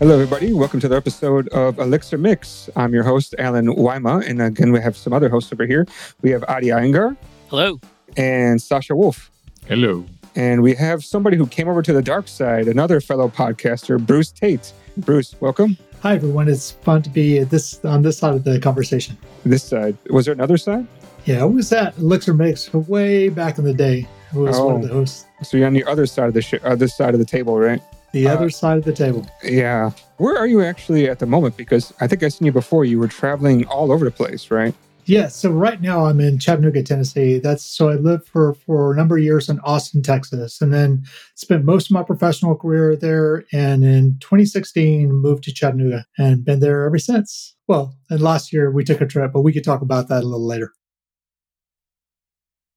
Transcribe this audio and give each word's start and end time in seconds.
Hello, 0.00 0.14
everybody. 0.14 0.52
Welcome 0.52 0.80
to 0.80 0.88
the 0.88 0.96
episode 0.96 1.46
of 1.50 1.78
Elixir 1.78 2.18
Mix. 2.18 2.68
I'm 2.74 2.92
your 2.92 3.04
host, 3.04 3.32
Allen 3.38 3.68
Wyma. 3.68 4.28
And 4.28 4.42
again, 4.42 4.72
we 4.72 4.80
have 4.80 4.96
some 4.96 5.12
other 5.12 5.28
hosts 5.28 5.52
over 5.52 5.64
here. 5.66 5.86
We 6.20 6.30
have 6.30 6.44
Adi 6.48 6.66
Iyengar. 6.66 7.16
Hello. 7.48 7.78
And 8.16 8.58
Sascha 8.58 8.96
Wolf. 8.96 9.30
Hello. 9.66 10.04
And 10.34 10.62
we 10.62 10.74
have 10.74 11.04
somebody 11.04 11.36
who 11.36 11.46
came 11.46 11.68
over 11.68 11.80
to 11.80 11.92
the 11.92 12.02
dark 12.02 12.26
side, 12.26 12.66
another 12.66 13.00
fellow 13.00 13.28
podcaster, 13.28 14.04
Bruce 14.04 14.32
Tate. 14.32 14.72
Bruce, 14.96 15.36
welcome. 15.38 15.76
Hi, 16.02 16.16
everyone. 16.16 16.48
It's 16.48 16.72
fun 16.72 17.02
to 17.02 17.08
be 17.08 17.44
this 17.44 17.82
on 17.84 18.02
this 18.02 18.18
side 18.18 18.34
of 18.34 18.42
the 18.42 18.58
conversation. 18.58 19.16
This 19.44 19.62
side. 19.62 19.96
Was 20.10 20.24
there 20.24 20.34
another 20.34 20.56
side? 20.56 20.88
Yeah, 21.24 21.42
I 21.42 21.44
was 21.44 21.70
that 21.70 21.96
Elixir 21.98 22.34
Mix 22.34 22.74
way 22.74 23.28
back 23.28 23.58
in 23.58 23.64
the 23.64 23.72
day. 23.72 24.08
I 24.34 24.38
was 24.38 24.58
oh. 24.58 24.66
one 24.66 24.74
of 24.74 24.82
oh. 24.82 24.86
the 24.88 24.92
hosts. 24.92 25.24
So 25.44 25.56
you're 25.56 25.68
on 25.68 25.72
the 25.72 25.84
other 25.84 26.06
side 26.06 26.26
of 26.26 26.34
the 26.34 26.42
sh- 26.42 26.54
other 26.64 26.86
uh, 26.86 26.88
side 26.88 27.14
of 27.14 27.20
the 27.20 27.26
table, 27.26 27.56
right? 27.60 27.80
The 28.14 28.28
uh, 28.28 28.34
other 28.34 28.48
side 28.48 28.78
of 28.78 28.84
the 28.84 28.92
table. 28.92 29.26
Yeah. 29.42 29.90
Where 30.18 30.38
are 30.38 30.46
you 30.46 30.62
actually 30.62 31.10
at 31.10 31.18
the 31.18 31.26
moment? 31.26 31.56
Because 31.56 31.92
I 32.00 32.06
think 32.06 32.22
I 32.22 32.28
seen 32.28 32.46
you 32.46 32.52
before. 32.52 32.84
You 32.84 33.00
were 33.00 33.08
traveling 33.08 33.66
all 33.66 33.90
over 33.90 34.04
the 34.04 34.12
place, 34.12 34.52
right? 34.52 34.72
Yeah. 35.06 35.26
So 35.26 35.50
right 35.50 35.82
now 35.82 36.06
I'm 36.06 36.20
in 36.20 36.38
Chattanooga, 36.38 36.84
Tennessee. 36.84 37.40
That's 37.40 37.64
so 37.64 37.88
I 37.88 37.94
lived 37.94 38.28
for 38.28 38.54
for 38.54 38.92
a 38.92 38.96
number 38.96 39.16
of 39.16 39.24
years 39.24 39.48
in 39.48 39.58
Austin, 39.60 40.00
Texas, 40.00 40.60
and 40.60 40.72
then 40.72 41.02
spent 41.34 41.64
most 41.64 41.86
of 41.86 41.90
my 41.90 42.04
professional 42.04 42.54
career 42.54 42.94
there. 42.94 43.44
And 43.52 43.84
in 43.84 44.16
2016, 44.20 45.12
moved 45.12 45.42
to 45.44 45.52
Chattanooga 45.52 46.06
and 46.16 46.44
been 46.44 46.60
there 46.60 46.84
ever 46.84 46.98
since. 46.98 47.56
Well, 47.66 47.96
and 48.08 48.22
last 48.22 48.52
year 48.52 48.70
we 48.70 48.84
took 48.84 49.00
a 49.00 49.06
trip, 49.06 49.32
but 49.32 49.42
we 49.42 49.52
could 49.52 49.64
talk 49.64 49.82
about 49.82 50.06
that 50.08 50.22
a 50.22 50.26
little 50.26 50.46
later. 50.46 50.72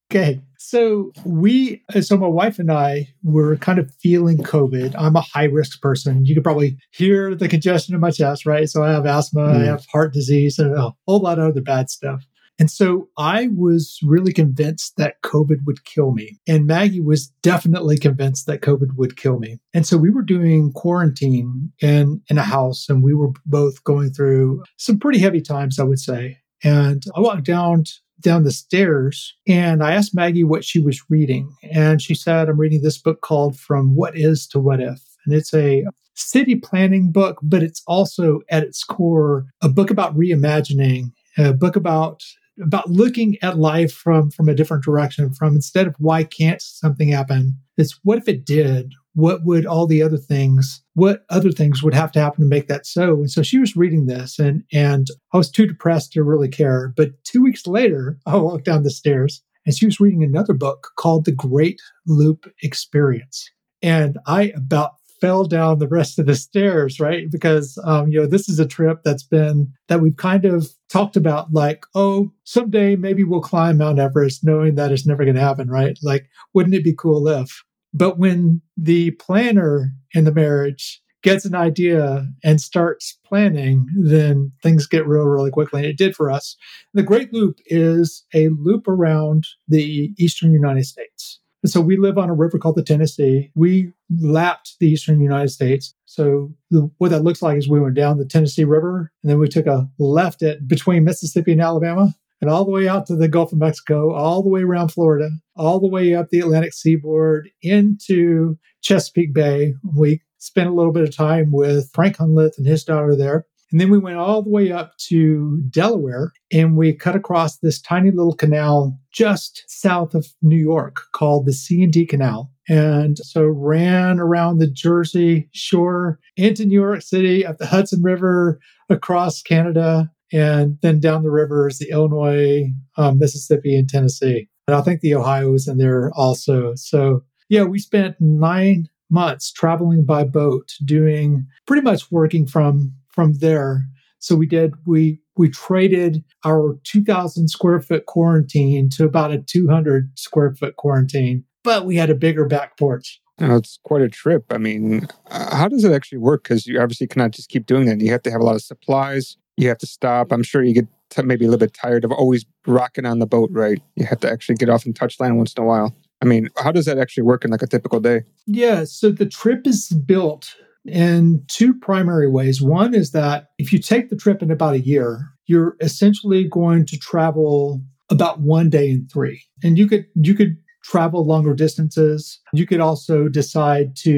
Okay. 0.09 0.41
So 0.57 1.11
we, 1.25 1.83
so 2.01 2.17
my 2.17 2.27
wife 2.27 2.59
and 2.59 2.71
I 2.71 3.13
were 3.23 3.57
kind 3.57 3.77
of 3.77 3.93
feeling 3.95 4.37
COVID. 4.37 4.95
I'm 4.97 5.15
a 5.15 5.21
high 5.21 5.45
risk 5.45 5.81
person. 5.81 6.25
You 6.25 6.33
could 6.33 6.43
probably 6.43 6.77
hear 6.91 7.35
the 7.35 7.47
congestion 7.47 7.93
in 7.93 8.01
my 8.01 8.11
chest, 8.11 8.45
right? 8.45 8.69
So 8.69 8.83
I 8.83 8.91
have 8.91 9.05
asthma, 9.05 9.41
mm. 9.41 9.61
I 9.61 9.65
have 9.65 9.85
heart 9.85 10.13
disease, 10.13 10.59
and 10.59 10.73
a 10.73 10.93
whole 11.07 11.19
lot 11.19 11.39
of 11.39 11.49
other 11.49 11.61
bad 11.61 11.89
stuff. 11.89 12.25
And 12.59 12.71
so 12.71 13.09
I 13.17 13.49
was 13.55 13.99
really 14.01 14.33
convinced 14.33 14.97
that 14.97 15.21
COVID 15.21 15.65
would 15.65 15.83
kill 15.85 16.11
me. 16.11 16.39
And 16.47 16.65
Maggie 16.65 17.01
was 17.01 17.27
definitely 17.43 17.97
convinced 17.97 18.47
that 18.47 18.61
COVID 18.61 18.95
would 18.95 19.15
kill 19.15 19.37
me. 19.37 19.59
And 19.73 19.85
so 19.85 19.97
we 19.97 20.09
were 20.09 20.23
doing 20.23 20.71
quarantine 20.73 21.71
in, 21.81 22.21
in 22.29 22.37
a 22.37 22.43
house 22.43 22.89
and 22.89 23.03
we 23.03 23.13
were 23.13 23.29
both 23.45 23.83
going 23.83 24.11
through 24.11 24.63
some 24.77 24.97
pretty 24.97 25.19
heavy 25.19 25.41
times, 25.41 25.79
I 25.79 25.83
would 25.83 25.99
say. 25.99 26.39
And 26.63 27.03
I 27.15 27.19
walked 27.19 27.45
down 27.45 27.83
down 28.21 28.43
the 28.43 28.51
stairs 28.51 29.35
and 29.47 29.83
I 29.83 29.93
asked 29.93 30.15
Maggie 30.15 30.43
what 30.43 30.63
she 30.63 30.79
was 30.79 31.01
reading. 31.09 31.53
And 31.71 32.01
she 32.01 32.15
said, 32.15 32.49
I'm 32.49 32.59
reading 32.59 32.81
this 32.81 32.97
book 32.97 33.21
called 33.21 33.59
From 33.59 33.95
What 33.95 34.17
Is 34.17 34.47
to 34.47 34.59
What 34.59 34.79
If. 34.79 35.01
And 35.25 35.35
it's 35.35 35.53
a 35.53 35.85
city 36.15 36.55
planning 36.55 37.11
book, 37.11 37.37
but 37.43 37.63
it's 37.63 37.83
also 37.87 38.41
at 38.49 38.63
its 38.63 38.83
core 38.83 39.45
a 39.61 39.69
book 39.69 39.91
about 39.91 40.15
reimagining, 40.17 41.11
a 41.37 41.53
book 41.53 41.75
about 41.75 42.23
about 42.61 42.89
looking 42.89 43.37
at 43.41 43.59
life 43.59 43.93
from 43.93 44.31
from 44.31 44.49
a 44.49 44.53
different 44.55 44.83
direction 44.83 45.31
from 45.31 45.55
instead 45.55 45.85
of 45.85 45.95
why 45.99 46.23
can't 46.23 46.59
something 46.59 47.09
happen 47.09 47.55
it's 47.77 47.99
what 48.03 48.17
if 48.17 48.27
it 48.27 48.45
did 48.45 48.93
what 49.17 49.43
would 49.43 49.65
all 49.65 49.87
the 49.87 50.03
other 50.03 50.17
things 50.17 50.83
what 50.93 51.25
other 51.31 51.51
things 51.51 51.81
would 51.81 51.95
have 51.95 52.11
to 52.11 52.19
happen 52.19 52.41
to 52.41 52.47
make 52.47 52.67
that 52.67 52.85
so? 52.85 53.15
And 53.15 53.31
so 53.31 53.41
she 53.41 53.57
was 53.57 53.75
reading 53.75 54.05
this 54.05 54.37
and 54.37 54.63
and 54.71 55.07
i 55.33 55.37
was 55.37 55.49
too 55.49 55.65
depressed 55.65 56.11
to 56.13 56.23
really 56.23 56.49
care. 56.49 56.93
But 56.95 57.23
two 57.23 57.41
weeks 57.41 57.65
later 57.65 58.19
i 58.27 58.37
walked 58.37 58.65
down 58.65 58.83
the 58.83 58.91
stairs 58.91 59.41
and 59.65 59.75
she 59.75 59.87
was 59.87 59.99
reading 59.99 60.23
another 60.23 60.53
book 60.53 60.91
called 60.97 61.25
the 61.25 61.31
great 61.31 61.81
loop 62.05 62.45
experience. 62.61 63.49
And 63.81 64.19
i 64.27 64.53
about 64.55 64.91
fell 65.19 65.45
down 65.45 65.79
the 65.79 65.87
rest 65.87 66.19
of 66.19 66.27
the 66.27 66.35
stairs 66.35 66.99
right? 66.99 67.31
Because 67.31 67.79
um, 67.83 68.09
you 68.09 68.21
know 68.21 68.27
this 68.27 68.47
is 68.47 68.59
a 68.59 68.67
trip 68.67 68.99
that's 69.03 69.23
been 69.23 69.73
that 69.87 69.99
we've 69.99 70.17
kind 70.17 70.45
of 70.45 70.69
talked 70.89 71.17
about 71.17 71.51
like 71.51 71.87
oh 71.95 72.31
someday 72.43 72.95
maybe 72.95 73.23
we'll 73.23 73.41
climb 73.41 73.79
mount 73.79 73.97
everest 73.97 74.43
knowing 74.43 74.75
that 74.75 74.91
it's 74.91 75.07
never 75.07 75.23
going 75.23 75.35
to 75.35 75.41
happen 75.41 75.71
right? 75.71 75.97
Like 76.03 76.29
wouldn't 76.53 76.75
it 76.75 76.83
be 76.83 76.93
cool 76.93 77.27
if 77.27 77.63
but 77.93 78.17
when 78.17 78.61
the 78.75 79.11
planner 79.11 79.93
in 80.13 80.25
the 80.25 80.33
marriage 80.33 81.01
gets 81.23 81.45
an 81.45 81.55
idea 81.55 82.27
and 82.43 82.61
starts 82.61 83.17
planning, 83.25 83.87
then 83.97 84.51
things 84.61 84.87
get 84.87 85.07
real, 85.07 85.25
really 85.25 85.51
quickly. 85.51 85.81
And 85.81 85.89
it 85.89 85.97
did 85.97 86.15
for 86.15 86.31
us. 86.31 86.55
The 86.93 87.03
Great 87.03 87.33
Loop 87.33 87.59
is 87.65 88.23
a 88.33 88.49
loop 88.49 88.87
around 88.87 89.45
the 89.67 90.13
eastern 90.17 90.53
United 90.53 90.85
States. 90.85 91.39
And 91.63 91.71
so 91.71 91.81
we 91.81 91.97
live 91.97 92.17
on 92.17 92.29
a 92.29 92.33
river 92.33 92.59
called 92.59 92.75
the 92.75 92.83
Tennessee. 92.83 93.51
We 93.55 93.91
lapped 94.21 94.75
the 94.79 94.87
eastern 94.87 95.19
United 95.19 95.49
States. 95.49 95.93
So 96.05 96.53
the, 96.69 96.89
what 96.99 97.09
that 97.09 97.23
looks 97.23 97.41
like 97.41 97.57
is 97.57 97.67
we 97.67 97.81
went 97.81 97.95
down 97.95 98.19
the 98.19 98.25
Tennessee 98.25 98.63
River 98.63 99.11
and 99.23 99.29
then 99.29 99.39
we 99.39 99.47
took 99.47 99.65
a 99.65 99.89
left 99.97 100.43
at 100.43 100.67
between 100.67 101.03
Mississippi 101.03 101.53
and 101.53 101.61
Alabama 101.61 102.13
and 102.41 102.49
all 102.49 102.65
the 102.65 102.71
way 102.71 102.87
out 102.87 103.05
to 103.07 103.15
the 103.15 103.27
Gulf 103.27 103.51
of 103.51 103.59
Mexico, 103.59 104.13
all 104.13 104.43
the 104.43 104.49
way 104.49 104.61
around 104.61 104.89
Florida, 104.89 105.29
all 105.55 105.79
the 105.79 105.87
way 105.87 106.13
up 106.13 106.29
the 106.29 106.39
Atlantic 106.39 106.73
seaboard 106.73 107.49
into 107.61 108.57
Chesapeake 108.81 109.33
Bay. 109.33 109.73
We 109.95 110.21
spent 110.37 110.69
a 110.69 110.73
little 110.73 110.93
bit 110.93 111.07
of 111.07 111.15
time 111.15 111.51
with 111.51 111.89
Frank 111.93 112.17
Hunleth 112.17 112.57
and 112.57 112.67
his 112.67 112.83
daughter 112.83 113.15
there. 113.15 113.45
And 113.71 113.81
then 113.81 113.89
we 113.89 113.97
went 113.97 114.17
all 114.17 114.41
the 114.41 114.49
way 114.49 114.71
up 114.71 114.95
to 115.09 115.61
Delaware 115.69 116.31
and 116.53 116.77
we 116.77 116.93
cut 116.93 117.17
across 117.17 117.57
this 117.57 117.81
tiny 117.81 118.11
little 118.11 118.35
canal 118.35 118.97
just 119.11 119.63
south 119.67 120.15
of 120.15 120.27
New 120.41 120.55
York 120.57 121.01
called 121.13 121.45
the 121.45 121.53
C&D 121.53 122.05
Canal. 122.05 122.49
And 122.69 123.17
so 123.17 123.43
ran 123.43 124.19
around 124.19 124.59
the 124.59 124.69
Jersey 124.69 125.49
shore 125.53 126.19
into 126.37 126.65
New 126.65 126.79
York 126.79 127.01
City, 127.01 127.45
up 127.45 127.57
the 127.57 127.67
Hudson 127.67 128.01
River, 128.01 128.59
across 128.89 129.41
Canada, 129.41 130.11
and 130.31 130.77
then 130.81 130.99
down 130.99 131.23
the 131.23 131.31
rivers, 131.31 131.79
the 131.79 131.89
Illinois, 131.89 132.69
um, 132.97 133.19
Mississippi, 133.19 133.75
and 133.75 133.87
Tennessee. 133.87 134.49
And 134.67 134.75
I 134.75 134.81
think 134.81 135.01
the 135.01 135.15
Ohio 135.15 135.53
is 135.53 135.67
in 135.67 135.77
there 135.77 136.11
also. 136.15 136.73
So, 136.75 137.23
yeah, 137.49 137.63
we 137.63 137.79
spent 137.79 138.17
nine 138.19 138.89
months 139.09 139.51
traveling 139.51 140.05
by 140.05 140.23
boat, 140.23 140.73
doing 140.83 141.47
pretty 141.65 141.81
much 141.81 142.11
working 142.11 142.45
from 142.45 142.93
from 143.09 143.33
there. 143.35 143.85
So 144.19 144.35
we 144.35 144.47
did 144.47 144.73
we 144.85 145.21
we 145.37 145.49
traded 145.49 146.23
our 146.43 146.77
2,000 146.83 147.47
square 147.47 147.79
foot 147.79 148.05
quarantine 148.07 148.89
to 148.89 149.05
about 149.05 149.31
a 149.31 149.39
200 149.39 150.11
square 150.17 150.53
foot 150.55 150.75
quarantine, 150.75 151.45
but 151.63 151.85
we 151.85 151.95
had 151.95 152.09
a 152.09 152.15
bigger 152.15 152.45
back 152.45 152.77
porch. 152.77 153.21
Oh, 153.39 153.55
it's 153.55 153.79
quite 153.83 154.01
a 154.01 154.09
trip. 154.09 154.45
I 154.49 154.57
mean, 154.57 155.07
uh, 155.29 155.55
how 155.55 155.67
does 155.67 155.83
it 155.83 155.91
actually 155.91 156.17
work? 156.17 156.43
Because 156.43 156.65
you 156.65 156.81
obviously 156.81 157.05
cannot 157.05 157.31
just 157.31 157.49
keep 157.49 157.67
doing 157.67 157.85
that. 157.85 158.01
You 158.01 158.11
have 158.11 158.23
to 158.23 158.31
have 158.31 158.41
a 158.41 158.43
lot 158.43 158.55
of 158.55 158.63
supplies 158.63 159.37
you 159.57 159.67
have 159.67 159.77
to 159.79 159.87
stop. 159.87 160.31
I'm 160.31 160.43
sure 160.43 160.63
you 160.63 160.73
get 160.73 160.87
t- 161.09 161.23
maybe 161.23 161.45
a 161.45 161.49
little 161.49 161.65
bit 161.65 161.73
tired 161.73 162.05
of 162.05 162.11
always 162.11 162.45
rocking 162.65 163.05
on 163.05 163.19
the 163.19 163.25
boat, 163.25 163.49
right? 163.51 163.81
You 163.95 164.05
have 164.05 164.19
to 164.21 164.31
actually 164.31 164.55
get 164.55 164.69
off 164.69 164.85
and 164.85 164.95
touch 164.95 165.19
land 165.19 165.37
once 165.37 165.53
in 165.53 165.63
a 165.63 165.65
while. 165.65 165.95
I 166.21 166.25
mean, 166.25 166.49
how 166.57 166.71
does 166.71 166.85
that 166.85 166.97
actually 166.97 167.23
work 167.23 167.43
in 167.43 167.51
like 167.51 167.61
a 167.61 167.67
typical 167.67 167.99
day? 167.99 168.21
Yeah, 168.45 168.85
so 168.85 169.11
the 169.11 169.25
trip 169.25 169.67
is 169.67 169.89
built 169.89 170.55
in 170.85 171.43
two 171.47 171.73
primary 171.73 172.29
ways. 172.29 172.61
One 172.61 172.93
is 172.93 173.11
that 173.11 173.47
if 173.57 173.73
you 173.73 173.79
take 173.79 174.09
the 174.09 174.15
trip 174.15 174.41
in 174.41 174.49
about 174.49 174.75
a 174.75 174.79
year, 174.79 175.29
you're 175.45 175.75
essentially 175.81 176.47
going 176.47 176.85
to 176.87 176.97
travel 176.97 177.81
about 178.09 178.39
one 178.39 178.69
day 178.69 178.89
in 178.89 179.07
three. 179.11 179.43
And 179.63 179.77
you 179.77 179.87
could 179.87 180.05
you 180.15 180.33
could 180.33 180.57
travel 180.83 181.25
longer 181.25 181.53
distances. 181.53 182.39
You 182.53 182.65
could 182.65 182.79
also 182.79 183.27
decide 183.27 183.95
to 183.97 184.09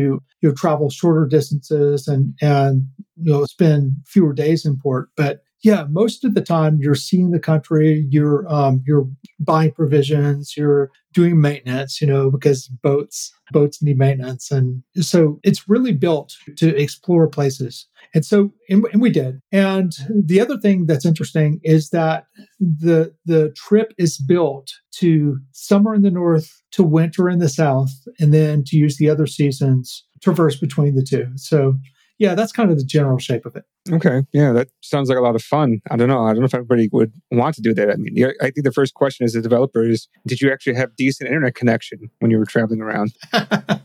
you 0.42 0.50
know 0.50 0.54
travel 0.54 0.90
shorter 0.90 1.26
distances 1.26 2.08
and 2.08 2.34
and 2.42 2.88
you 3.18 3.32
know 3.32 3.46
spend 3.46 3.94
fewer 4.06 4.34
days 4.34 4.66
in 4.66 4.78
port. 4.78 5.10
But 5.16 5.42
yeah, 5.62 5.86
most 5.90 6.24
of 6.24 6.36
the 6.36 6.42
time 6.42 6.80
you're 6.82 6.96
seeing 6.96 7.32
the 7.32 7.40
country, 7.40 8.08
you're 8.10 8.48
um, 8.52 8.82
you're 8.88 9.08
buying 9.40 9.72
provisions, 9.72 10.56
you're 10.56 10.90
doing 11.14 11.42
maintenance, 11.42 12.00
you 12.00 12.08
know, 12.08 12.32
because 12.32 12.68
boats 12.68 13.34
boats 13.52 13.82
need 13.82 13.98
maintenance, 13.98 14.52
and 14.52 14.84
so 15.02 15.40
it's 15.44 15.68
really 15.68 15.92
built 15.92 16.36
to 16.58 16.76
explore 16.82 17.28
places. 17.28 17.88
And 18.14 18.26
so, 18.26 18.52
and, 18.70 18.86
and 18.94 19.02
we 19.02 19.10
did. 19.10 19.42
And 19.52 19.92
the 20.10 20.40
other 20.40 20.58
thing 20.58 20.86
that's 20.86 21.06
interesting 21.06 21.60
is 21.64 21.90
that 21.90 22.26
the 22.60 23.14
the 23.26 23.52
trip 23.58 23.94
is 23.98 24.18
built 24.18 24.72
to 24.96 25.40
summer 25.52 25.94
in 25.94 26.04
the 26.04 26.12
north, 26.12 26.62
to 26.72 26.84
winter 26.84 27.30
in 27.30 27.40
the 27.40 27.50
south, 27.50 27.92
and 28.18 28.34
then 28.34 28.64
to 28.68 28.78
use 28.78 28.98
the 28.98 29.10
other 29.10 29.28
seasons 29.28 30.06
traverse 30.22 30.58
between 30.58 30.96
the 30.96 31.04
two. 31.04 31.28
So 31.36 31.76
yeah, 32.18 32.36
that's 32.36 32.52
kind 32.52 32.70
of 32.70 32.78
the 32.78 32.84
general 32.84 33.18
shape 33.18 33.46
of 33.46 33.56
it. 33.56 33.64
Okay. 33.92 34.24
Yeah, 34.34 34.52
that 34.54 34.70
sounds 34.82 35.10
like 35.10 35.18
a 35.18 35.22
lot 35.22 35.36
of 35.36 35.42
fun. 35.42 35.82
I 35.90 35.98
don't 35.98 36.08
know. 36.08 36.24
I 36.26 36.32
don't 36.32 36.40
know 36.40 36.46
if 36.46 36.54
everybody 36.54 36.90
would 36.92 37.12
want 37.32 37.56
to 37.56 37.62
do 37.62 37.74
that. 37.74 37.90
I 37.90 37.96
mean, 37.96 38.32
I 38.42 38.52
think 38.52 38.64
the 38.64 38.72
first 38.72 38.94
question 38.94 39.26
as 39.26 39.36
a 39.36 39.42
developer 39.42 39.84
is 39.84 40.08
Did 40.26 40.42
you 40.42 40.52
actually 40.52 40.76
have 40.76 40.96
decent 40.96 41.28
internet 41.28 41.56
connection 41.56 42.10
when 42.20 42.32
you 42.32 42.38
were 42.38 42.46
traveling 42.46 42.82
around? 42.82 43.14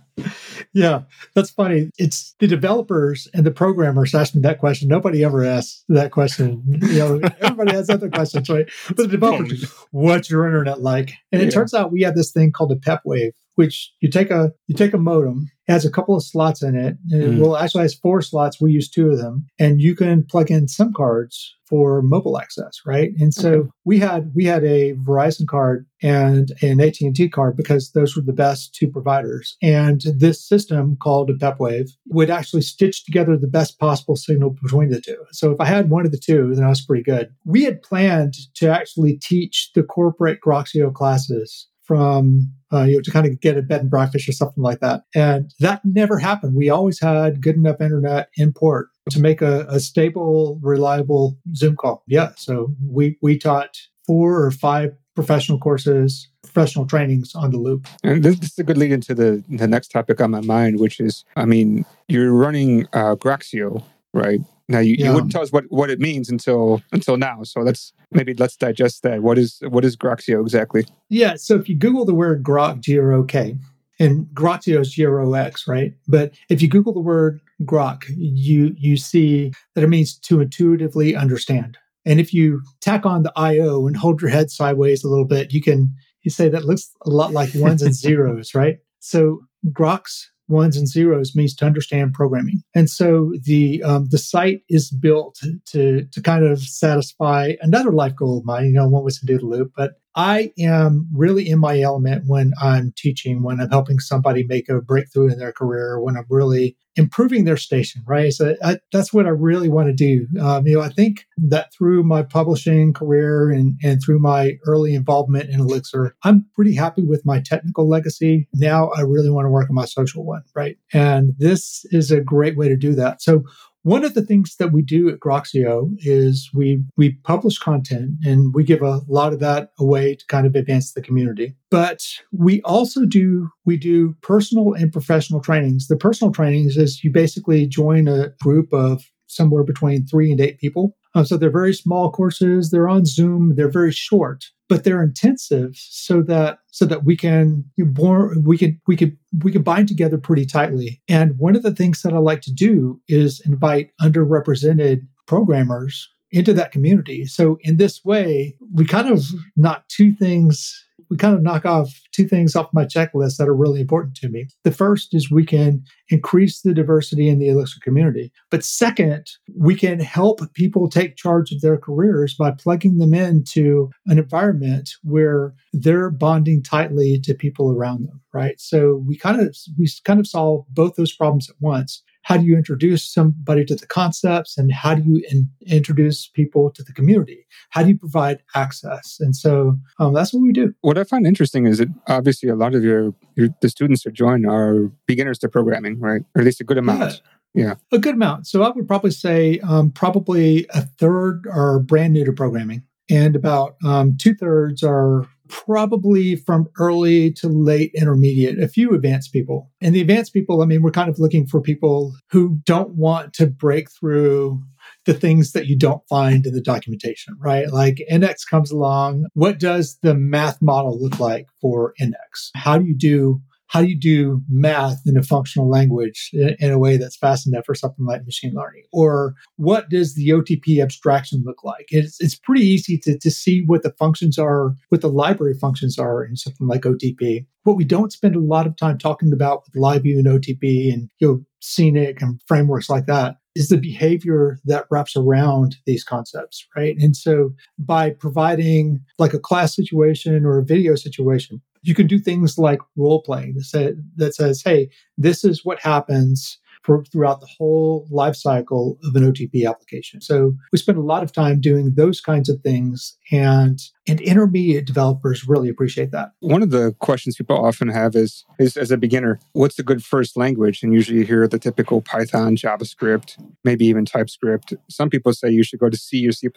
yeah, 0.72 1.02
that's 1.34 1.50
funny. 1.50 1.90
It's 1.98 2.34
the 2.38 2.46
developers 2.46 3.28
and 3.34 3.46
the 3.46 3.50
programmers 3.50 4.14
ask 4.14 4.34
me 4.34 4.42
that 4.42 4.58
question. 4.58 4.88
Nobody 4.88 5.24
ever 5.24 5.44
asks 5.44 5.84
that 5.88 6.10
question. 6.10 6.62
You 6.66 6.98
know, 6.98 7.20
everybody 7.40 7.72
has 7.72 7.90
other 7.90 8.10
questions, 8.10 8.48
right? 8.48 8.68
But 8.88 8.96
the 8.96 9.08
developers, 9.08 9.70
what's 9.90 10.30
your 10.30 10.46
internet 10.46 10.80
like? 10.80 11.12
And 11.32 11.40
it 11.42 11.46
yeah. 11.46 11.50
turns 11.50 11.74
out 11.74 11.92
we 11.92 12.02
have 12.02 12.14
this 12.14 12.32
thing 12.32 12.52
called 12.52 12.72
a 12.72 12.76
PepWave, 12.76 13.32
which 13.54 13.92
you 14.00 14.10
take 14.10 14.30
a 14.30 14.52
you 14.66 14.74
take 14.74 14.94
a 14.94 14.98
modem 14.98 15.50
has 15.66 15.84
a 15.84 15.90
couple 15.90 16.16
of 16.16 16.22
slots 16.22 16.62
in 16.62 16.76
it. 16.76 16.96
Mm. 17.10 17.38
Well, 17.38 17.56
actually 17.56 17.82
has 17.82 17.94
four 17.94 18.20
slots. 18.20 18.60
We 18.60 18.72
use 18.72 18.90
two 18.90 19.10
of 19.10 19.18
them. 19.18 19.46
And 19.58 19.80
you 19.80 19.94
can 19.94 20.24
plug 20.24 20.50
in 20.50 20.68
SIM 20.68 20.92
cards 20.92 21.54
for 21.66 22.02
mobile 22.02 22.38
access, 22.38 22.80
right? 22.84 23.12
And 23.18 23.32
so 23.32 23.52
okay. 23.52 23.68
we 23.84 23.98
had 23.98 24.30
we 24.34 24.44
had 24.44 24.64
a 24.64 24.92
Verizon 24.94 25.46
card 25.46 25.86
and 26.02 26.52
an 26.60 26.80
AT&T 26.80 27.30
card 27.30 27.56
because 27.56 27.92
those 27.92 28.14
were 28.14 28.22
the 28.22 28.34
best 28.34 28.74
two 28.74 28.88
providers. 28.88 29.56
And 29.62 30.02
this 30.16 30.46
system 30.46 30.96
called 31.02 31.30
a 31.30 31.34
PepWave 31.34 31.90
would 32.08 32.28
actually 32.28 32.62
stitch 32.62 33.04
together 33.04 33.36
the 33.36 33.48
best 33.48 33.78
possible 33.78 34.16
signal 34.16 34.50
between 34.62 34.90
the 34.90 35.00
two. 35.00 35.24
So 35.32 35.50
if 35.50 35.60
I 35.60 35.64
had 35.64 35.88
one 35.88 36.04
of 36.04 36.12
the 36.12 36.18
two, 36.18 36.54
then 36.54 36.64
I 36.64 36.68
was 36.68 36.84
pretty 36.84 37.02
good. 37.02 37.30
We 37.46 37.64
had 37.64 37.82
planned 37.82 38.34
to 38.56 38.68
actually 38.68 39.16
teach 39.16 39.70
the 39.74 39.82
corporate 39.82 40.40
Groxio 40.44 40.92
classes 40.92 41.68
from 41.84 42.50
uh, 42.74 42.82
you 42.82 42.96
know 42.96 43.02
to 43.02 43.10
kind 43.10 43.26
of 43.26 43.40
get 43.40 43.56
a 43.56 43.62
bed 43.62 43.80
and 43.80 43.90
breakfast 43.90 44.28
or 44.28 44.32
something 44.32 44.62
like 44.62 44.80
that. 44.80 45.04
And 45.14 45.52
that 45.60 45.80
never 45.84 46.18
happened. 46.18 46.54
We 46.54 46.70
always 46.70 47.00
had 47.00 47.40
good 47.40 47.56
enough 47.56 47.80
internet 47.80 48.28
in 48.36 48.52
port 48.52 48.88
to 49.10 49.20
make 49.20 49.42
a, 49.42 49.66
a 49.68 49.80
stable 49.80 50.58
reliable 50.62 51.38
zoom 51.54 51.76
call. 51.76 52.02
Yeah 52.06 52.32
so 52.36 52.74
we 52.88 53.16
we 53.22 53.38
taught 53.38 53.78
four 54.06 54.42
or 54.42 54.50
five 54.50 54.92
professional 55.14 55.58
courses 55.58 56.28
professional 56.42 56.86
trainings 56.86 57.34
on 57.34 57.50
the 57.50 57.58
loop. 57.58 57.88
And 58.02 58.22
this, 58.22 58.38
this 58.38 58.52
is 58.52 58.58
a 58.58 58.64
good 58.64 58.78
lead 58.78 58.92
into 58.92 59.14
the 59.14 59.42
the 59.48 59.66
next 59.66 59.88
topic 59.88 60.20
on 60.20 60.30
my 60.30 60.40
mind 60.40 60.78
which 60.80 61.00
is 61.00 61.24
i 61.36 61.44
mean 61.44 61.84
you're 62.08 62.32
running 62.32 62.86
uh, 62.92 63.16
Groxio 63.16 63.82
right 64.12 64.40
now 64.68 64.78
you, 64.78 64.96
yeah. 64.98 65.06
you 65.06 65.14
wouldn't 65.14 65.32
tell 65.32 65.42
us 65.42 65.52
what, 65.52 65.64
what 65.68 65.90
it 65.90 66.00
means 66.00 66.30
until 66.30 66.82
until 66.92 67.16
now. 67.16 67.42
So 67.42 67.60
let's 67.60 67.92
maybe 68.10 68.34
let's 68.34 68.56
digest 68.56 69.02
that. 69.02 69.22
What 69.22 69.38
is 69.38 69.60
what 69.68 69.84
is 69.84 69.96
Groxio 69.96 70.40
exactly? 70.40 70.86
Yeah. 71.10 71.34
So 71.36 71.56
if 71.56 71.68
you 71.68 71.76
Google 71.76 72.04
the 72.04 72.14
word 72.14 72.42
Grok, 72.42 72.80
G 72.80 72.98
R 72.98 73.12
O 73.12 73.24
K, 73.24 73.56
and 73.98 74.26
Groxio 74.34 74.80
is 74.80 74.92
G 74.92 75.04
R 75.04 75.20
O 75.20 75.34
X, 75.34 75.68
right? 75.68 75.92
But 76.08 76.32
if 76.48 76.62
you 76.62 76.68
Google 76.68 76.94
the 76.94 77.00
word 77.00 77.40
Grok, 77.62 78.04
you 78.16 78.74
you 78.78 78.96
see 78.96 79.52
that 79.74 79.84
it 79.84 79.88
means 79.88 80.16
to 80.20 80.40
intuitively 80.40 81.14
understand. 81.14 81.76
And 82.06 82.20
if 82.20 82.32
you 82.34 82.62
tack 82.80 83.06
on 83.06 83.22
the 83.22 83.32
IO 83.36 83.86
and 83.86 83.96
hold 83.96 84.20
your 84.20 84.30
head 84.30 84.50
sideways 84.50 85.04
a 85.04 85.08
little 85.08 85.24
bit, 85.24 85.52
you 85.52 85.62
can 85.62 85.94
you 86.22 86.30
say 86.30 86.48
that 86.48 86.64
looks 86.64 86.90
a 87.04 87.10
lot 87.10 87.32
like 87.32 87.50
ones 87.54 87.82
and 87.82 87.94
zeros, 87.94 88.54
right? 88.54 88.78
So 89.00 89.40
Grok's 89.68 90.30
ones 90.48 90.76
and 90.76 90.88
zeros 90.88 91.34
means 91.34 91.54
to 91.56 91.64
understand 91.64 92.12
programming. 92.12 92.62
And 92.74 92.90
so 92.90 93.32
the 93.42 93.82
um, 93.82 94.08
the 94.10 94.18
site 94.18 94.62
is 94.68 94.90
built 94.90 95.40
to 95.66 96.04
to 96.04 96.22
kind 96.22 96.44
of 96.44 96.60
satisfy 96.60 97.54
another 97.60 97.90
life 97.90 98.16
goal 98.16 98.38
of 98.38 98.44
mine. 98.44 98.66
You 98.66 98.72
know, 98.72 98.88
one 98.88 99.04
was 99.04 99.18
to 99.20 99.26
do 99.26 99.38
the 99.38 99.46
loop, 99.46 99.72
but 99.76 100.00
I 100.16 100.52
am 100.58 101.08
really 101.12 101.48
in 101.48 101.58
my 101.58 101.80
element 101.80 102.24
when 102.26 102.52
I'm 102.60 102.92
teaching, 102.96 103.42
when 103.42 103.60
I'm 103.60 103.70
helping 103.70 103.98
somebody 103.98 104.44
make 104.46 104.68
a 104.68 104.80
breakthrough 104.80 105.32
in 105.32 105.38
their 105.38 105.52
career, 105.52 106.00
when 106.00 106.16
I'm 106.16 106.26
really 106.28 106.76
improving 106.96 107.44
their 107.44 107.56
station, 107.56 108.02
right? 108.06 108.32
So 108.32 108.54
I, 108.62 108.78
that's 108.92 109.12
what 109.12 109.26
I 109.26 109.30
really 109.30 109.68
want 109.68 109.88
to 109.88 109.92
do. 109.92 110.28
Um, 110.40 110.66
you 110.66 110.76
know, 110.76 110.82
I 110.82 110.88
think 110.88 111.26
that 111.38 111.72
through 111.76 112.04
my 112.04 112.22
publishing 112.22 112.92
career 112.92 113.50
and, 113.50 113.78
and 113.82 114.00
through 114.00 114.20
my 114.20 114.52
early 114.66 114.94
involvement 114.94 115.50
in 115.50 115.58
Elixir, 115.58 116.14
I'm 116.22 116.46
pretty 116.54 116.74
happy 116.74 117.02
with 117.02 117.26
my 117.26 117.40
technical 117.40 117.88
legacy. 117.88 118.48
Now 118.54 118.90
I 118.90 119.00
really 119.00 119.30
want 119.30 119.46
to 119.46 119.50
work 119.50 119.68
on 119.68 119.74
my 119.74 119.86
social 119.86 120.24
one, 120.24 120.42
right? 120.54 120.76
And 120.92 121.34
this 121.38 121.84
is 121.90 122.12
a 122.12 122.20
great 122.20 122.56
way 122.56 122.68
to 122.68 122.76
do 122.76 122.94
that. 122.94 123.20
So 123.20 123.42
one 123.84 124.02
of 124.02 124.14
the 124.14 124.22
things 124.22 124.56
that 124.56 124.72
we 124.72 124.82
do 124.82 125.10
at 125.10 125.20
Groxio 125.20 125.90
is 125.98 126.50
we 126.54 126.82
we 126.96 127.12
publish 127.22 127.58
content 127.58 128.12
and 128.24 128.54
we 128.54 128.64
give 128.64 128.82
a 128.82 129.02
lot 129.08 129.32
of 129.34 129.40
that 129.40 129.70
away 129.78 130.16
to 130.16 130.26
kind 130.26 130.46
of 130.46 130.54
advance 130.54 130.92
the 130.92 131.02
community. 131.02 131.54
But 131.70 132.02
we 132.32 132.62
also 132.62 133.04
do 133.04 133.50
we 133.66 133.76
do 133.76 134.16
personal 134.22 134.72
and 134.72 134.90
professional 134.90 135.40
trainings. 135.40 135.86
The 135.86 135.96
personal 135.96 136.32
trainings 136.32 136.78
is 136.78 137.04
you 137.04 137.12
basically 137.12 137.66
join 137.66 138.08
a 138.08 138.30
group 138.40 138.72
of 138.72 139.04
somewhere 139.26 139.64
between 139.64 140.06
three 140.06 140.30
and 140.30 140.40
eight 140.40 140.58
people. 140.58 140.96
Um, 141.14 141.26
so 141.26 141.36
they're 141.36 141.50
very 141.50 141.74
small 141.74 142.10
courses. 142.10 142.70
They're 142.70 142.88
on 142.88 143.04
Zoom. 143.04 143.54
They're 143.54 143.70
very 143.70 143.92
short, 143.92 144.46
but 144.68 144.84
they're 144.84 145.02
intensive 145.02 145.76
so 145.76 146.22
that 146.22 146.58
so 146.70 146.84
that 146.86 147.04
we 147.04 147.16
can 147.16 147.64
born, 147.78 148.42
we 148.44 148.58
can 148.58 148.80
we 148.86 148.96
can 148.96 149.16
we 149.42 149.52
can 149.52 149.62
bind 149.62 149.88
together 149.88 150.18
pretty 150.18 150.46
tightly. 150.46 151.02
And 151.08 151.38
one 151.38 151.56
of 151.56 151.62
the 151.62 151.74
things 151.74 152.02
that 152.02 152.12
I 152.12 152.18
like 152.18 152.40
to 152.42 152.52
do 152.52 153.00
is 153.08 153.40
invite 153.40 153.90
underrepresented 154.00 155.06
programmers 155.26 156.08
into 156.30 156.52
that 156.52 156.72
community. 156.72 157.26
So 157.26 157.58
in 157.60 157.76
this 157.76 158.04
way, 158.04 158.56
we 158.72 158.84
kind 158.84 159.08
of 159.08 159.24
knock 159.56 159.86
two 159.88 160.12
things 160.12 160.84
we 161.10 161.16
kind 161.16 161.34
of 161.34 161.42
knock 161.42 161.64
off 161.64 162.00
two 162.12 162.26
things 162.26 162.56
off 162.56 162.72
my 162.72 162.84
checklist 162.84 163.36
that 163.36 163.48
are 163.48 163.54
really 163.54 163.80
important 163.80 164.16
to 164.16 164.28
me. 164.28 164.46
The 164.62 164.72
first 164.72 165.14
is 165.14 165.30
we 165.30 165.44
can 165.44 165.82
increase 166.08 166.62
the 166.62 166.74
diversity 166.74 167.28
in 167.28 167.38
the 167.38 167.48
Elixir 167.48 167.80
community. 167.82 168.32
But 168.50 168.64
second, 168.64 169.26
we 169.56 169.74
can 169.74 170.00
help 170.00 170.40
people 170.54 170.88
take 170.88 171.16
charge 171.16 171.52
of 171.52 171.60
their 171.60 171.78
careers 171.78 172.34
by 172.34 172.52
plugging 172.52 172.98
them 172.98 173.14
into 173.14 173.90
an 174.06 174.18
environment 174.18 174.90
where 175.02 175.54
they're 175.72 176.10
bonding 176.10 176.62
tightly 176.62 177.20
to 177.20 177.34
people 177.34 177.70
around 177.70 178.06
them, 178.06 178.20
right? 178.32 178.60
So 178.60 179.02
we 179.06 179.16
kind 179.16 179.40
of 179.40 179.56
we 179.78 179.88
kind 180.04 180.20
of 180.20 180.26
solve 180.26 180.64
both 180.70 180.96
those 180.96 181.14
problems 181.14 181.48
at 181.48 181.56
once 181.60 182.02
how 182.24 182.38
do 182.38 182.44
you 182.44 182.56
introduce 182.56 183.04
somebody 183.04 183.64
to 183.66 183.76
the 183.76 183.86
concepts 183.86 184.58
and 184.58 184.72
how 184.72 184.94
do 184.94 185.02
you 185.02 185.22
in, 185.30 185.48
introduce 185.66 186.26
people 186.26 186.70
to 186.70 186.82
the 186.82 186.92
community? 186.92 187.46
How 187.70 187.82
do 187.82 187.90
you 187.90 187.98
provide 187.98 188.42
access? 188.54 189.18
And 189.20 189.36
so 189.36 189.78
um, 189.98 190.14
that's 190.14 190.32
what 190.32 190.42
we 190.42 190.52
do. 190.52 190.74
What 190.80 190.98
i 190.98 191.04
find 191.04 191.26
interesting 191.26 191.66
is 191.66 191.78
that 191.78 191.88
obviously 192.08 192.48
a 192.48 192.56
lot 192.56 192.74
of 192.74 192.82
your, 192.82 193.14
your 193.36 193.48
the 193.60 193.68
students 193.68 194.04
that 194.04 194.14
join 194.14 194.46
are 194.46 194.90
beginners 195.06 195.38
to 195.40 195.48
programming 195.48 196.00
right? 196.00 196.22
Or 196.34 196.40
at 196.40 196.44
least 196.44 196.60
a 196.60 196.64
good 196.64 196.78
amount. 196.78 197.22
Yeah, 197.54 197.64
yeah. 197.64 197.74
a 197.92 197.98
good 197.98 198.14
amount. 198.14 198.46
So 198.46 198.62
i 198.62 198.70
would 198.70 198.88
probably 198.88 199.10
say 199.10 199.58
um, 199.60 199.90
probably 199.90 200.66
a 200.70 200.82
third 200.82 201.46
are 201.52 201.78
brand 201.78 202.14
new 202.14 202.24
to 202.24 202.32
programming 202.32 202.82
and 203.10 203.36
about 203.36 203.76
um, 203.84 204.16
two 204.16 204.34
thirds 204.34 204.82
are 204.82 205.26
probably 205.48 206.36
from 206.36 206.68
early 206.78 207.32
to 207.32 207.48
late 207.48 207.92
intermediate, 207.94 208.58
a 208.58 208.68
few 208.68 208.92
advanced 208.92 209.32
people. 209.32 209.70
And 209.80 209.94
the 209.94 210.00
advanced 210.00 210.32
people, 210.32 210.62
I 210.62 210.66
mean, 210.66 210.82
we're 210.82 210.90
kind 210.90 211.10
of 211.10 211.18
looking 211.18 211.46
for 211.46 211.60
people 211.60 212.14
who 212.30 212.58
don't 212.64 212.94
want 212.94 213.32
to 213.34 213.46
break 213.46 213.90
through 213.90 214.62
the 215.06 215.14
things 215.14 215.52
that 215.52 215.66
you 215.66 215.76
don't 215.76 216.06
find 216.08 216.46
in 216.46 216.54
the 216.54 216.62
documentation, 216.62 217.36
right? 217.38 217.70
Like 217.70 218.02
Nx 218.10 218.36
comes 218.48 218.70
along. 218.70 219.26
What 219.34 219.58
does 219.58 219.98
the 220.02 220.14
math 220.14 220.62
model 220.62 221.00
look 221.00 221.18
like 221.20 221.46
for 221.60 221.94
Nx? 222.00 222.50
How 222.54 222.78
do 222.78 222.86
you 222.86 222.96
do 222.96 223.42
how 223.74 223.80
do 223.80 223.88
you 223.88 223.98
do 223.98 224.40
math 224.48 225.02
in 225.04 225.16
a 225.16 225.22
functional 225.24 225.68
language 225.68 226.30
in, 226.32 226.54
in, 226.60 226.70
a 226.70 226.78
way 226.78 226.96
that's 226.96 227.16
fast 227.16 227.44
enough 227.44 227.66
for 227.66 227.74
something 227.74 228.06
like 228.06 228.24
machine 228.24 228.54
learning? 228.54 228.84
Or 228.92 229.34
what 229.56 229.88
does 229.88 230.14
the 230.14 230.28
OTP 230.28 230.80
abstraction 230.80 231.42
look 231.44 231.64
like? 231.64 231.86
It's, 231.88 232.20
it's 232.20 232.36
pretty 232.36 232.64
easy 232.64 232.96
to, 232.98 233.18
to 233.18 233.30
see 233.32 233.64
what 233.66 233.82
the 233.82 233.90
functions 233.98 234.38
are, 234.38 234.76
what 234.90 235.00
the 235.00 235.08
library 235.08 235.54
functions 235.54 235.98
are 235.98 236.22
in 236.22 236.36
something 236.36 236.68
like 236.68 236.82
OTP. 236.82 237.46
What 237.64 237.76
we 237.76 237.82
don't 237.82 238.12
spend 238.12 238.36
a 238.36 238.40
lot 238.40 238.68
of 238.68 238.76
time 238.76 238.96
talking 238.96 239.32
about 239.32 239.64
with 239.64 239.82
LiveView 239.82 240.18
and 240.18 240.26
OTP 240.26 240.92
and 240.92 241.10
you 241.18 241.26
know, 241.26 241.44
Scenic 241.60 242.22
and 242.22 242.40
frameworks 242.46 242.88
like 242.88 243.06
that 243.06 243.38
is 243.56 243.70
the 243.70 243.76
behavior 243.76 244.60
that 244.66 244.86
wraps 244.88 245.16
around 245.16 245.78
these 245.84 246.04
concepts, 246.04 246.64
right? 246.76 246.96
And 247.00 247.16
so 247.16 247.54
by 247.76 248.10
providing 248.10 249.00
like 249.18 249.34
a 249.34 249.38
class 249.40 249.74
situation 249.74 250.44
or 250.44 250.58
a 250.58 250.64
video 250.64 250.94
situation, 250.94 251.60
you 251.84 251.94
can 251.94 252.06
do 252.06 252.18
things 252.18 252.58
like 252.58 252.80
role 252.96 253.22
playing 253.22 253.54
that, 253.54 254.02
that 254.16 254.34
says, 254.34 254.62
hey, 254.64 254.88
this 255.18 255.44
is 255.44 255.64
what 255.64 255.80
happens 255.80 256.58
for 256.82 257.04
throughout 257.04 257.40
the 257.40 257.48
whole 257.58 258.06
life 258.10 258.36
cycle 258.36 258.98
of 259.04 259.14
an 259.14 259.30
OTP 259.30 259.68
application. 259.68 260.20
So 260.20 260.54
we 260.72 260.78
spend 260.78 260.98
a 260.98 261.02
lot 261.02 261.22
of 261.22 261.32
time 261.32 261.60
doing 261.60 261.94
those 261.94 262.20
kinds 262.20 262.48
of 262.48 262.60
things 262.60 263.16
and 263.30 263.78
and 264.06 264.20
intermediate 264.20 264.86
developers 264.86 265.48
really 265.48 265.68
appreciate 265.68 266.10
that. 266.10 266.32
One 266.40 266.62
of 266.62 266.70
the 266.70 266.94
questions 266.98 267.36
people 267.36 267.64
often 267.64 267.88
have 267.88 268.14
is, 268.14 268.44
is 268.58 268.76
as 268.76 268.90
a 268.90 268.96
beginner, 268.96 269.40
what's 269.52 269.78
a 269.78 269.82
good 269.82 270.04
first 270.04 270.36
language? 270.36 270.82
And 270.82 270.92
usually 270.92 271.18
you 271.18 271.24
hear 271.24 271.48
the 271.48 271.58
typical 271.58 272.02
Python, 272.02 272.56
JavaScript, 272.56 273.42
maybe 273.64 273.86
even 273.86 274.04
TypeScript. 274.04 274.74
Some 274.90 275.08
people 275.08 275.32
say 275.32 275.50
you 275.50 275.64
should 275.64 275.80
go 275.80 275.88
to 275.88 275.96
C 275.96 276.26
or 276.28 276.32
C++, 276.32 276.48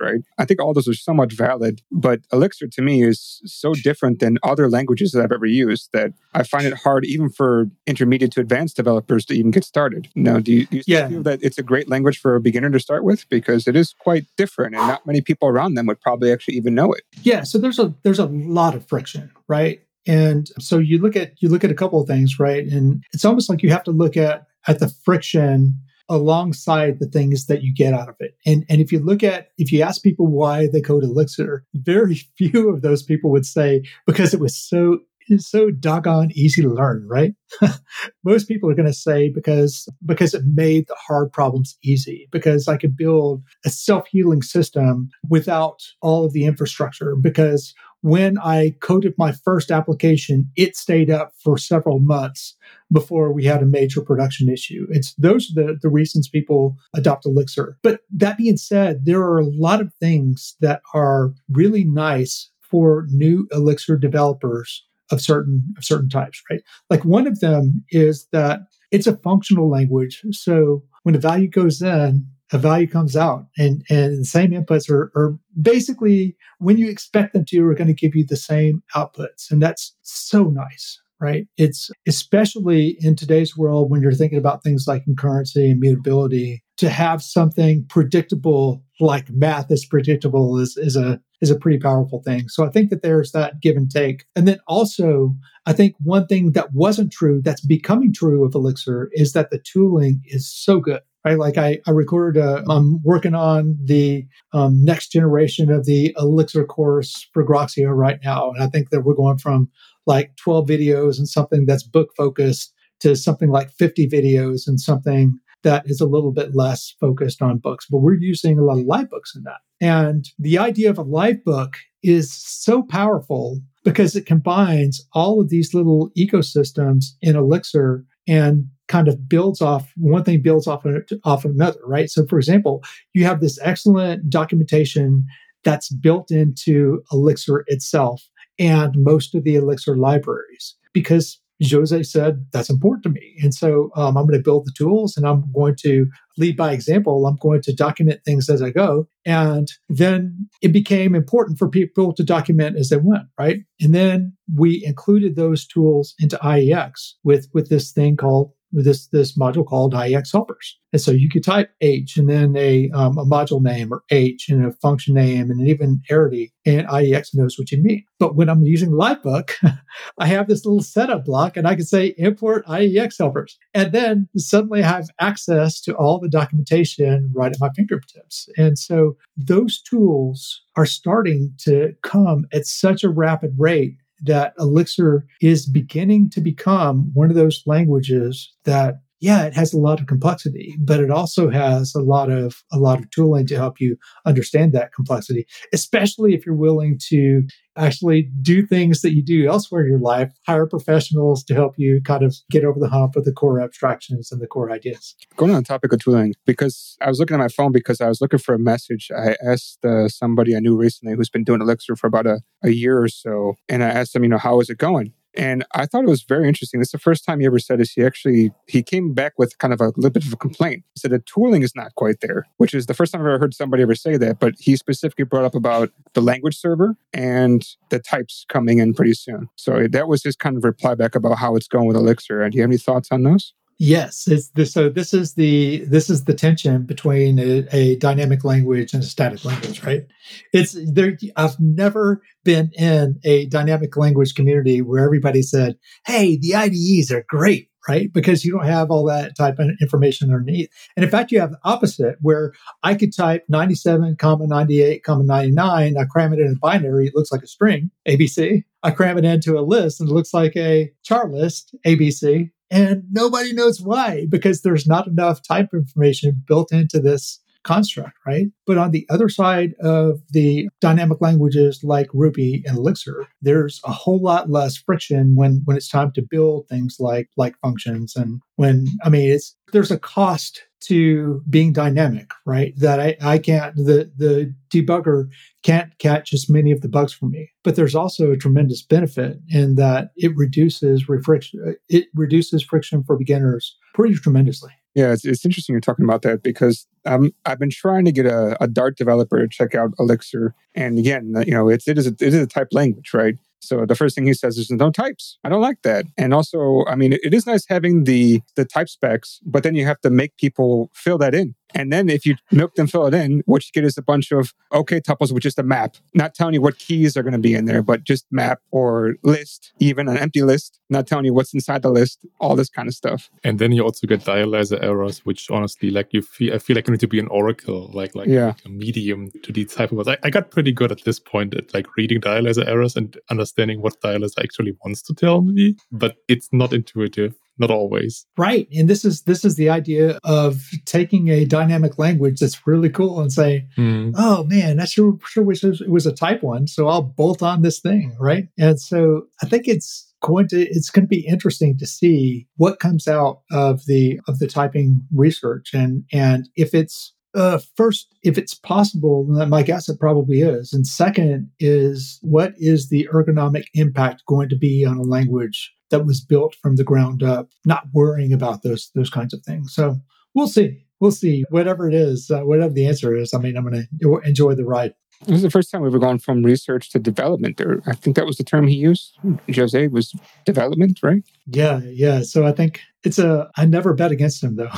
right? 0.00 0.20
I 0.38 0.44
think 0.44 0.60
all 0.60 0.72
those 0.72 0.88
are 0.88 0.94
somewhat 0.94 1.32
valid, 1.32 1.82
but 1.90 2.20
Elixir 2.32 2.66
to 2.68 2.82
me 2.82 3.02
is 3.02 3.42
so 3.44 3.74
different 3.74 4.20
than 4.20 4.38
other 4.42 4.70
languages 4.70 5.12
that 5.12 5.22
I've 5.22 5.32
ever 5.32 5.46
used 5.46 5.90
that 5.92 6.12
I 6.34 6.42
find 6.42 6.66
it 6.66 6.74
hard 6.74 7.04
even 7.04 7.28
for 7.28 7.66
intermediate 7.86 8.32
to 8.32 8.40
advanced 8.40 8.76
developers 8.76 9.24
to 9.26 9.34
even 9.34 9.50
get 9.50 9.64
started. 9.64 10.08
Now, 10.14 10.38
do 10.38 10.52
you, 10.52 10.66
do 10.66 10.78
you 10.78 10.82
yeah. 10.86 11.08
feel 11.08 11.22
that 11.22 11.42
it's 11.42 11.58
a 11.58 11.62
great 11.62 11.88
language 11.88 12.18
for 12.18 12.36
a 12.36 12.40
beginner 12.40 12.70
to 12.70 12.80
start 12.80 13.04
with? 13.04 13.28
Because 13.28 13.66
it 13.66 13.76
is 13.76 13.94
quite 13.98 14.24
different 14.36 14.74
and 14.74 14.86
not 14.86 15.06
many 15.06 15.20
people 15.20 15.48
around 15.48 15.74
them 15.74 15.86
would 15.86 16.00
probably 16.00 16.32
actually 16.32 16.54
even 16.54 16.74
know 16.74 16.85
it. 16.92 17.02
Yeah, 17.22 17.42
so 17.42 17.58
there's 17.58 17.78
a 17.78 17.94
there's 18.02 18.18
a 18.18 18.26
lot 18.26 18.74
of 18.74 18.86
friction, 18.88 19.30
right? 19.48 19.80
And 20.06 20.48
so 20.60 20.78
you 20.78 20.98
look 20.98 21.16
at 21.16 21.32
you 21.42 21.48
look 21.48 21.64
at 21.64 21.70
a 21.70 21.74
couple 21.74 22.00
of 22.00 22.06
things, 22.06 22.38
right? 22.38 22.64
And 22.66 23.02
it's 23.12 23.24
almost 23.24 23.50
like 23.50 23.62
you 23.62 23.70
have 23.70 23.84
to 23.84 23.90
look 23.90 24.16
at 24.16 24.46
at 24.66 24.78
the 24.78 24.88
friction 24.88 25.78
alongside 26.08 27.00
the 27.00 27.06
things 27.06 27.46
that 27.46 27.62
you 27.62 27.74
get 27.74 27.92
out 27.92 28.08
of 28.08 28.14
it. 28.20 28.36
And 28.46 28.64
and 28.68 28.80
if 28.80 28.92
you 28.92 29.00
look 29.00 29.22
at 29.22 29.48
if 29.58 29.72
you 29.72 29.82
ask 29.82 30.02
people 30.02 30.26
why 30.26 30.68
they 30.68 30.80
code 30.80 31.02
Elixir, 31.02 31.64
very 31.74 32.14
few 32.38 32.70
of 32.70 32.82
those 32.82 33.02
people 33.02 33.30
would 33.30 33.46
say 33.46 33.82
because 34.06 34.32
it 34.32 34.40
was 34.40 34.56
so 34.56 35.00
is 35.28 35.48
so 35.48 35.70
doggone 35.70 36.30
easy 36.34 36.62
to 36.62 36.68
learn, 36.68 37.06
right? 37.08 37.34
Most 38.24 38.48
people 38.48 38.70
are 38.70 38.74
going 38.74 38.86
to 38.86 38.92
say 38.92 39.30
because 39.30 39.88
because 40.04 40.34
it 40.34 40.42
made 40.54 40.86
the 40.88 40.96
hard 40.96 41.32
problems 41.32 41.76
easy, 41.82 42.28
because 42.30 42.68
I 42.68 42.76
could 42.76 42.96
build 42.96 43.42
a 43.64 43.70
self-healing 43.70 44.42
system 44.42 45.08
without 45.28 45.82
all 46.02 46.24
of 46.24 46.32
the 46.32 46.44
infrastructure, 46.44 47.16
because 47.16 47.74
when 48.02 48.38
I 48.38 48.76
coded 48.80 49.14
my 49.18 49.32
first 49.32 49.70
application, 49.70 50.50
it 50.54 50.76
stayed 50.76 51.10
up 51.10 51.32
for 51.42 51.58
several 51.58 51.98
months 51.98 52.54
before 52.92 53.32
we 53.32 53.44
had 53.44 53.62
a 53.62 53.66
major 53.66 54.00
production 54.00 54.48
issue. 54.48 54.86
It's 54.90 55.14
those 55.14 55.50
are 55.50 55.54
the, 55.54 55.78
the 55.82 55.88
reasons 55.88 56.28
people 56.28 56.76
adopt 56.94 57.26
Elixir. 57.26 57.78
But 57.82 58.00
that 58.14 58.38
being 58.38 58.58
said, 58.58 59.06
there 59.06 59.22
are 59.22 59.40
a 59.40 59.46
lot 59.46 59.80
of 59.80 59.92
things 59.94 60.54
that 60.60 60.82
are 60.94 61.32
really 61.50 61.84
nice 61.84 62.50
for 62.60 63.06
new 63.10 63.48
Elixir 63.52 63.96
developers 63.96 64.84
of 65.10 65.20
certain 65.20 65.62
of 65.76 65.84
certain 65.84 66.08
types, 66.08 66.42
right? 66.50 66.62
Like 66.90 67.04
one 67.04 67.26
of 67.26 67.40
them 67.40 67.84
is 67.90 68.26
that 68.32 68.60
it's 68.90 69.06
a 69.06 69.16
functional 69.16 69.68
language. 69.68 70.22
So 70.32 70.82
when 71.02 71.14
a 71.14 71.18
value 71.18 71.48
goes 71.48 71.82
in, 71.82 72.26
a 72.52 72.58
value 72.58 72.86
comes 72.86 73.16
out 73.16 73.46
and, 73.58 73.84
and 73.90 74.20
the 74.20 74.24
same 74.24 74.50
inputs 74.50 74.88
are, 74.88 75.10
are 75.16 75.36
basically 75.60 76.36
when 76.58 76.78
you 76.78 76.88
expect 76.88 77.32
them 77.32 77.44
to 77.46 77.66
are 77.66 77.74
going 77.74 77.88
to 77.88 77.94
give 77.94 78.14
you 78.14 78.24
the 78.24 78.36
same 78.36 78.82
outputs. 78.94 79.50
And 79.50 79.60
that's 79.60 79.94
so 80.02 80.44
nice, 80.44 81.00
right? 81.20 81.46
It's 81.56 81.90
especially 82.06 82.96
in 83.00 83.16
today's 83.16 83.56
world 83.56 83.90
when 83.90 84.00
you're 84.00 84.12
thinking 84.12 84.38
about 84.38 84.62
things 84.62 84.84
like 84.86 85.04
concurrency 85.04 85.70
and 85.70 85.80
mutability 85.80 86.62
to 86.78 86.88
have 86.88 87.22
something 87.22 87.86
predictable 87.88 88.82
like 89.00 89.30
math 89.30 89.70
is 89.70 89.84
predictable 89.84 90.58
is, 90.58 90.76
is 90.76 90.96
a 90.96 91.20
is 91.42 91.50
a 91.50 91.58
pretty 91.58 91.78
powerful 91.78 92.22
thing. 92.22 92.48
So 92.48 92.64
I 92.64 92.70
think 92.70 92.88
that 92.90 93.02
there's 93.02 93.32
that 93.32 93.60
give 93.60 93.76
and 93.76 93.90
take. 93.90 94.24
And 94.34 94.48
then 94.48 94.58
also, 94.66 95.34
I 95.66 95.74
think 95.74 95.94
one 96.02 96.26
thing 96.26 96.52
that 96.52 96.72
wasn't 96.72 97.12
true 97.12 97.42
that's 97.44 97.60
becoming 97.60 98.12
true 98.12 98.44
of 98.44 98.54
Elixir 98.54 99.10
is 99.12 99.32
that 99.32 99.50
the 99.50 99.58
tooling 99.58 100.22
is 100.24 100.50
so 100.50 100.80
good. 100.80 101.00
Right? 101.26 101.38
Like 101.38 101.58
I, 101.58 101.80
I 101.86 101.90
recorded, 101.90 102.40
a, 102.40 102.64
I'm 102.70 103.02
working 103.02 103.34
on 103.34 103.76
the 103.82 104.24
um, 104.54 104.82
next 104.84 105.08
generation 105.08 105.70
of 105.70 105.84
the 105.84 106.14
Elixir 106.18 106.64
course 106.64 107.28
for 107.34 107.44
Groxio 107.44 107.94
right 107.94 108.20
now. 108.24 108.52
And 108.52 108.62
I 108.62 108.68
think 108.68 108.90
that 108.90 109.00
we're 109.00 109.14
going 109.14 109.38
from 109.38 109.68
like 110.06 110.36
12 110.36 110.68
videos 110.68 111.18
and 111.18 111.28
something 111.28 111.66
that's 111.66 111.82
book 111.82 112.10
focused 112.16 112.72
to 113.00 113.16
something 113.16 113.50
like 113.50 113.70
50 113.72 114.08
videos 114.08 114.68
and 114.68 114.80
something 114.80 115.38
that 115.62 115.84
is 115.86 116.00
a 116.00 116.06
little 116.06 116.32
bit 116.32 116.54
less 116.54 116.94
focused 117.00 117.42
on 117.42 117.58
books, 117.58 117.86
but 117.90 117.98
we're 117.98 118.14
using 118.14 118.58
a 118.58 118.62
lot 118.62 118.78
of 118.78 118.86
live 118.86 119.10
books 119.10 119.34
in 119.34 119.42
that. 119.44 119.60
And 119.80 120.28
the 120.38 120.58
idea 120.58 120.90
of 120.90 120.98
a 120.98 121.02
live 121.02 121.44
book 121.44 121.76
is 122.02 122.32
so 122.32 122.82
powerful 122.82 123.60
because 123.84 124.14
it 124.14 124.26
combines 124.26 125.04
all 125.12 125.40
of 125.40 125.48
these 125.48 125.74
little 125.74 126.10
ecosystems 126.16 127.06
in 127.20 127.36
Elixir 127.36 128.04
and 128.28 128.66
kind 128.88 129.08
of 129.08 129.28
builds 129.28 129.60
off 129.60 129.92
one 129.96 130.24
thing 130.24 130.42
builds 130.42 130.66
off 130.66 130.84
of, 130.84 131.02
off 131.24 131.44
of 131.44 131.52
another, 131.52 131.80
right? 131.84 132.08
So, 132.08 132.26
for 132.26 132.38
example, 132.38 132.82
you 133.14 133.24
have 133.24 133.40
this 133.40 133.58
excellent 133.62 134.30
documentation 134.30 135.26
that's 135.64 135.90
built 135.90 136.30
into 136.30 137.02
Elixir 137.12 137.64
itself 137.66 138.22
and 138.58 138.94
most 138.96 139.34
of 139.34 139.44
the 139.44 139.56
Elixir 139.56 139.96
libraries 139.96 140.76
because 140.92 141.40
Jose 141.62 142.02
said 142.02 142.46
that's 142.52 142.70
important 142.70 143.02
to 143.04 143.08
me. 143.08 143.36
And 143.42 143.54
so 143.54 143.90
um, 143.96 144.16
I'm 144.16 144.26
going 144.26 144.38
to 144.38 144.44
build 144.44 144.66
the 144.66 144.74
tools 144.76 145.16
and 145.16 145.26
I'm 145.26 145.50
going 145.52 145.76
to 145.80 146.06
lead 146.36 146.56
by 146.56 146.72
example. 146.72 147.26
I'm 147.26 147.36
going 147.36 147.62
to 147.62 147.74
document 147.74 148.20
things 148.24 148.48
as 148.50 148.62
I 148.62 148.70
go. 148.70 149.08
And 149.24 149.68
then 149.88 150.48
it 150.62 150.72
became 150.72 151.14
important 151.14 151.58
for 151.58 151.68
people 151.68 152.12
to 152.12 152.22
document 152.22 152.76
as 152.76 152.90
they 152.90 152.98
went, 152.98 153.24
right? 153.38 153.60
And 153.80 153.94
then 153.94 154.36
we 154.54 154.84
included 154.84 155.36
those 155.36 155.66
tools 155.66 156.14
into 156.18 156.36
IEX 156.38 157.12
with, 157.24 157.48
with 157.54 157.68
this 157.68 157.90
thing 157.90 158.16
called 158.16 158.52
this 158.84 159.08
this 159.08 159.36
module 159.38 159.66
called 159.66 159.94
IEX 159.94 160.32
helpers. 160.32 160.78
And 160.92 161.00
so 161.00 161.10
you 161.10 161.28
could 161.28 161.44
type 161.44 161.70
H 161.80 162.16
and 162.16 162.28
then 162.28 162.56
a, 162.56 162.88
um, 162.90 163.18
a 163.18 163.24
module 163.26 163.60
name 163.60 163.92
or 163.92 164.02
H 164.10 164.48
and 164.48 164.64
a 164.64 164.72
function 164.72 165.14
name 165.14 165.50
and 165.50 165.66
even 165.68 166.00
arity, 166.10 166.52
and 166.64 166.86
IEX 166.86 167.34
knows 167.34 167.58
what 167.58 167.70
you 167.70 167.82
mean. 167.82 168.04
But 168.18 168.34
when 168.34 168.48
I'm 168.48 168.62
using 168.62 168.90
Livebook, 168.90 169.50
I 170.18 170.26
have 170.26 170.48
this 170.48 170.64
little 170.64 170.82
setup 170.82 171.24
block 171.26 171.56
and 171.56 171.68
I 171.68 171.74
can 171.74 171.84
say 171.84 172.14
import 172.16 172.64
IEX 172.66 173.18
helpers. 173.18 173.58
And 173.74 173.92
then 173.92 174.28
suddenly 174.36 174.82
I 174.82 174.88
have 174.88 175.10
access 175.20 175.80
to 175.82 175.94
all 175.96 176.18
the 176.18 176.28
documentation 176.28 177.30
right 177.34 177.52
at 177.52 177.60
my 177.60 177.70
fingertips. 177.76 178.48
And 178.56 178.78
so 178.78 179.16
those 179.36 179.82
tools 179.82 180.62
are 180.76 180.86
starting 180.86 181.52
to 181.58 181.92
come 182.02 182.46
at 182.52 182.66
such 182.66 183.04
a 183.04 183.10
rapid 183.10 183.54
rate 183.58 183.96
that 184.22 184.54
Elixir 184.58 185.26
is 185.40 185.68
beginning 185.68 186.30
to 186.30 186.40
become 186.40 187.10
one 187.14 187.30
of 187.30 187.36
those 187.36 187.62
languages 187.66 188.52
that 188.64 188.96
yeah, 189.20 189.44
it 189.44 189.54
has 189.54 189.72
a 189.72 189.78
lot 189.78 189.98
of 189.98 190.06
complexity, 190.06 190.76
but 190.78 191.00
it 191.00 191.10
also 191.10 191.48
has 191.48 191.94
a 191.94 192.02
lot 192.02 192.30
of 192.30 192.62
a 192.70 192.78
lot 192.78 192.98
of 192.98 193.10
tooling 193.10 193.46
to 193.46 193.56
help 193.56 193.80
you 193.80 193.96
understand 194.26 194.72
that 194.72 194.92
complexity, 194.92 195.46
especially 195.72 196.34
if 196.34 196.44
you're 196.44 196.54
willing 196.54 196.98
to 197.08 197.42
actually 197.76 198.30
do 198.42 198.66
things 198.66 199.02
that 199.02 199.12
you 199.12 199.22
do 199.22 199.46
elsewhere 199.46 199.82
in 199.82 199.90
your 199.90 200.00
life, 200.00 200.32
hire 200.46 200.66
professionals 200.66 201.44
to 201.44 201.54
help 201.54 201.74
you 201.76 202.00
kind 202.02 202.22
of 202.22 202.36
get 202.50 202.64
over 202.64 202.78
the 202.78 202.88
hump 202.88 203.16
of 203.16 203.24
the 203.24 203.32
core 203.32 203.60
abstractions 203.60 204.32
and 204.32 204.40
the 204.40 204.46
core 204.46 204.70
ideas. 204.70 205.14
Going 205.36 205.52
on 205.52 205.62
the 205.62 205.66
topic 205.66 205.92
of 205.92 206.00
tooling, 206.00 206.34
because 206.44 206.96
I 207.00 207.08
was 207.08 207.18
looking 207.18 207.34
at 207.34 207.40
my 207.40 207.48
phone 207.48 207.72
because 207.72 208.00
I 208.00 208.08
was 208.08 208.20
looking 208.20 208.38
for 208.38 208.54
a 208.54 208.58
message. 208.58 209.10
I 209.16 209.36
asked 209.44 209.84
uh, 209.84 210.08
somebody 210.08 210.56
I 210.56 210.60
knew 210.60 210.76
recently 210.76 211.14
who's 211.14 211.30
been 211.30 211.44
doing 211.44 211.60
Elixir 211.60 211.96
for 211.96 212.06
about 212.06 212.26
a, 212.26 212.40
a 212.62 212.70
year 212.70 213.02
or 213.02 213.08
so, 213.08 213.54
and 213.68 213.82
I 213.82 213.88
asked 213.88 214.12
them, 214.12 214.22
you 214.22 214.28
know, 214.28 214.38
how 214.38 214.60
is 214.60 214.70
it 214.70 214.78
going? 214.78 215.12
And 215.36 215.64
I 215.74 215.86
thought 215.86 216.04
it 216.04 216.08
was 216.08 216.22
very 216.22 216.48
interesting. 216.48 216.80
It's 216.80 216.92
the 216.92 216.98
first 216.98 217.24
time 217.24 217.40
he 217.40 217.46
ever 217.46 217.58
said 217.58 217.78
this. 217.78 217.92
He 217.92 218.04
actually 218.04 218.52
he 218.66 218.82
came 218.82 219.12
back 219.14 219.34
with 219.38 219.58
kind 219.58 219.72
of 219.72 219.80
a 219.80 219.92
little 219.96 220.10
bit 220.10 220.24
of 220.24 220.32
a 220.32 220.36
complaint. 220.36 220.84
He 220.94 221.00
said 221.00 221.10
the 221.10 221.18
tooling 221.20 221.62
is 221.62 221.74
not 221.74 221.94
quite 221.94 222.20
there, 222.20 222.46
which 222.56 222.74
is 222.74 222.86
the 222.86 222.94
first 222.94 223.12
time 223.12 223.20
I've 223.20 223.26
ever 223.26 223.38
heard 223.38 223.54
somebody 223.54 223.82
ever 223.82 223.94
say 223.94 224.16
that. 224.16 224.38
But 224.38 224.54
he 224.58 224.76
specifically 224.76 225.24
brought 225.24 225.44
up 225.44 225.54
about 225.54 225.90
the 226.14 226.20
language 226.20 226.56
server 226.56 226.96
and 227.12 227.66
the 227.90 227.98
types 227.98 228.44
coming 228.48 228.78
in 228.78 228.94
pretty 228.94 229.14
soon. 229.14 229.48
So 229.56 229.86
that 229.88 230.08
was 230.08 230.22
his 230.22 230.36
kind 230.36 230.56
of 230.56 230.64
reply 230.64 230.94
back 230.94 231.14
about 231.14 231.38
how 231.38 231.56
it's 231.56 231.68
going 231.68 231.86
with 231.86 231.96
Elixir. 231.96 232.42
And 232.42 232.52
do 232.52 232.56
you 232.56 232.62
have 232.62 232.70
any 232.70 232.78
thoughts 232.78 233.08
on 233.10 233.22
those? 233.22 233.52
Yes, 233.78 234.24
this, 234.24 234.72
so 234.72 234.88
this 234.88 235.12
is 235.12 235.34
the 235.34 235.84
this 235.84 236.08
is 236.08 236.24
the 236.24 236.32
tension 236.32 236.84
between 236.84 237.38
a, 237.38 237.66
a, 237.72 237.96
dynamic 237.96 238.42
language 238.42 238.94
and 238.94 239.02
a 239.02 239.06
static 239.06 239.44
language, 239.44 239.82
right? 239.84 240.06
It's 240.54 240.74
there. 240.86 241.18
I've 241.36 241.60
never 241.60 242.22
been 242.42 242.70
in 242.72 243.20
a 243.22 243.46
dynamic 243.46 243.94
language 243.98 244.34
community 244.34 244.80
where 244.80 245.04
everybody 245.04 245.42
said, 245.42 245.76
"Hey, 246.06 246.38
the 246.38 246.54
IDEs 246.54 247.10
are 247.10 247.24
great." 247.28 247.68
Right, 247.88 248.12
because 248.12 248.44
you 248.44 248.50
don't 248.50 248.66
have 248.66 248.90
all 248.90 249.04
that 249.04 249.36
type 249.36 249.60
of 249.60 249.70
information 249.80 250.28
underneath. 250.28 250.68
And 250.96 251.04
in 251.04 251.10
fact, 251.10 251.30
you 251.30 251.38
have 251.38 251.52
the 251.52 251.60
opposite 251.62 252.16
where 252.20 252.52
I 252.82 252.96
could 252.96 253.14
type 253.14 253.44
97, 253.48 254.16
comma 254.16 254.48
98, 254.48 255.04
comma 255.04 255.22
99. 255.22 255.96
I 255.96 256.04
cram 256.06 256.32
it 256.32 256.40
in 256.40 256.50
a 256.50 256.58
binary. 256.58 257.06
It 257.06 257.14
looks 257.14 257.30
like 257.30 257.44
a 257.44 257.46
string, 257.46 257.92
ABC. 258.08 258.64
I 258.82 258.90
cram 258.90 259.18
it 259.18 259.24
into 259.24 259.56
a 259.56 259.62
list 259.62 260.00
and 260.00 260.10
it 260.10 260.12
looks 260.12 260.34
like 260.34 260.56
a 260.56 260.90
char 261.04 261.30
list, 261.30 261.76
ABC 261.86 262.50
and 262.70 263.04
nobody 263.10 263.52
knows 263.52 263.80
why 263.80 264.26
because 264.28 264.62
there's 264.62 264.86
not 264.86 265.06
enough 265.06 265.40
type 265.42 265.68
information 265.72 266.42
built 266.46 266.72
into 266.72 267.00
this 267.00 267.40
construct, 267.66 268.16
right? 268.24 268.46
But 268.66 268.78
on 268.78 268.92
the 268.92 269.06
other 269.10 269.28
side 269.28 269.74
of 269.80 270.20
the 270.30 270.68
dynamic 270.80 271.20
languages 271.20 271.80
like 271.82 272.08
Ruby 272.14 272.62
and 272.64 272.78
Elixir, 272.78 273.26
there's 273.42 273.80
a 273.84 273.92
whole 273.92 274.22
lot 274.22 274.48
less 274.48 274.76
friction 274.76 275.34
when 275.34 275.62
when 275.64 275.76
it's 275.76 275.88
time 275.88 276.12
to 276.12 276.22
build 276.22 276.68
things 276.68 276.96
like 277.00 277.28
like 277.36 277.58
functions 277.58 278.14
and 278.16 278.40
when 278.54 278.86
I 279.04 279.10
mean 279.10 279.30
it's 279.30 279.56
there's 279.72 279.90
a 279.90 279.98
cost 279.98 280.62
to 280.82 281.42
being 281.50 281.72
dynamic, 281.72 282.30
right? 282.44 282.72
That 282.76 283.00
I, 283.00 283.16
I 283.20 283.38
can't 283.38 283.74
the 283.74 284.10
the 284.16 284.54
debugger 284.70 285.26
can't 285.62 285.90
catch 285.98 286.32
as 286.32 286.48
many 286.48 286.70
of 286.70 286.82
the 286.82 286.88
bugs 286.88 287.12
for 287.12 287.26
me. 287.26 287.50
But 287.64 287.74
there's 287.74 287.94
also 287.94 288.30
a 288.30 288.36
tremendous 288.36 288.82
benefit 288.82 289.38
in 289.48 289.74
that 289.74 290.10
it 290.16 290.32
reduces 290.36 291.04
friction 291.24 291.76
it 291.88 292.06
reduces 292.14 292.62
friction 292.62 293.02
for 293.02 293.16
beginners 293.16 293.76
pretty 293.94 294.14
tremendously. 294.14 294.72
Yeah, 294.96 295.12
it's, 295.12 295.26
it's 295.26 295.44
interesting 295.44 295.74
you're 295.74 295.80
talking 295.82 296.06
about 296.06 296.22
that 296.22 296.42
because 296.42 296.88
um, 297.04 297.32
I've 297.44 297.58
been 297.58 297.70
trying 297.70 298.06
to 298.06 298.12
get 298.12 298.26
a, 298.26 298.56
a 298.62 298.66
Dart 298.66 298.96
developer 298.96 299.38
to 299.38 299.46
check 299.48 299.74
out 299.74 299.90
Elixir, 299.98 300.54
and 300.74 300.98
again, 300.98 301.34
you 301.46 301.52
know, 301.52 301.68
it's 301.68 301.86
it 301.86 301.98
is 301.98 302.06
a, 302.06 302.12
it 302.12 302.22
is 302.22 302.34
a 302.36 302.46
type 302.46 302.68
language, 302.72 303.12
right? 303.12 303.36
So 303.60 303.84
the 303.84 303.94
first 303.94 304.14
thing 304.14 304.26
he 304.26 304.32
says 304.32 304.56
is 304.56 304.70
no 304.70 304.90
types. 304.90 305.38
I 305.44 305.50
don't 305.50 305.60
like 305.60 305.82
that. 305.82 306.06
And 306.16 306.32
also, 306.32 306.84
I 306.88 306.96
mean, 306.96 307.12
it 307.12 307.34
is 307.34 307.46
nice 307.46 307.66
having 307.68 308.04
the 308.04 308.40
the 308.54 308.64
type 308.64 308.88
specs, 308.88 309.40
but 309.44 309.64
then 309.64 309.74
you 309.74 309.84
have 309.84 310.00
to 310.00 310.10
make 310.10 310.36
people 310.38 310.90
fill 310.94 311.18
that 311.18 311.34
in. 311.34 311.55
And 311.74 311.92
then 311.92 312.08
if 312.08 312.24
you 312.24 312.36
milk 312.50 312.74
them, 312.74 312.86
fill 312.86 313.06
it 313.06 313.14
in, 313.14 313.42
what 313.46 313.64
you 313.64 313.70
get 313.72 313.84
is 313.84 313.98
a 313.98 314.02
bunch 314.02 314.32
of 314.32 314.54
OK 314.72 315.00
tuples 315.00 315.32
with 315.32 315.42
just 315.42 315.58
a 315.58 315.62
map, 315.62 315.96
not 316.14 316.34
telling 316.34 316.54
you 316.54 316.60
what 316.60 316.78
keys 316.78 317.16
are 317.16 317.22
going 317.22 317.32
to 317.32 317.38
be 317.38 317.54
in 317.54 317.64
there, 317.64 317.82
but 317.82 318.04
just 318.04 318.26
map 318.30 318.60
or 318.70 319.16
list, 319.22 319.72
even 319.78 320.08
an 320.08 320.16
empty 320.16 320.42
list, 320.42 320.78
not 320.88 321.06
telling 321.06 321.24
you 321.24 321.34
what's 321.34 321.52
inside 321.52 321.82
the 321.82 321.90
list, 321.90 322.24
all 322.40 322.56
this 322.56 322.68
kind 322.68 322.88
of 322.88 322.94
stuff. 322.94 323.30
And 323.44 323.58
then 323.58 323.72
you 323.72 323.82
also 323.82 324.06
get 324.06 324.20
dialyzer 324.20 324.82
errors, 324.82 325.24
which 325.24 325.50
honestly, 325.50 325.90
like 325.90 326.12
you 326.12 326.22
feel, 326.22 326.54
I 326.54 326.58
feel 326.58 326.76
like 326.76 326.86
you 326.86 326.92
need 326.92 327.00
to 327.00 327.08
be 327.08 327.18
an 327.18 327.28
oracle, 327.28 327.90
like 327.92 328.14
like, 328.14 328.28
yeah. 328.28 328.46
like 328.46 328.64
a 328.64 328.68
medium 328.68 329.30
to 329.42 329.52
decipher 329.52 329.94
what. 329.94 330.08
I, 330.08 330.18
I 330.22 330.30
got 330.30 330.50
pretty 330.50 330.72
good 330.72 330.92
at 330.92 331.04
this 331.04 331.18
point 331.18 331.54
at 331.54 331.74
like 331.74 331.96
reading 331.96 332.20
dialyzer 332.20 332.66
errors 332.66 332.96
and 332.96 333.18
understanding 333.30 333.82
what 333.82 334.00
dialyzer 334.00 334.42
actually 334.42 334.76
wants 334.84 335.02
to 335.02 335.14
tell 335.14 335.42
me, 335.42 335.76
but 335.90 336.16
it's 336.28 336.48
not 336.52 336.72
intuitive 336.72 337.34
not 337.58 337.70
always. 337.70 338.26
Right. 338.36 338.68
And 338.76 338.88
this 338.88 339.04
is 339.04 339.22
this 339.22 339.44
is 339.44 339.56
the 339.56 339.70
idea 339.70 340.18
of 340.24 340.68
taking 340.84 341.28
a 341.28 341.44
dynamic 341.44 341.98
language 341.98 342.40
that's 342.40 342.66
really 342.66 342.90
cool 342.90 343.20
and 343.20 343.32
saying 343.32 343.68
mm. 343.76 344.12
oh 344.16 344.44
man 344.44 344.76
that 344.76 344.88
sure 344.88 345.18
sure 345.24 345.44
wish 345.44 345.64
it 345.64 345.88
was 345.88 346.06
a 346.06 346.12
type 346.12 346.42
one 346.42 346.66
so 346.66 346.88
i'll 346.88 347.02
bolt 347.02 347.42
on 347.42 347.62
this 347.62 347.80
thing 347.80 348.16
right? 348.20 348.48
And 348.58 348.80
so 348.80 349.26
i 349.42 349.46
think 349.46 349.68
it's 349.68 350.12
going 350.22 350.48
to 350.48 350.62
it's 350.68 350.90
going 350.90 351.04
to 351.04 351.08
be 351.08 351.26
interesting 351.26 351.76
to 351.78 351.86
see 351.86 352.46
what 352.56 352.80
comes 352.80 353.06
out 353.06 353.42
of 353.50 353.84
the 353.86 354.20
of 354.28 354.38
the 354.38 354.46
typing 354.46 355.02
research 355.14 355.70
and 355.72 356.04
and 356.12 356.48
if 356.56 356.74
it's 356.74 357.12
uh, 357.36 357.60
first, 357.76 358.14
if 358.22 358.38
it's 358.38 358.54
possible, 358.54 359.24
my 359.24 359.62
guess 359.62 359.88
it 359.88 360.00
probably 360.00 360.40
is. 360.40 360.72
And 360.72 360.86
second 360.86 361.50
is 361.60 362.18
what 362.22 362.54
is 362.56 362.88
the 362.88 363.06
ergonomic 363.12 363.64
impact 363.74 364.22
going 364.26 364.48
to 364.48 364.56
be 364.56 364.84
on 364.84 364.96
a 364.96 365.02
language 365.02 365.74
that 365.90 366.06
was 366.06 366.20
built 366.20 366.56
from 366.62 366.76
the 366.76 366.84
ground 366.84 367.22
up, 367.22 367.50
not 367.64 367.84
worrying 367.92 368.32
about 368.32 368.62
those 368.62 368.90
those 368.94 369.10
kinds 369.10 369.34
of 369.34 369.42
things. 369.42 369.74
So 369.74 369.96
we'll 370.34 370.48
see. 370.48 370.82
We'll 370.98 371.12
see. 371.12 371.44
Whatever 371.50 371.88
it 371.88 371.94
is, 371.94 372.30
uh, 372.30 372.40
whatever 372.40 372.72
the 372.72 372.86
answer 372.86 373.14
is, 373.14 373.34
I 373.34 373.38
mean, 373.38 373.56
I'm 373.56 373.68
going 373.68 373.86
to 374.00 374.18
enjoy 374.24 374.54
the 374.54 374.64
ride. 374.64 374.94
This 375.26 375.36
is 375.36 375.42
the 375.42 375.50
first 375.50 375.70
time 375.70 375.82
we've 375.82 375.90
ever 375.90 375.98
gone 375.98 376.18
from 376.18 376.42
research 376.42 376.90
to 376.90 376.98
development. 376.98 377.60
Or 377.60 377.82
I 377.86 377.94
think 377.94 378.16
that 378.16 378.26
was 378.26 378.36
the 378.36 378.44
term 378.44 378.66
he 378.66 378.76
used. 378.76 379.18
Jose 379.54 379.88
was 379.88 380.14
development, 380.44 381.00
right? 381.02 381.22
Yeah, 381.46 381.80
yeah. 381.84 382.22
So 382.22 382.46
I 382.46 382.52
think 382.52 382.80
it's 383.04 383.18
a. 383.18 383.50
I 383.56 383.66
never 383.66 383.94
bet 383.94 384.10
against 384.10 384.42
him 384.42 384.56
though. 384.56 384.70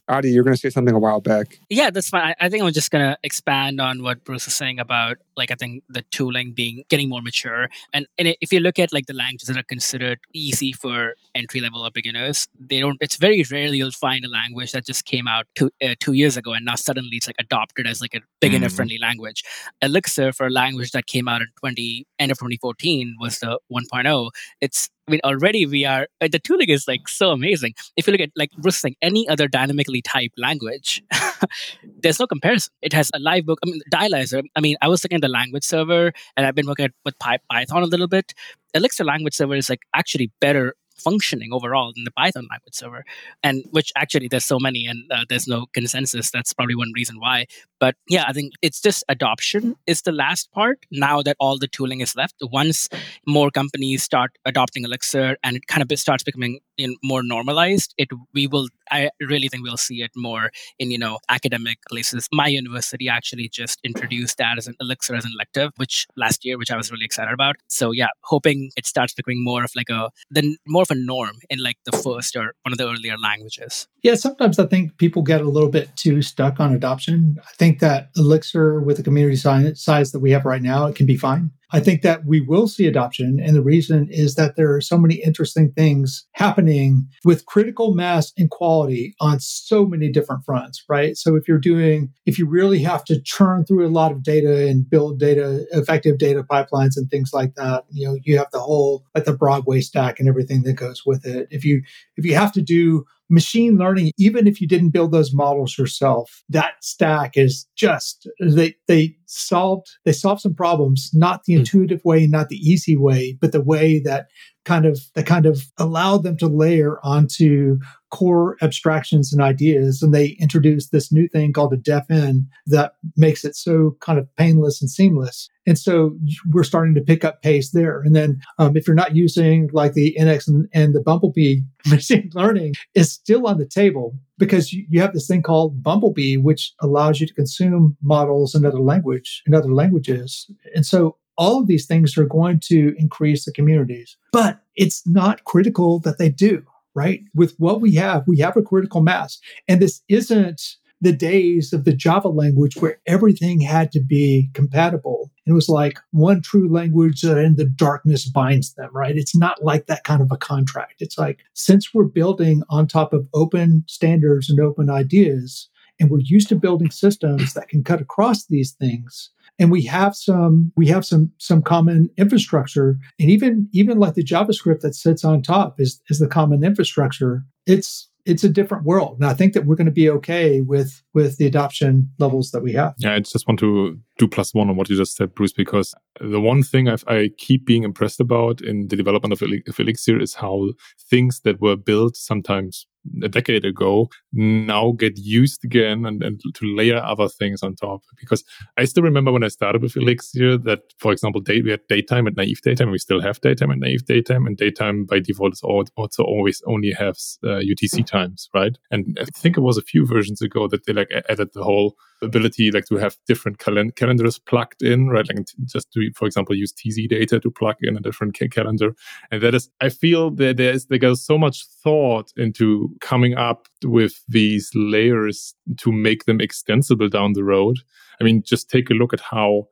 Adi, 0.08 0.30
you're 0.30 0.44
going 0.44 0.54
to 0.54 0.60
say 0.60 0.70
something 0.70 0.94
a 0.94 0.98
while 0.98 1.20
back. 1.20 1.58
Yeah, 1.68 1.90
that's 1.90 2.10
fine. 2.10 2.22
I, 2.22 2.46
I 2.46 2.48
think 2.48 2.62
I'm 2.62 2.72
just 2.72 2.90
going 2.90 3.04
to 3.04 3.18
expand 3.22 3.80
on 3.80 4.02
what 4.02 4.24
Bruce 4.24 4.46
is 4.46 4.54
saying 4.54 4.78
about, 4.78 5.16
like, 5.36 5.50
I 5.50 5.54
think 5.54 5.82
the 5.88 6.02
tooling 6.02 6.52
being 6.52 6.84
getting 6.88 7.08
more 7.08 7.22
mature. 7.22 7.68
And, 7.92 8.06
and 8.18 8.36
if 8.40 8.52
you 8.52 8.60
look 8.60 8.78
at 8.78 8.92
like 8.92 9.06
the 9.06 9.14
languages 9.14 9.48
that 9.48 9.56
are 9.56 9.64
considered 9.64 10.20
easy 10.32 10.72
for 10.72 11.14
entry 11.34 11.60
level 11.60 11.82
or 11.82 11.90
beginners, 11.90 12.46
they 12.58 12.80
don't. 12.80 12.96
It's 13.00 13.16
very 13.16 13.44
rarely 13.50 13.78
you'll 13.78 13.90
find 13.90 14.24
a 14.24 14.28
language 14.28 14.72
that 14.72 14.86
just 14.86 15.04
came 15.04 15.26
out 15.26 15.46
two 15.54 15.70
uh, 15.82 15.94
two 16.00 16.12
years 16.12 16.36
ago 16.36 16.52
and 16.52 16.64
now 16.64 16.74
suddenly 16.74 17.16
it's 17.16 17.26
like 17.26 17.36
adopted 17.38 17.86
as 17.86 18.00
like 18.00 18.14
a 18.14 18.20
beginner 18.40 18.68
friendly 18.68 18.98
mm. 18.98 19.02
language. 19.02 19.42
Elixir 19.82 20.32
for 20.32 20.46
a 20.46 20.50
language 20.50 20.92
that 20.92 21.06
came 21.06 21.28
out 21.28 21.42
in 21.42 21.48
20 21.58 22.06
end 22.18 22.30
of 22.30 22.38
2014 22.38 23.16
was 23.20 23.38
the 23.40 23.58
1.0. 23.72 24.30
It's 24.60 24.88
I 25.08 25.12
mean, 25.12 25.20
already 25.24 25.66
we 25.66 25.84
are, 25.84 26.08
uh, 26.20 26.28
the 26.28 26.40
tooling 26.40 26.68
is 26.68 26.88
like 26.88 27.08
so 27.08 27.30
amazing. 27.30 27.74
If 27.96 28.06
you 28.06 28.12
look 28.12 28.20
at, 28.20 28.30
like 28.34 28.50
Bruce 28.58 28.78
saying, 28.78 28.96
any 29.00 29.28
other 29.28 29.46
dynamically 29.46 30.02
typed 30.02 30.36
language, 30.36 31.02
there's 32.02 32.18
no 32.18 32.26
comparison. 32.26 32.72
It 32.82 32.92
has 32.92 33.10
a 33.14 33.20
live 33.20 33.46
book. 33.46 33.60
I 33.64 33.70
mean, 33.70 33.80
Dialyzer, 33.92 34.42
I 34.56 34.60
mean, 34.60 34.76
I 34.82 34.88
was 34.88 35.04
looking 35.04 35.16
at 35.16 35.22
the 35.22 35.28
language 35.28 35.62
server 35.62 36.12
and 36.36 36.46
I've 36.46 36.56
been 36.56 36.66
working 36.66 36.86
at, 36.86 36.92
with 37.04 37.14
Python 37.20 37.82
a 37.82 37.86
little 37.86 38.08
bit. 38.08 38.34
Elixir 38.74 39.04
language 39.04 39.34
server 39.34 39.54
is 39.54 39.70
like 39.70 39.82
actually 39.94 40.32
better 40.40 40.74
functioning 40.98 41.52
overall 41.52 41.92
in 41.96 42.04
the 42.04 42.10
Python 42.10 42.46
language 42.50 42.74
server, 42.74 43.04
and 43.42 43.64
which 43.70 43.92
actually 43.96 44.28
there's 44.28 44.44
so 44.44 44.58
many 44.58 44.86
and 44.86 45.10
uh, 45.10 45.24
there's 45.28 45.46
no 45.46 45.66
consensus. 45.72 46.30
That's 46.30 46.52
probably 46.52 46.74
one 46.74 46.92
reason 46.94 47.16
why. 47.18 47.46
But 47.78 47.94
yeah, 48.08 48.24
I 48.26 48.32
think 48.32 48.54
it's 48.62 48.80
just 48.80 49.04
adoption 49.08 49.76
is 49.86 50.02
the 50.02 50.12
last 50.12 50.50
part. 50.52 50.78
Now 50.90 51.22
that 51.22 51.36
all 51.38 51.58
the 51.58 51.68
tooling 51.68 52.00
is 52.00 52.16
left, 52.16 52.34
once 52.40 52.88
more 53.26 53.50
companies 53.50 54.02
start 54.02 54.30
adopting 54.44 54.84
Elixir 54.84 55.36
and 55.42 55.56
it 55.56 55.66
kind 55.66 55.82
of 55.82 55.98
starts 55.98 56.22
becoming 56.22 56.60
in 56.78 56.96
more 57.02 57.22
normalized, 57.22 57.94
it 57.98 58.08
we 58.34 58.46
will. 58.46 58.68
I 58.90 59.10
really 59.20 59.48
think 59.48 59.64
we'll 59.64 59.76
see 59.76 60.02
it 60.02 60.12
more 60.16 60.50
in 60.78 60.90
you 60.90 60.98
know 60.98 61.18
academic 61.28 61.78
places. 61.88 62.28
My 62.32 62.46
university 62.46 63.08
actually 63.08 63.48
just 63.48 63.80
introduced 63.84 64.38
that 64.38 64.58
as 64.58 64.66
an 64.66 64.74
Elixir 64.80 65.14
as 65.14 65.24
an 65.24 65.32
elective, 65.34 65.72
which 65.76 66.06
last 66.16 66.44
year, 66.44 66.58
which 66.58 66.70
I 66.70 66.76
was 66.76 66.90
really 66.90 67.04
excited 67.04 67.32
about. 67.32 67.56
So 67.68 67.92
yeah, 67.92 68.08
hoping 68.24 68.70
it 68.76 68.86
starts 68.86 69.14
becoming 69.14 69.42
more 69.44 69.64
of 69.64 69.72
like 69.76 69.90
a 69.90 70.10
then 70.30 70.56
more 70.66 70.85
of 70.90 70.96
a 70.96 71.00
norm 71.00 71.38
in 71.50 71.58
like 71.58 71.76
the 71.84 71.92
first 71.92 72.36
or 72.36 72.54
one 72.62 72.72
of 72.72 72.78
the 72.78 72.88
earlier 72.88 73.16
languages. 73.18 73.88
Yeah, 74.02 74.14
sometimes 74.14 74.58
I 74.58 74.66
think 74.66 74.96
people 74.98 75.22
get 75.22 75.40
a 75.40 75.48
little 75.48 75.70
bit 75.70 75.94
too 75.96 76.22
stuck 76.22 76.60
on 76.60 76.74
adoption. 76.74 77.38
I 77.46 77.52
think 77.56 77.80
that 77.80 78.10
Elixir 78.16 78.80
with 78.80 78.96
the 78.96 79.02
community 79.02 79.36
size 79.36 80.12
that 80.12 80.20
we 80.20 80.30
have 80.30 80.44
right 80.44 80.62
now, 80.62 80.86
it 80.86 80.96
can 80.96 81.06
be 81.06 81.16
fine. 81.16 81.50
I 81.72 81.80
think 81.80 82.02
that 82.02 82.24
we 82.24 82.40
will 82.40 82.68
see 82.68 82.86
adoption. 82.86 83.40
And 83.42 83.56
the 83.56 83.62
reason 83.62 84.08
is 84.10 84.36
that 84.36 84.56
there 84.56 84.74
are 84.74 84.80
so 84.80 84.96
many 84.96 85.16
interesting 85.16 85.72
things 85.72 86.26
happening 86.32 87.08
with 87.24 87.46
critical 87.46 87.94
mass 87.94 88.32
and 88.38 88.50
quality 88.50 89.14
on 89.20 89.40
so 89.40 89.84
many 89.84 90.10
different 90.10 90.44
fronts, 90.44 90.84
right? 90.88 91.16
So 91.16 91.34
if 91.34 91.48
you're 91.48 91.58
doing, 91.58 92.12
if 92.24 92.38
you 92.38 92.46
really 92.46 92.78
have 92.80 93.04
to 93.06 93.20
churn 93.20 93.64
through 93.64 93.86
a 93.86 93.90
lot 93.90 94.12
of 94.12 94.22
data 94.22 94.68
and 94.68 94.88
build 94.88 95.18
data, 95.18 95.66
effective 95.72 96.18
data 96.18 96.44
pipelines 96.44 96.96
and 96.96 97.10
things 97.10 97.30
like 97.32 97.54
that, 97.56 97.84
you 97.90 98.06
know, 98.06 98.16
you 98.22 98.38
have 98.38 98.50
the 98.52 98.60
whole, 98.60 99.04
like 99.14 99.24
the 99.24 99.36
Broadway 99.36 99.80
stack 99.80 100.20
and 100.20 100.28
everything 100.28 100.62
that 100.62 100.74
goes 100.74 101.02
with 101.04 101.26
it. 101.26 101.48
If 101.50 101.64
you, 101.64 101.82
if 102.16 102.24
you 102.24 102.34
have 102.34 102.52
to 102.52 102.62
do 102.62 103.04
machine 103.28 103.76
learning, 103.76 104.12
even 104.18 104.46
if 104.46 104.60
you 104.60 104.68
didn't 104.68 104.90
build 104.90 105.12
those 105.12 105.34
models 105.34 105.76
yourself, 105.78 106.42
that 106.48 106.74
stack 106.80 107.36
is 107.36 107.66
just 107.76 108.28
they 108.40 108.74
they 108.86 109.16
solved 109.26 109.88
they 110.04 110.12
solved 110.12 110.40
some 110.40 110.54
problems, 110.54 111.10
not 111.12 111.44
the 111.44 111.54
hmm. 111.54 111.60
intuitive 111.60 112.00
way, 112.04 112.26
not 112.26 112.48
the 112.48 112.56
easy 112.56 112.96
way, 112.96 113.36
but 113.40 113.52
the 113.52 113.60
way 113.60 114.00
that 114.00 114.28
kind 114.66 114.84
of 114.84 115.00
that 115.14 115.26
kind 115.26 115.46
of 115.46 115.62
allowed 115.78 116.24
them 116.24 116.36
to 116.36 116.46
layer 116.46 116.98
onto 117.04 117.78
core 118.10 118.56
abstractions 118.62 119.32
and 119.32 119.40
ideas. 119.42 120.02
And 120.02 120.12
they 120.12 120.36
introduced 120.40 120.90
this 120.90 121.12
new 121.12 121.28
thing 121.28 121.52
called 121.52 121.72
a 121.72 121.76
defn 121.76 122.46
that 122.66 122.94
makes 123.16 123.44
it 123.44 123.56
so 123.56 123.96
kind 124.00 124.18
of 124.18 124.28
painless 124.36 124.80
and 124.80 124.90
seamless. 124.90 125.48
And 125.66 125.78
so 125.78 126.16
we're 126.50 126.64
starting 126.64 126.94
to 126.94 127.00
pick 127.00 127.24
up 127.24 127.42
pace 127.42 127.70
there. 127.70 128.00
And 128.02 128.14
then 128.14 128.40
um, 128.58 128.76
if 128.76 128.86
you're 128.86 128.96
not 128.96 129.16
using 129.16 129.70
like 129.72 129.94
the 129.94 130.16
nx 130.18 130.48
and, 130.48 130.68
and 130.72 130.94
the 130.94 131.00
bumblebee 131.00 131.60
machine 131.86 132.30
learning 132.34 132.74
is 132.94 133.12
still 133.12 133.46
on 133.46 133.58
the 133.58 133.66
table 133.66 134.18
because 134.38 134.72
you, 134.72 135.00
have 135.00 135.12
this 135.12 135.26
thing 135.26 135.42
called 135.42 135.82
bumblebee 135.82 136.36
which 136.36 136.72
allows 136.80 137.20
you 137.20 137.26
to 137.26 137.34
consume 137.34 137.96
models 138.02 138.54
in 138.54 138.64
other 138.64 138.80
language 138.80 139.42
in 139.46 139.54
other 139.54 139.72
languages 139.72 140.50
and 140.74 140.84
so 140.86 141.16
all 141.38 141.60
of 141.60 141.66
these 141.66 141.86
things 141.86 142.16
are 142.16 142.24
going 142.24 142.60
to 142.60 142.94
increase 142.98 143.44
the 143.44 143.52
communities, 143.52 144.16
but 144.32 144.60
it's 144.74 145.06
not 145.06 145.44
critical 145.44 146.00
that 146.00 146.18
they 146.18 146.28
do, 146.28 146.64
right? 146.94 147.20
With 147.34 147.54
what 147.58 147.80
we 147.80 147.94
have, 147.94 148.24
we 148.26 148.38
have 148.38 148.56
a 148.56 148.62
critical 148.62 149.02
mass. 149.02 149.38
And 149.68 149.80
this 149.80 150.02
isn't 150.08 150.62
the 151.00 151.12
days 151.12 151.72
of 151.72 151.84
the 151.84 151.92
Java 151.92 152.28
language 152.28 152.76
where 152.76 152.98
everything 153.06 153.60
had 153.60 153.92
to 153.92 154.00
be 154.00 154.50
compatible. 154.54 155.30
It 155.46 155.52
was 155.52 155.68
like 155.68 155.98
one 156.10 156.40
true 156.40 156.72
language 156.72 157.20
that 157.20 157.38
in 157.38 157.56
the 157.56 157.66
darkness 157.66 158.28
binds 158.28 158.74
them, 158.74 158.90
right? 158.92 159.16
It's 159.16 159.36
not 159.36 159.62
like 159.62 159.86
that 159.86 160.04
kind 160.04 160.22
of 160.22 160.32
a 160.32 160.36
contract. 160.36 160.94
It's 161.00 161.18
like, 161.18 161.40
since 161.54 161.92
we're 161.92 162.04
building 162.04 162.62
on 162.70 162.86
top 162.86 163.12
of 163.12 163.28
open 163.34 163.84
standards 163.86 164.48
and 164.48 164.58
open 164.58 164.90
ideas, 164.90 165.68
and 165.98 166.10
we're 166.10 166.20
used 166.20 166.48
to 166.48 166.56
building 166.56 166.90
systems 166.90 167.54
that 167.54 167.68
can 167.68 167.82
cut 167.82 168.00
across 168.00 168.46
these 168.46 168.72
things, 168.72 169.30
and 169.58 169.70
we 169.70 169.82
have 169.82 170.14
some 170.14 170.72
we 170.76 170.86
have 170.88 171.04
some 171.04 171.32
some 171.38 171.62
common 171.62 172.10
infrastructure 172.16 172.98
and 173.18 173.30
even 173.30 173.68
even 173.72 173.98
like 173.98 174.14
the 174.14 174.24
javascript 174.24 174.80
that 174.80 174.94
sits 174.94 175.24
on 175.24 175.42
top 175.42 175.80
is 175.80 176.00
is 176.10 176.18
the 176.18 176.28
common 176.28 176.62
infrastructure 176.62 177.42
it's 177.66 178.08
it's 178.26 178.44
a 178.44 178.48
different 178.48 178.84
world. 178.84 179.16
And 179.16 179.26
i 179.26 179.34
think 179.34 179.54
that 179.54 179.64
we're 179.64 179.76
going 179.76 179.86
to 179.86 179.92
be 179.92 180.10
okay 180.10 180.60
with 180.60 181.02
with 181.14 181.38
the 181.38 181.46
adoption 181.46 182.10
levels 182.18 182.50
that 182.50 182.62
we 182.62 182.72
have. 182.72 182.94
Yeah 182.98 183.14
i 183.14 183.20
just 183.20 183.46
want 183.46 183.60
to 183.60 183.98
do 184.18 184.28
plus 184.28 184.54
one 184.54 184.68
on 184.68 184.76
what 184.76 184.88
you 184.88 184.96
just 184.96 185.16
said 185.16 185.34
bruce 185.34 185.52
because 185.52 185.94
the 186.20 186.40
one 186.40 186.62
thing 186.62 186.88
I've, 186.88 187.04
i 187.06 187.30
keep 187.38 187.66
being 187.66 187.84
impressed 187.84 188.20
about 188.20 188.60
in 188.60 188.88
the 188.88 188.96
development 188.96 189.32
of, 189.32 189.42
elixir 189.78 190.18
is 190.20 190.34
how 190.34 190.68
things 191.10 191.40
that 191.44 191.60
were 191.60 191.76
built 191.76 192.16
sometimes 192.16 192.86
a 193.22 193.28
decade 193.28 193.64
ago 193.64 194.08
now 194.32 194.92
get 194.92 195.16
used 195.16 195.64
again 195.64 196.06
and, 196.06 196.22
and 196.22 196.40
to 196.54 196.76
layer 196.76 196.98
other 196.98 197.28
things 197.28 197.62
on 197.62 197.74
top. 197.74 198.02
Because 198.18 198.44
I 198.76 198.84
still 198.84 199.02
remember 199.02 199.32
when 199.32 199.44
I 199.44 199.48
started 199.48 199.82
with 199.82 199.96
Elixir 199.96 200.58
that, 200.58 200.80
for 200.98 201.12
example, 201.12 201.40
day, 201.40 201.62
we 201.62 201.70
had 201.70 201.86
datetime 201.88 202.26
and 202.26 202.36
naive 202.36 202.60
datetime. 202.64 202.90
We 202.90 202.98
still 202.98 203.20
have 203.20 203.40
datetime 203.40 203.72
and 203.72 203.80
naive 203.80 204.04
datetime, 204.04 204.46
and 204.46 204.56
datetime 204.56 205.06
by 205.06 205.20
default 205.20 205.54
is 205.54 205.62
also 205.62 206.22
always 206.22 206.62
only 206.66 206.92
has 206.92 207.38
uh, 207.44 207.60
UTC 207.60 208.06
times, 208.06 208.48
right? 208.54 208.76
And 208.90 209.18
I 209.20 209.24
think 209.36 209.56
it 209.56 209.62
was 209.62 209.78
a 209.78 209.82
few 209.82 210.06
versions 210.06 210.42
ago 210.42 210.68
that 210.68 210.86
they 210.86 210.92
like 210.92 211.10
added 211.28 211.50
the 211.54 211.64
whole 211.64 211.96
ability 212.22 212.70
like 212.70 212.86
to 212.86 212.96
have 212.96 213.16
different 213.26 213.58
calen- 213.58 213.94
calendars 213.94 214.38
plugged 214.38 214.82
in, 214.82 215.08
right? 215.08 215.26
Like 215.28 215.46
just 215.64 215.92
to, 215.92 216.10
for 216.14 216.26
example, 216.26 216.54
use 216.54 216.72
TZ 216.72 217.06
data 217.08 217.40
to 217.40 217.50
plug 217.50 217.76
in 217.82 217.96
a 217.96 218.00
different 218.00 218.38
ca- 218.38 218.48
calendar. 218.48 218.94
And 219.30 219.42
that 219.42 219.54
is, 219.54 219.68
I 219.80 219.88
feel 219.88 220.30
that 220.32 220.56
there 220.56 220.72
is, 220.72 220.86
there 220.86 220.98
goes 220.98 221.24
so 221.24 221.38
much 221.38 221.66
thought 221.82 222.32
into 222.36 222.95
coming 223.00 223.34
up 223.34 223.68
with 223.84 224.22
these 224.28 224.70
layers 224.74 225.54
to 225.78 225.92
make 225.92 226.24
them 226.24 226.40
extensible 226.40 227.08
down 227.08 227.32
the 227.32 227.44
road. 227.44 227.78
I 228.20 228.24
mean, 228.24 228.42
just 228.44 228.70
take 228.70 228.90
a 228.90 228.94
look 228.94 229.12
at 229.12 229.20
how 229.20 229.68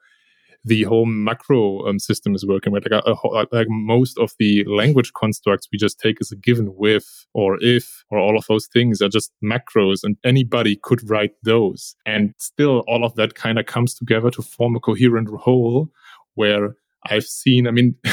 the 0.64 0.84
whole 0.84 1.06
macro 1.06 1.86
um, 1.86 1.98
system 1.98 2.34
is 2.34 2.46
working. 2.46 2.72
Right? 2.72 2.82
Like, 2.90 3.04
uh, 3.04 3.10
uh, 3.10 3.16
a, 3.22 3.28
a, 3.28 3.40
uh, 3.40 3.46
like 3.52 3.66
most 3.68 4.18
of 4.18 4.32
the 4.38 4.64
language 4.64 5.12
constructs 5.12 5.68
we 5.70 5.78
just 5.78 6.00
take 6.00 6.18
as 6.20 6.32
a 6.32 6.36
given 6.36 6.74
with 6.74 7.26
or 7.34 7.58
if 7.60 8.04
or 8.10 8.18
all 8.18 8.38
of 8.38 8.46
those 8.46 8.66
things 8.66 9.02
are 9.02 9.08
just 9.08 9.32
macros, 9.44 10.00
and 10.02 10.16
anybody 10.24 10.76
could 10.76 11.08
write 11.08 11.32
those. 11.42 11.94
And 12.06 12.34
still, 12.38 12.84
all 12.88 13.04
of 13.04 13.14
that 13.16 13.34
kind 13.34 13.58
of 13.58 13.66
comes 13.66 13.94
together 13.94 14.30
to 14.30 14.42
form 14.42 14.76
a 14.76 14.80
coherent 14.80 15.28
whole 15.28 15.88
where 16.34 16.76
I've 17.06 17.24
seen, 17.24 17.66
I 17.66 17.70
mean, 17.70 17.94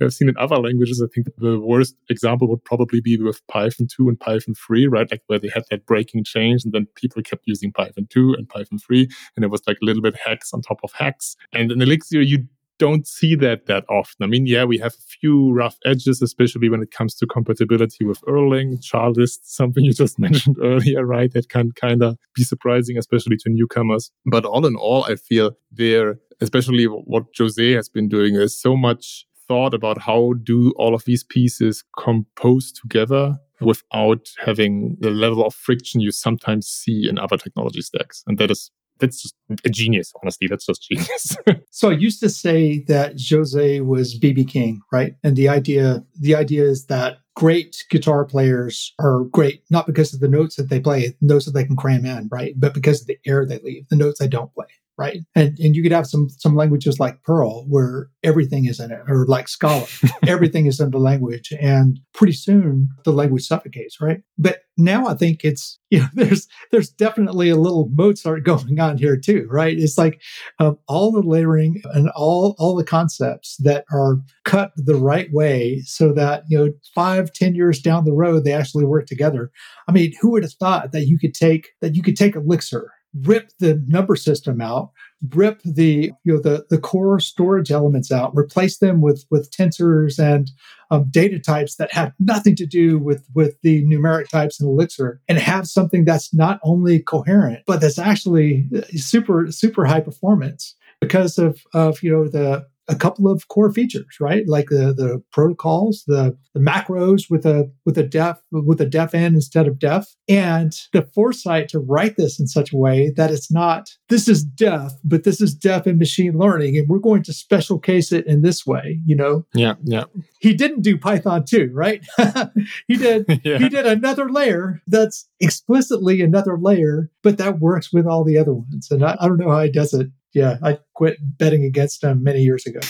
I've 0.00 0.12
seen 0.12 0.28
in 0.28 0.36
other 0.36 0.56
languages, 0.56 1.02
I 1.02 1.08
think 1.14 1.28
the 1.38 1.58
worst 1.58 1.96
example 2.10 2.48
would 2.48 2.64
probably 2.64 3.00
be 3.00 3.16
with 3.16 3.46
Python 3.46 3.88
2 3.94 4.08
and 4.08 4.20
Python 4.20 4.54
3, 4.54 4.86
right? 4.88 5.10
Like 5.10 5.22
where 5.26 5.38
they 5.38 5.50
had 5.54 5.64
that 5.70 5.86
breaking 5.86 6.24
change 6.24 6.64
and 6.64 6.72
then 6.72 6.86
people 6.96 7.22
kept 7.22 7.44
using 7.46 7.72
Python 7.72 8.06
2 8.10 8.34
and 8.34 8.48
Python 8.48 8.78
3 8.78 9.08
and 9.36 9.44
it 9.44 9.50
was 9.50 9.62
like 9.66 9.78
a 9.82 9.84
little 9.84 10.02
bit 10.02 10.16
hacks 10.24 10.52
on 10.52 10.60
top 10.60 10.80
of 10.82 10.92
hacks. 10.92 11.36
And 11.52 11.72
in 11.72 11.80
Elixir, 11.80 12.20
you 12.20 12.46
don't 12.78 13.06
see 13.06 13.34
that 13.36 13.66
that 13.66 13.84
often. 13.88 14.22
I 14.22 14.26
mean, 14.26 14.46
yeah, 14.46 14.64
we 14.64 14.78
have 14.78 14.92
a 14.94 15.06
few 15.20 15.52
rough 15.52 15.76
edges, 15.84 16.20
especially 16.22 16.68
when 16.68 16.82
it 16.82 16.90
comes 16.90 17.14
to 17.16 17.26
compatibility 17.26 18.04
with 18.04 18.20
Erlang, 18.22 18.82
Charlist, 18.82 19.54
something 19.54 19.84
you 19.84 19.92
just 19.92 20.18
mentioned 20.26 20.56
earlier, 20.62 21.04
right? 21.04 21.32
That 21.32 21.48
can 21.48 21.72
kind 21.72 22.02
of 22.02 22.16
be 22.34 22.42
surprising, 22.42 22.98
especially 22.98 23.36
to 23.38 23.50
newcomers. 23.50 24.10
But 24.24 24.44
all 24.44 24.66
in 24.66 24.76
all, 24.76 25.04
I 25.04 25.16
feel 25.16 25.52
there 25.70 26.18
especially 26.40 26.84
what 26.84 27.24
Jose 27.36 27.72
has 27.72 27.88
been 27.88 28.08
doing 28.08 28.34
is 28.34 28.60
so 28.60 28.76
much 28.76 29.26
thought 29.48 29.74
about 29.74 30.02
how 30.02 30.34
do 30.42 30.72
all 30.76 30.94
of 30.94 31.04
these 31.04 31.24
pieces 31.24 31.84
compose 31.98 32.72
together 32.72 33.36
without 33.60 34.28
having 34.44 34.96
the 35.00 35.10
level 35.10 35.44
of 35.44 35.54
friction 35.54 36.00
you 36.00 36.10
sometimes 36.10 36.66
see 36.66 37.08
in 37.08 37.18
other 37.18 37.38
technology 37.38 37.80
stacks. 37.80 38.22
And 38.26 38.38
that 38.38 38.50
is 38.50 38.70
that's 38.98 39.22
just 39.22 39.34
a 39.64 39.68
genius, 39.68 40.12
honestly. 40.22 40.46
That's 40.48 40.66
just 40.66 40.82
genius. 40.82 41.36
so 41.70 41.90
I 41.90 41.94
used 41.94 42.20
to 42.20 42.28
say 42.28 42.84
that 42.88 43.20
Jose 43.30 43.80
was 43.80 44.18
BB 44.18 44.48
King, 44.48 44.80
right? 44.92 45.14
And 45.22 45.36
the 45.36 45.48
idea 45.48 46.04
the 46.18 46.34
idea 46.34 46.64
is 46.64 46.86
that 46.86 47.18
great 47.34 47.84
guitar 47.90 48.24
players 48.24 48.94
are 48.98 49.24
great 49.24 49.62
not 49.70 49.86
because 49.86 50.14
of 50.14 50.20
the 50.20 50.28
notes 50.28 50.56
that 50.56 50.70
they 50.70 50.80
play, 50.80 51.14
notes 51.20 51.44
that 51.44 51.52
they 51.52 51.64
can 51.64 51.76
cram 51.76 52.06
in, 52.06 52.28
right? 52.30 52.54
But 52.56 52.74
because 52.74 53.00
of 53.00 53.06
the 53.06 53.18
air 53.26 53.44
they 53.44 53.58
leave, 53.58 53.88
the 53.88 53.96
notes 53.96 54.18
they 54.18 54.28
don't 54.28 54.52
play 54.54 54.66
right? 54.98 55.20
And 55.34 55.58
and 55.58 55.76
you 55.76 55.82
could 55.82 55.92
have 55.92 56.06
some 56.06 56.28
some 56.30 56.56
languages 56.56 56.98
like 56.98 57.22
Perl 57.22 57.66
where 57.68 58.08
everything 58.22 58.66
is 58.66 58.80
in 58.80 58.90
it, 58.90 59.00
or 59.08 59.26
like 59.26 59.48
Scala, 59.48 59.86
everything 60.26 60.66
is 60.66 60.80
in 60.80 60.90
the 60.90 60.98
language, 60.98 61.52
and 61.60 62.00
pretty 62.14 62.32
soon 62.32 62.88
the 63.04 63.12
language 63.12 63.46
suffocates, 63.46 64.00
right? 64.00 64.22
But 64.38 64.60
now 64.76 65.06
I 65.06 65.14
think 65.14 65.44
it's 65.44 65.78
you 65.90 66.00
know 66.00 66.08
there's 66.14 66.48
there's 66.72 66.90
definitely 66.90 67.48
a 67.48 67.56
little 67.56 67.88
Mozart 67.92 68.44
going 68.44 68.80
on 68.80 68.98
here 68.98 69.18
too, 69.18 69.46
right? 69.50 69.78
It's 69.78 69.98
like 69.98 70.20
um, 70.58 70.78
all 70.88 71.12
the 71.12 71.22
layering 71.22 71.82
and 71.92 72.10
all 72.10 72.54
all 72.58 72.74
the 72.74 72.84
concepts 72.84 73.56
that 73.58 73.84
are 73.92 74.18
cut 74.44 74.72
the 74.76 74.96
right 74.96 75.28
way 75.32 75.82
so 75.84 76.12
that 76.14 76.44
you 76.48 76.58
know 76.58 76.72
five 76.94 77.32
ten 77.32 77.54
years 77.54 77.80
down 77.80 78.04
the 78.04 78.12
road 78.12 78.44
they 78.44 78.52
actually 78.52 78.84
work 78.84 79.06
together. 79.06 79.50
I 79.88 79.92
mean, 79.92 80.12
who 80.20 80.32
would 80.32 80.42
have 80.42 80.54
thought 80.54 80.92
that 80.92 81.06
you 81.06 81.18
could 81.18 81.34
take 81.34 81.68
that 81.80 81.94
you 81.94 82.02
could 82.02 82.16
take 82.16 82.34
Elixir 82.34 82.90
rip 83.22 83.50
the 83.58 83.82
number 83.86 84.16
system 84.16 84.60
out, 84.60 84.90
rip 85.30 85.60
the 85.62 86.12
you 86.24 86.34
know 86.34 86.40
the 86.40 86.66
the 86.70 86.78
core 86.78 87.20
storage 87.20 87.70
elements 87.70 88.12
out, 88.12 88.32
replace 88.36 88.78
them 88.78 89.00
with 89.00 89.24
with 89.30 89.50
tensors 89.50 90.18
and 90.18 90.50
um, 90.90 91.06
data 91.10 91.38
types 91.38 91.76
that 91.76 91.92
have 91.92 92.12
nothing 92.18 92.54
to 92.56 92.66
do 92.66 92.98
with 92.98 93.26
with 93.34 93.60
the 93.62 93.84
numeric 93.84 94.28
types 94.28 94.60
in 94.60 94.66
Elixir, 94.66 95.20
and 95.28 95.38
have 95.38 95.66
something 95.66 96.04
that's 96.04 96.32
not 96.34 96.60
only 96.62 97.00
coherent 97.00 97.62
but 97.66 97.80
that's 97.80 97.98
actually 97.98 98.68
uh, 98.76 98.82
super 98.96 99.50
super 99.50 99.84
high 99.84 100.00
performance 100.00 100.74
because 101.00 101.38
of 101.38 101.60
of 101.74 102.02
you 102.02 102.10
know 102.10 102.28
the 102.28 102.66
a 102.88 102.94
couple 102.94 103.30
of 103.30 103.48
core 103.48 103.72
features, 103.72 104.16
right? 104.20 104.44
Like 104.46 104.68
the 104.68 104.92
the 104.92 105.22
protocols, 105.32 106.04
the, 106.06 106.36
the 106.54 106.60
macros 106.60 107.24
with 107.30 107.44
a 107.44 107.70
with 107.84 107.98
a 107.98 108.02
def 108.02 108.38
with 108.50 108.80
a 108.80 108.86
defn 108.86 109.34
instead 109.34 109.66
of 109.66 109.78
def, 109.78 110.06
and 110.28 110.72
the 110.92 111.02
foresight 111.14 111.68
to 111.70 111.78
write 111.78 112.16
this 112.16 112.38
in 112.38 112.46
such 112.46 112.72
a 112.72 112.76
way 112.76 113.12
that 113.16 113.30
it's 113.30 113.50
not 113.50 113.90
this 114.08 114.28
is 114.28 114.44
def, 114.44 114.92
but 115.04 115.24
this 115.24 115.40
is 115.40 115.54
def 115.54 115.86
in 115.86 115.98
machine 115.98 116.38
learning, 116.38 116.76
and 116.76 116.88
we're 116.88 116.98
going 116.98 117.22
to 117.24 117.32
special 117.32 117.78
case 117.78 118.12
it 118.12 118.26
in 118.26 118.42
this 118.42 118.66
way. 118.66 119.00
You 119.04 119.16
know? 119.16 119.46
Yeah, 119.54 119.74
yeah. 119.82 120.04
He 120.40 120.54
didn't 120.54 120.82
do 120.82 120.96
Python 120.96 121.44
2, 121.44 121.70
right? 121.72 122.04
he 122.88 122.96
did. 122.96 123.24
yeah. 123.44 123.58
He 123.58 123.68
did 123.68 123.86
another 123.86 124.30
layer 124.30 124.82
that's 124.86 125.28
explicitly 125.40 126.20
another 126.20 126.58
layer, 126.58 127.10
but 127.22 127.38
that 127.38 127.58
works 127.58 127.92
with 127.92 128.06
all 128.06 128.24
the 128.24 128.38
other 128.38 128.54
ones. 128.54 128.88
And 128.90 129.04
I, 129.04 129.16
I 129.20 129.28
don't 129.28 129.38
know 129.38 129.50
how 129.50 129.62
he 129.62 129.70
does 129.70 129.92
it 129.92 130.08
yeah, 130.36 130.58
I 130.62 130.78
quit 130.92 131.16
betting 131.38 131.64
against 131.64 132.04
him 132.04 132.22
many 132.22 132.40
years 132.40 132.66
ago. 132.66 132.80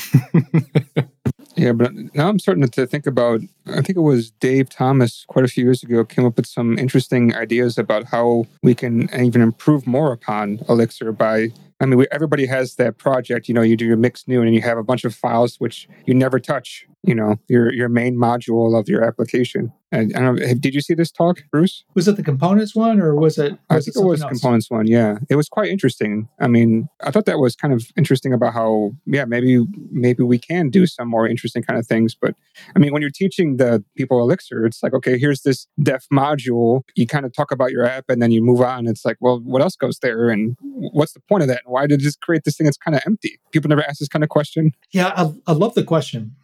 yeah, 1.57 1.71
but 1.71 1.93
now 2.13 2.29
I'm 2.29 2.41
starting 2.41 2.69
to 2.69 2.87
think 2.89 3.07
about. 3.07 3.41
I 3.69 3.83
think 3.83 3.97
it 3.97 4.01
was 4.01 4.33
Dave 4.33 4.69
Thomas 4.69 5.25
quite 5.29 5.45
a 5.45 5.49
few 5.49 5.63
years 5.63 5.85
ago 5.85 6.05
came 6.05 6.27
up 6.27 6.37
with 6.37 6.47
some 6.47 6.77
interesting 6.77 7.37
ideas 7.37 7.79
about 7.79 8.07
how 8.07 8.47
we 8.65 8.75
can 8.75 9.09
even 9.15 9.43
improve 9.43 9.87
more 9.87 10.13
upon 10.13 10.59
Elixir 10.69 11.13
by 11.13 11.51
I 11.81 11.87
mean, 11.87 11.99
we, 11.99 12.07
everybody 12.11 12.47
has 12.47 12.77
that 12.77 12.99
project. 12.99 13.49
You 13.49 13.55
know, 13.55 13.63
you 13.63 13.77
do 13.77 13.85
your 13.85 13.97
mix 13.97 14.27
new, 14.27 14.43
and 14.43 14.53
you 14.53 14.63
have 14.63 14.79
a 14.79 14.83
bunch 14.83 15.05
of 15.05 15.15
files 15.15 15.61
which 15.61 15.89
you 16.05 16.15
never 16.15 16.41
touch. 16.41 16.85
You 17.05 17.15
know, 17.15 17.37
your 17.49 17.73
your 17.73 17.89
main 17.89 18.17
module 18.17 18.77
of 18.77 18.89
your 18.89 19.05
application. 19.05 19.73
And 19.93 20.13
I 20.17 20.21
don't 20.21 20.37
know, 20.37 20.55
did 20.55 20.75
you 20.75 20.81
see 20.81 20.95
this 20.95 21.13
talk, 21.13 21.43
Bruce? 21.51 21.85
Was 21.95 22.09
it 22.09 22.17
the 22.17 22.23
components 22.23 22.75
one, 22.75 23.01
or 23.01 23.15
was 23.15 23.39
it? 23.39 23.53
Was 23.53 23.59
I 23.71 23.81
think 23.81 23.97
it, 23.97 24.01
it 24.01 24.05
was 24.05 24.23
else? 24.23 24.31
components 24.31 24.71
one. 24.71 24.87
Yeah, 24.89 25.19
it 25.31 25.37
was 25.37 25.49
quite 25.49 25.71
interesting. 25.71 26.29
I 26.41 26.49
mean, 26.49 26.89
I 27.03 27.13
thought 27.13 27.27
that 27.27 27.39
was 27.39 27.55
kind 27.55 27.73
of 27.73 27.87
interesting 27.97 28.33
about 28.33 28.53
how, 28.53 28.93
yeah, 29.07 29.25
maybe 29.25 29.65
maybe 29.93 30.25
we 30.25 30.39
can 30.39 30.71
do 30.71 30.87
some 30.87 31.09
more 31.09 31.29
interesting 31.29 31.63
kind 31.63 31.79
of 31.79 31.87
things. 31.87 32.17
But 32.21 32.35
I 32.75 32.81
mean, 32.81 32.93
when 32.93 33.01
you're 33.01 33.13
teaching 33.13 33.59
the 33.59 33.85
people 33.97 34.21
Elixir, 34.21 34.67
it's 34.67 34.83
like, 34.83 34.93
okay, 34.93 35.19
here's 35.19 35.43
this 35.43 35.69
def 35.81 36.07
module. 36.13 36.83
You 36.97 37.07
kind 37.07 37.25
of 37.25 37.33
talk 37.33 37.53
about 37.53 37.71
your 37.71 37.85
app, 37.85 38.07
and 38.09 38.21
then 38.21 38.33
you 38.33 38.43
move 38.43 38.61
on. 38.61 38.89
It's 38.89 39.05
like, 39.05 39.19
well, 39.21 39.39
what 39.39 39.63
else 39.63 39.77
goes 39.77 40.01
there, 40.01 40.31
and 40.31 40.57
what's 40.61 41.13
the 41.13 41.21
point 41.21 41.43
of 41.43 41.49
that? 41.49 41.63
And 41.65 41.73
why 41.73 41.87
did 41.87 42.01
it 42.01 42.03
just 42.03 42.21
create 42.21 42.43
this 42.45 42.57
thing 42.57 42.65
that's 42.65 42.77
kind 42.77 42.97
of 42.97 43.03
empty? 43.07 43.39
People 43.53 43.69
never 43.69 43.85
ask 43.89 44.01
this 44.01 44.09
kind 44.09 44.25
of 44.25 44.31
question. 44.31 44.73
Yeah, 44.91 45.13
I, 45.17 45.33
I 45.47 45.53
love 45.53 45.75
the 45.75 45.85
question. 45.85 46.35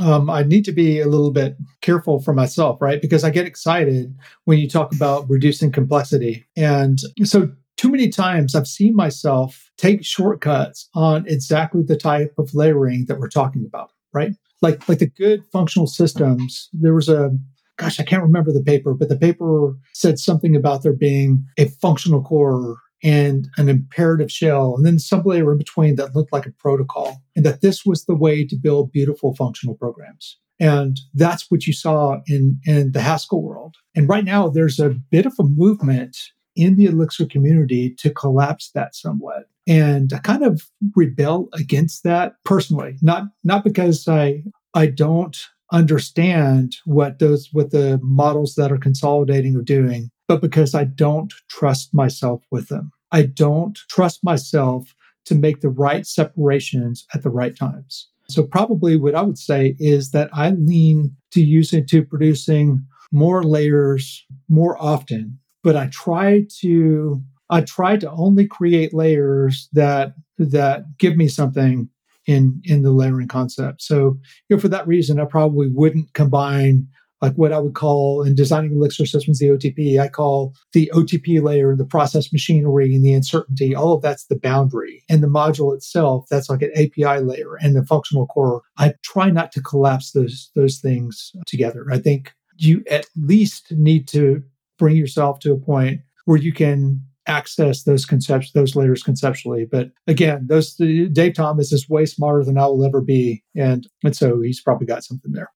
Um, 0.00 0.28
I 0.28 0.42
need 0.42 0.64
to 0.66 0.72
be 0.72 1.00
a 1.00 1.06
little 1.06 1.30
bit 1.30 1.56
careful 1.80 2.20
for 2.20 2.34
myself, 2.34 2.80
right? 2.80 3.00
Because 3.00 3.24
I 3.24 3.30
get 3.30 3.46
excited 3.46 4.14
when 4.44 4.58
you 4.58 4.68
talk 4.68 4.94
about 4.94 5.28
reducing 5.28 5.72
complexity. 5.72 6.46
And 6.56 7.00
so, 7.24 7.50
too 7.78 7.90
many 7.90 8.08
times 8.10 8.54
I've 8.54 8.66
seen 8.66 8.94
myself 8.94 9.70
take 9.76 10.04
shortcuts 10.04 10.88
on 10.94 11.26
exactly 11.26 11.82
the 11.82 11.96
type 11.96 12.34
of 12.38 12.54
layering 12.54 13.06
that 13.06 13.18
we're 13.18 13.28
talking 13.28 13.64
about, 13.64 13.90
right? 14.12 14.32
Like, 14.60 14.88
like 14.88 14.98
the 14.98 15.06
good 15.06 15.42
functional 15.52 15.86
systems, 15.86 16.68
there 16.72 16.94
was 16.94 17.08
a 17.08 17.30
gosh, 17.78 17.98
I 17.98 18.04
can't 18.04 18.22
remember 18.22 18.52
the 18.52 18.62
paper, 18.62 18.94
but 18.94 19.08
the 19.08 19.16
paper 19.16 19.74
said 19.92 20.18
something 20.18 20.54
about 20.54 20.82
there 20.82 20.92
being 20.92 21.44
a 21.58 21.66
functional 21.66 22.22
core 22.22 22.76
and 23.02 23.48
an 23.56 23.68
imperative 23.68 24.30
shell, 24.30 24.74
and 24.76 24.86
then 24.86 24.98
some 24.98 25.22
layer 25.24 25.50
in 25.52 25.58
between 25.58 25.96
that 25.96 26.14
looked 26.14 26.32
like 26.32 26.46
a 26.46 26.52
protocol, 26.52 27.22
and 27.34 27.44
that 27.44 27.60
this 27.60 27.84
was 27.84 28.04
the 28.04 28.14
way 28.14 28.46
to 28.46 28.56
build 28.56 28.92
beautiful 28.92 29.34
functional 29.34 29.74
programs. 29.74 30.38
And 30.60 31.00
that's 31.14 31.50
what 31.50 31.66
you 31.66 31.72
saw 31.72 32.20
in, 32.26 32.60
in 32.64 32.92
the 32.92 33.00
Haskell 33.00 33.42
world. 33.42 33.76
And 33.96 34.08
right 34.08 34.24
now, 34.24 34.48
there's 34.48 34.78
a 34.78 34.90
bit 34.90 35.26
of 35.26 35.34
a 35.40 35.44
movement 35.44 36.16
in 36.54 36.76
the 36.76 36.86
Elixir 36.86 37.26
community 37.26 37.94
to 37.98 38.10
collapse 38.10 38.70
that 38.74 38.94
somewhat. 38.94 39.48
And 39.66 40.12
I 40.12 40.18
kind 40.18 40.44
of 40.44 40.62
rebel 40.94 41.48
against 41.54 42.02
that 42.04 42.34
personally, 42.44 42.96
not 43.00 43.24
not 43.44 43.64
because 43.64 44.08
I 44.08 44.42
I 44.74 44.86
don't 44.86 45.36
understand 45.72 46.76
what 46.84 47.18
those 47.18 47.48
what 47.52 47.70
the 47.70 47.98
models 48.02 48.54
that 48.56 48.72
are 48.72 48.78
consolidating 48.78 49.56
are 49.56 49.62
doing, 49.62 50.10
but 50.28 50.40
because 50.40 50.74
I 50.74 50.84
don't 50.84 51.32
trust 51.48 51.94
myself 51.94 52.42
with 52.50 52.68
them. 52.68 52.92
I 53.10 53.22
don't 53.22 53.78
trust 53.88 54.24
myself 54.24 54.94
to 55.26 55.34
make 55.34 55.60
the 55.60 55.68
right 55.68 56.06
separations 56.06 57.06
at 57.14 57.22
the 57.22 57.30
right 57.30 57.56
times. 57.56 58.08
So, 58.28 58.42
probably 58.42 58.96
what 58.96 59.14
I 59.14 59.22
would 59.22 59.38
say 59.38 59.76
is 59.78 60.10
that 60.12 60.30
I 60.32 60.50
lean 60.50 61.14
to 61.32 61.42
using 61.42 61.86
to 61.88 62.04
producing 62.04 62.84
more 63.12 63.44
layers 63.44 64.24
more 64.48 64.80
often, 64.80 65.38
but 65.62 65.76
I 65.76 65.88
try 65.92 66.46
to 66.60 67.22
I 67.50 67.60
try 67.60 67.96
to 67.98 68.10
only 68.10 68.46
create 68.46 68.94
layers 68.94 69.68
that 69.72 70.14
that 70.38 70.96
give 70.98 71.16
me 71.16 71.28
something 71.28 71.88
in 72.26 72.62
in 72.64 72.82
the 72.82 72.92
layering 72.92 73.28
concept. 73.28 73.82
So, 73.82 74.18
you 74.48 74.56
know, 74.56 74.60
for 74.60 74.68
that 74.68 74.86
reason, 74.86 75.20
I 75.20 75.26
probably 75.26 75.68
wouldn't 75.68 76.14
combine 76.14 76.88
like 77.22 77.34
what 77.34 77.52
I 77.52 77.60
would 77.60 77.74
call 77.74 78.22
in 78.24 78.34
designing 78.34 78.72
Elixir 78.72 79.06
systems, 79.06 79.38
the 79.38 79.46
OTP, 79.46 79.98
I 79.98 80.08
call 80.08 80.54
the 80.72 80.90
OTP 80.92 81.40
layer, 81.40 81.70
and 81.70 81.78
the 81.78 81.86
process 81.86 82.32
machinery 82.32 82.94
and 82.94 83.04
the 83.04 83.14
uncertainty, 83.14 83.74
all 83.74 83.94
of 83.94 84.02
that's 84.02 84.26
the 84.26 84.36
boundary. 84.36 85.04
And 85.08 85.22
the 85.22 85.28
module 85.28 85.74
itself, 85.74 86.26
that's 86.28 86.50
like 86.50 86.62
an 86.62 86.72
API 86.74 87.22
layer 87.22 87.54
and 87.60 87.76
the 87.76 87.86
functional 87.86 88.26
core. 88.26 88.62
I 88.76 88.94
try 89.02 89.30
not 89.30 89.52
to 89.52 89.62
collapse 89.62 90.10
those, 90.10 90.50
those 90.56 90.80
things 90.80 91.32
together. 91.46 91.86
I 91.90 91.98
think 91.98 92.32
you 92.56 92.82
at 92.90 93.06
least 93.16 93.70
need 93.70 94.08
to 94.08 94.42
bring 94.78 94.96
yourself 94.96 95.38
to 95.40 95.52
a 95.52 95.58
point 95.58 96.00
where 96.24 96.38
you 96.38 96.52
can 96.52 97.00
access 97.28 97.84
those 97.84 98.04
concepts, 98.04 98.50
those 98.50 98.74
layers 98.74 99.02
conceptually. 99.02 99.64
But 99.64 99.90
again, 100.08 100.46
those 100.48 100.74
Dave 100.74 101.34
Thomas 101.34 101.72
is 101.72 101.88
way 101.88 102.04
smarter 102.04 102.44
than 102.44 102.58
I 102.58 102.66
will 102.66 102.84
ever 102.84 103.00
be, 103.00 103.44
and 103.54 103.86
and 104.02 104.16
so 104.16 104.40
he's 104.40 104.60
probably 104.60 104.86
got 104.86 105.04
something 105.04 105.32
there. 105.32 105.50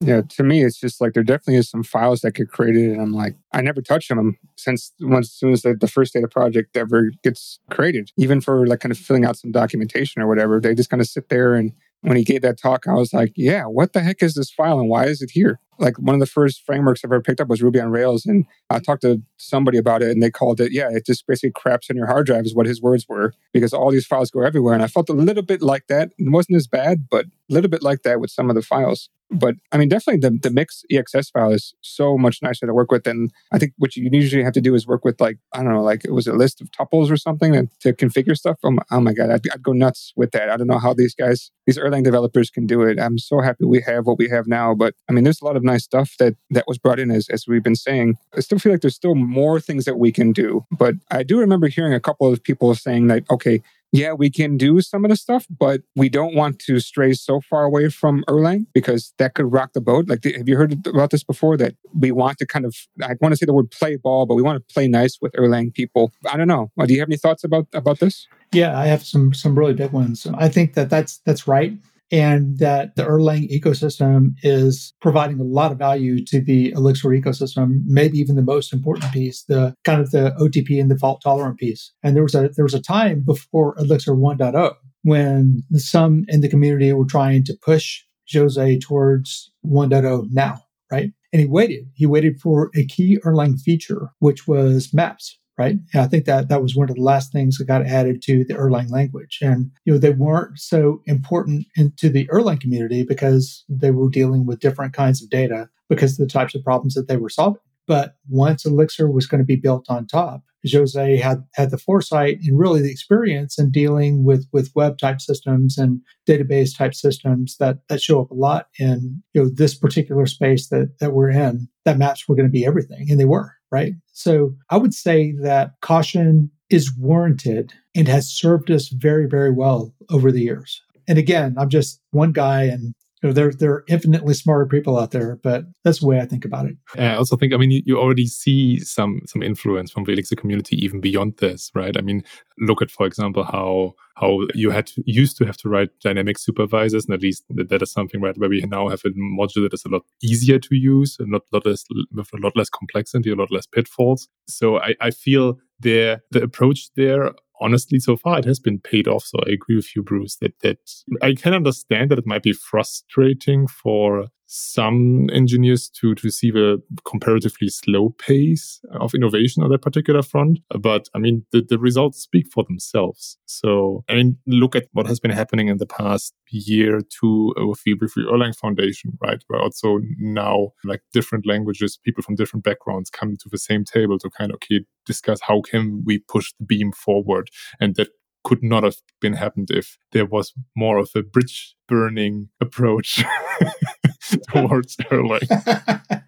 Yeah, 0.00 0.20
to 0.20 0.42
me, 0.42 0.62
it's 0.62 0.78
just 0.78 1.00
like 1.00 1.14
there 1.14 1.22
definitely 1.22 1.56
is 1.56 1.70
some 1.70 1.82
files 1.82 2.20
that 2.20 2.34
get 2.34 2.50
created, 2.50 2.90
and 2.92 3.00
I'm 3.00 3.12
like, 3.12 3.34
I 3.54 3.62
never 3.62 3.80
touch 3.80 4.08
them 4.08 4.36
since 4.56 4.92
once 5.00 5.28
as 5.28 5.32
soon 5.32 5.52
as 5.54 5.62
the, 5.62 5.74
the 5.74 5.88
first 5.88 6.12
data 6.12 6.28
project 6.28 6.76
ever 6.76 7.12
gets 7.22 7.60
created. 7.70 8.10
Even 8.18 8.42
for 8.42 8.66
like 8.66 8.80
kind 8.80 8.92
of 8.92 8.98
filling 8.98 9.24
out 9.24 9.38
some 9.38 9.52
documentation 9.52 10.20
or 10.20 10.28
whatever, 10.28 10.60
they 10.60 10.74
just 10.74 10.90
kind 10.90 11.00
of 11.00 11.08
sit 11.08 11.30
there 11.30 11.54
and 11.54 11.72
when 12.02 12.16
he 12.16 12.24
gave 12.24 12.42
that 12.42 12.56
talk, 12.56 12.86
I 12.86 12.94
was 12.94 13.12
like, 13.12 13.32
yeah, 13.36 13.64
what 13.64 13.92
the 13.92 14.00
heck 14.00 14.22
is 14.22 14.34
this 14.34 14.50
file 14.50 14.78
and 14.78 14.88
why 14.88 15.06
is 15.06 15.22
it 15.22 15.30
here? 15.32 15.58
Like 15.78 15.98
one 15.98 16.14
of 16.14 16.20
the 16.20 16.26
first 16.26 16.62
frameworks 16.64 17.00
I've 17.04 17.10
ever 17.10 17.20
picked 17.20 17.40
up 17.40 17.48
was 17.48 17.62
Ruby 17.62 17.80
on 17.80 17.90
Rails. 17.90 18.24
And 18.24 18.46
I 18.70 18.78
talked 18.78 19.02
to 19.02 19.20
somebody 19.38 19.76
about 19.76 20.02
it 20.02 20.10
and 20.10 20.22
they 20.22 20.30
called 20.30 20.60
it, 20.60 20.72
yeah, 20.72 20.88
it 20.90 21.04
just 21.04 21.26
basically 21.26 21.50
craps 21.50 21.90
on 21.90 21.96
your 21.96 22.06
hard 22.06 22.26
drive 22.26 22.44
is 22.44 22.54
what 22.54 22.66
his 22.66 22.80
words 22.80 23.06
were 23.08 23.32
because 23.52 23.72
all 23.72 23.90
these 23.90 24.06
files 24.06 24.30
go 24.30 24.42
everywhere. 24.42 24.74
And 24.74 24.82
I 24.82 24.86
felt 24.86 25.08
a 25.08 25.14
little 25.14 25.42
bit 25.42 25.62
like 25.62 25.88
that. 25.88 26.12
It 26.16 26.30
wasn't 26.30 26.56
as 26.56 26.66
bad, 26.66 27.08
but 27.10 27.26
a 27.26 27.30
little 27.48 27.70
bit 27.70 27.82
like 27.82 28.02
that 28.02 28.20
with 28.20 28.30
some 28.30 28.50
of 28.50 28.56
the 28.56 28.62
files. 28.62 29.10
But 29.30 29.56
I 29.72 29.78
mean, 29.78 29.88
definitely 29.88 30.20
the, 30.20 30.38
the 30.38 30.50
mix 30.50 30.84
EXS 30.92 31.32
file 31.32 31.52
is 31.52 31.74
so 31.80 32.16
much 32.16 32.42
nicer 32.42 32.66
to 32.66 32.74
work 32.74 32.90
with. 32.90 33.06
And 33.06 33.32
I 33.52 33.58
think 33.58 33.72
what 33.78 33.96
you 33.96 34.08
usually 34.12 34.44
have 34.44 34.52
to 34.54 34.60
do 34.60 34.74
is 34.74 34.86
work 34.86 35.04
with 35.04 35.20
like, 35.20 35.38
I 35.52 35.62
don't 35.62 35.72
know, 35.72 35.82
like 35.82 36.04
it 36.04 36.12
was 36.12 36.26
a 36.26 36.32
list 36.32 36.60
of 36.60 36.70
tuples 36.70 37.10
or 37.10 37.16
something 37.16 37.52
to, 37.52 37.68
to 37.80 37.92
configure 37.92 38.36
stuff. 38.36 38.58
Oh 38.62 38.70
my, 38.70 38.82
oh 38.90 39.00
my 39.00 39.12
God, 39.12 39.30
I'd, 39.30 39.48
I'd, 39.52 39.62
go 39.62 39.72
nuts 39.72 40.12
with 40.16 40.30
that. 40.30 40.48
I 40.48 40.56
don't 40.56 40.68
know 40.68 40.78
how 40.78 40.94
these 40.94 41.14
guys, 41.14 41.50
these 41.66 41.78
Erlang 41.78 42.04
developers 42.04 42.50
can 42.50 42.66
do 42.66 42.82
it. 42.82 43.00
I'm 43.00 43.18
so 43.18 43.40
happy 43.40 43.64
we 43.64 43.80
have 43.82 44.06
what 44.06 44.18
we 44.18 44.28
have 44.28 44.46
now. 44.46 44.74
But 44.74 44.94
I 45.08 45.12
mean, 45.12 45.24
there's 45.24 45.40
a 45.40 45.44
lot 45.44 45.56
of 45.56 45.64
nice 45.64 45.84
stuff 45.84 46.14
that, 46.18 46.36
that 46.50 46.64
was 46.68 46.78
brought 46.78 47.00
in 47.00 47.10
as, 47.10 47.28
as 47.28 47.46
we've 47.48 47.62
been 47.62 47.74
saying. 47.74 48.16
I 48.36 48.40
still 48.40 48.58
feel 48.58 48.72
like 48.72 48.82
there's 48.82 48.94
still 48.94 49.16
more 49.16 49.58
things 49.60 49.86
that 49.86 49.98
we 49.98 50.12
can 50.12 50.32
do. 50.32 50.64
But 50.70 50.94
I 51.10 51.24
do 51.24 51.38
remember 51.38 51.66
hearing 51.68 51.94
a 51.94 52.00
couple 52.00 52.32
of 52.32 52.42
people 52.42 52.74
saying 52.74 53.08
that, 53.08 53.24
okay, 53.30 53.60
yeah, 53.92 54.12
we 54.12 54.30
can 54.30 54.56
do 54.56 54.80
some 54.80 55.04
of 55.04 55.10
the 55.10 55.16
stuff, 55.16 55.46
but 55.48 55.80
we 55.94 56.08
don't 56.08 56.34
want 56.34 56.58
to 56.60 56.80
stray 56.80 57.12
so 57.12 57.40
far 57.40 57.64
away 57.64 57.88
from 57.88 58.24
Erlang 58.28 58.66
because 58.74 59.14
that 59.18 59.34
could 59.34 59.52
rock 59.52 59.72
the 59.72 59.80
boat. 59.80 60.08
Like, 60.08 60.24
have 60.24 60.48
you 60.48 60.56
heard 60.56 60.86
about 60.86 61.10
this 61.10 61.24
before? 61.24 61.56
That 61.56 61.74
we 61.98 62.10
want 62.10 62.38
to 62.38 62.46
kind 62.46 62.64
of, 62.64 62.74
I 63.02 63.14
want 63.20 63.32
to 63.32 63.36
say 63.36 63.46
the 63.46 63.54
word 63.54 63.70
play 63.70 63.96
ball, 63.96 64.26
but 64.26 64.34
we 64.34 64.42
want 64.42 64.66
to 64.66 64.74
play 64.74 64.88
nice 64.88 65.18
with 65.20 65.32
Erlang 65.32 65.72
people. 65.72 66.12
I 66.30 66.36
don't 66.36 66.48
know. 66.48 66.70
Uh, 66.78 66.86
do 66.86 66.94
you 66.94 67.00
have 67.00 67.08
any 67.08 67.16
thoughts 67.16 67.44
about 67.44 67.66
about 67.72 68.00
this? 68.00 68.26
Yeah, 68.52 68.78
I 68.78 68.86
have 68.86 69.04
some 69.04 69.32
some 69.32 69.58
really 69.58 69.74
big 69.74 69.92
ones. 69.92 70.26
I 70.34 70.48
think 70.48 70.74
that 70.74 70.90
that's 70.90 71.18
that's 71.18 71.48
right 71.48 71.72
and 72.10 72.58
that 72.58 72.94
the 72.96 73.02
Erlang 73.02 73.50
ecosystem 73.50 74.34
is 74.42 74.94
providing 75.00 75.40
a 75.40 75.44
lot 75.44 75.72
of 75.72 75.78
value 75.78 76.24
to 76.26 76.40
the 76.40 76.70
Elixir 76.70 77.08
ecosystem, 77.08 77.80
maybe 77.84 78.18
even 78.18 78.36
the 78.36 78.42
most 78.42 78.72
important 78.72 79.12
piece, 79.12 79.44
the 79.44 79.74
kind 79.84 80.00
of 80.00 80.10
the 80.10 80.34
OTP 80.40 80.80
and 80.80 80.90
the 80.90 80.98
fault 80.98 81.20
tolerant 81.22 81.58
piece. 81.58 81.92
And 82.02 82.14
there 82.14 82.22
was 82.22 82.34
a 82.34 82.50
there 82.56 82.64
was 82.64 82.74
a 82.74 82.82
time 82.82 83.22
before 83.26 83.76
Elixir 83.78 84.12
1.0 84.12 84.74
when 85.02 85.62
some 85.74 86.24
in 86.28 86.40
the 86.40 86.48
community 86.48 86.92
were 86.92 87.04
trying 87.04 87.44
to 87.44 87.56
push 87.62 88.02
Jose 88.32 88.78
towards 88.80 89.52
1.0 89.64 90.26
now, 90.30 90.62
right? 90.90 91.12
And 91.32 91.40
he 91.40 91.46
waited. 91.46 91.88
He 91.94 92.06
waited 92.06 92.40
for 92.40 92.70
a 92.74 92.84
key 92.86 93.18
Erlang 93.24 93.60
feature, 93.60 94.10
which 94.20 94.48
was 94.48 94.92
maps 94.92 95.38
right? 95.58 95.76
And 95.92 96.02
I 96.02 96.06
think 96.06 96.26
that 96.26 96.48
that 96.48 96.62
was 96.62 96.76
one 96.76 96.90
of 96.90 96.96
the 96.96 97.02
last 97.02 97.32
things 97.32 97.58
that 97.58 97.66
got 97.66 97.86
added 97.86 98.22
to 98.22 98.44
the 98.44 98.54
Erlang 98.54 98.90
language. 98.90 99.38
And, 99.40 99.70
you 99.84 99.92
know, 99.92 99.98
they 99.98 100.10
weren't 100.10 100.58
so 100.58 101.02
important 101.06 101.66
into 101.76 102.08
the 102.08 102.26
Erlang 102.26 102.60
community 102.60 103.04
because 103.04 103.64
they 103.68 103.90
were 103.90 104.10
dealing 104.10 104.46
with 104.46 104.60
different 104.60 104.92
kinds 104.92 105.22
of 105.22 105.30
data 105.30 105.68
because 105.88 106.12
of 106.12 106.18
the 106.26 106.32
types 106.32 106.54
of 106.54 106.62
problems 106.62 106.94
that 106.94 107.08
they 107.08 107.16
were 107.16 107.30
solving. 107.30 107.60
But 107.86 108.16
once 108.28 108.66
Elixir 108.66 109.10
was 109.10 109.26
going 109.26 109.40
to 109.40 109.44
be 109.44 109.56
built 109.56 109.86
on 109.88 110.06
top, 110.06 110.42
Jose 110.72 111.16
had 111.18 111.44
had 111.54 111.70
the 111.70 111.78
foresight 111.78 112.38
and 112.42 112.58
really 112.58 112.82
the 112.82 112.90
experience 112.90 113.58
in 113.58 113.70
dealing 113.70 114.24
with 114.24 114.48
with 114.52 114.72
web 114.74 114.98
type 114.98 115.20
systems 115.20 115.78
and 115.78 116.00
database 116.28 116.76
type 116.76 116.94
systems 116.94 117.56
that 117.58 117.78
that 117.88 118.02
show 118.02 118.20
up 118.20 118.30
a 118.30 118.34
lot 118.34 118.66
in 118.78 119.22
you 119.32 119.42
know 119.42 119.48
this 119.48 119.74
particular 119.74 120.26
space 120.26 120.68
that 120.68 120.98
that 120.98 121.12
we're 121.12 121.30
in. 121.30 121.68
That 121.84 121.98
maps 121.98 122.26
were 122.26 122.34
going 122.34 122.48
to 122.48 122.52
be 122.52 122.66
everything, 122.66 123.06
and 123.08 123.20
they 123.20 123.24
were 123.24 123.52
right? 123.70 123.92
So 124.12 124.54
I 124.70 124.76
would 124.76 124.94
say 124.94 125.32
that 125.42 125.72
caution 125.80 126.50
is 126.70 126.96
warranted 126.96 127.72
and 127.94 128.08
has 128.08 128.28
served 128.28 128.70
us 128.70 128.88
very, 128.88 129.26
very 129.26 129.50
well 129.50 129.94
over 130.10 130.32
the 130.32 130.40
years. 130.40 130.82
And 131.08 131.18
again, 131.18 131.54
I'm 131.58 131.68
just 131.68 132.00
one 132.10 132.32
guy 132.32 132.64
and 132.64 132.94
you 133.22 133.32
there, 133.32 133.50
there 133.50 133.72
are 133.72 133.84
infinitely 133.88 134.34
smarter 134.34 134.66
people 134.66 134.98
out 134.98 135.10
there, 135.10 135.36
but 135.42 135.64
that's 135.84 136.00
the 136.00 136.06
way 136.06 136.20
I 136.20 136.26
think 136.26 136.44
about 136.44 136.66
it. 136.66 136.76
I 136.98 137.16
also 137.16 137.36
think, 137.36 137.54
I 137.54 137.56
mean, 137.56 137.70
you, 137.70 137.82
you 137.86 137.98
already 137.98 138.26
see 138.26 138.78
some 138.80 139.20
some 139.26 139.42
influence 139.42 139.90
from 139.90 140.04
the 140.04 140.12
Elixir 140.12 140.36
community 140.36 140.76
even 140.84 141.00
beyond 141.00 141.38
this, 141.38 141.70
right? 141.74 141.96
I 141.96 142.02
mean, 142.02 142.22
look 142.58 142.82
at, 142.82 142.90
for 142.90 143.06
example, 143.06 143.44
how 143.44 143.94
how 144.16 144.40
you 144.54 144.70
had 144.70 144.86
to, 144.88 145.02
used 145.06 145.36
to 145.38 145.46
have 145.46 145.56
to 145.58 145.68
write 145.68 145.90
dynamic 146.02 146.38
supervisors, 146.38 147.06
and 147.06 147.14
at 147.14 147.22
least 147.22 147.44
that, 147.50 147.68
that 147.70 147.82
is 147.82 147.92
something 147.92 148.20
right 148.20 148.36
where 148.36 148.50
we 148.50 148.60
now 148.60 148.88
have 148.88 149.00
a 149.04 149.10
module 149.10 149.62
that 149.62 149.74
is 149.74 149.84
a 149.84 149.88
lot 149.88 150.02
easier 150.22 150.58
to 150.58 150.74
use 150.74 151.16
and 151.18 151.30
not 151.30 151.42
lot 151.52 151.64
less 151.64 151.84
with 152.12 152.28
a 152.34 152.38
lot 152.38 152.56
less 152.56 152.68
complexity, 152.68 153.30
a 153.30 153.34
lot 153.34 153.50
less 153.50 153.66
pitfalls. 153.66 154.28
So 154.46 154.78
I, 154.78 154.94
I 155.00 155.10
feel 155.10 155.58
there 155.80 156.22
the 156.30 156.42
approach 156.42 156.90
there 156.96 157.32
honestly, 157.60 157.98
so 157.98 158.16
far 158.16 158.38
it 158.38 158.44
has 158.44 158.60
been 158.60 158.78
paid 158.78 159.08
off. 159.08 159.24
So 159.24 159.38
I 159.46 159.52
agree 159.52 159.76
with 159.76 159.94
you, 159.94 160.02
Bruce, 160.02 160.36
that 160.36 160.54
that 160.60 160.78
I 161.22 161.34
can 161.34 161.54
understand 161.54 162.10
that 162.10 162.18
it 162.18 162.26
might 162.26 162.42
be 162.42 162.52
frustrating 162.52 163.66
for 163.66 164.28
some 164.46 165.28
engineers 165.32 165.88
to 165.88 166.14
to 166.14 166.30
see 166.30 166.50
the 166.50 166.82
comparatively 167.04 167.68
slow 167.68 168.10
pace 168.18 168.80
of 168.92 169.14
innovation 169.14 169.62
on 169.62 169.70
that 169.70 169.82
particular 169.82 170.22
front. 170.22 170.60
But 170.78 171.08
I 171.14 171.18
mean, 171.18 171.44
the, 171.52 171.62
the 171.62 171.78
results 171.78 172.20
speak 172.20 172.46
for 172.52 172.64
themselves. 172.64 173.38
So 173.46 174.04
I 174.08 174.14
mean, 174.14 174.38
look 174.46 174.76
at 174.76 174.86
what 174.92 175.06
has 175.06 175.20
been 175.20 175.30
happening 175.30 175.68
in 175.68 175.78
the 175.78 175.86
past 175.86 176.34
year 176.50 177.00
two 177.00 177.52
with 177.56 177.82
the, 177.84 177.96
Free 178.06 178.24
Erlang 178.24 178.56
Foundation, 178.56 179.18
right? 179.20 179.42
Where 179.48 179.60
also 179.60 179.98
now 180.18 180.72
like 180.84 181.02
different 181.12 181.46
languages, 181.46 181.98
people 182.04 182.22
from 182.22 182.36
different 182.36 182.64
backgrounds 182.64 183.10
come 183.10 183.36
to 183.36 183.48
the 183.48 183.58
same 183.58 183.84
table 183.84 184.18
to 184.18 184.30
kind 184.30 184.50
of 184.50 184.56
okay, 184.56 184.84
discuss 185.04 185.40
how 185.42 185.60
can 185.60 186.02
we 186.04 186.18
push 186.18 186.52
the 186.58 186.64
beam 186.64 186.92
forward, 186.92 187.50
and 187.80 187.96
that 187.96 188.08
could 188.46 188.62
not 188.62 188.84
have 188.84 188.98
been 189.20 189.32
happened 189.32 189.70
if 189.72 189.98
there 190.12 190.24
was 190.24 190.52
more 190.76 190.98
of 190.98 191.10
a 191.16 191.22
bridge 191.22 191.74
burning 191.88 192.48
approach 192.60 193.24
towards 194.52 194.96
Erlang. 195.10 195.42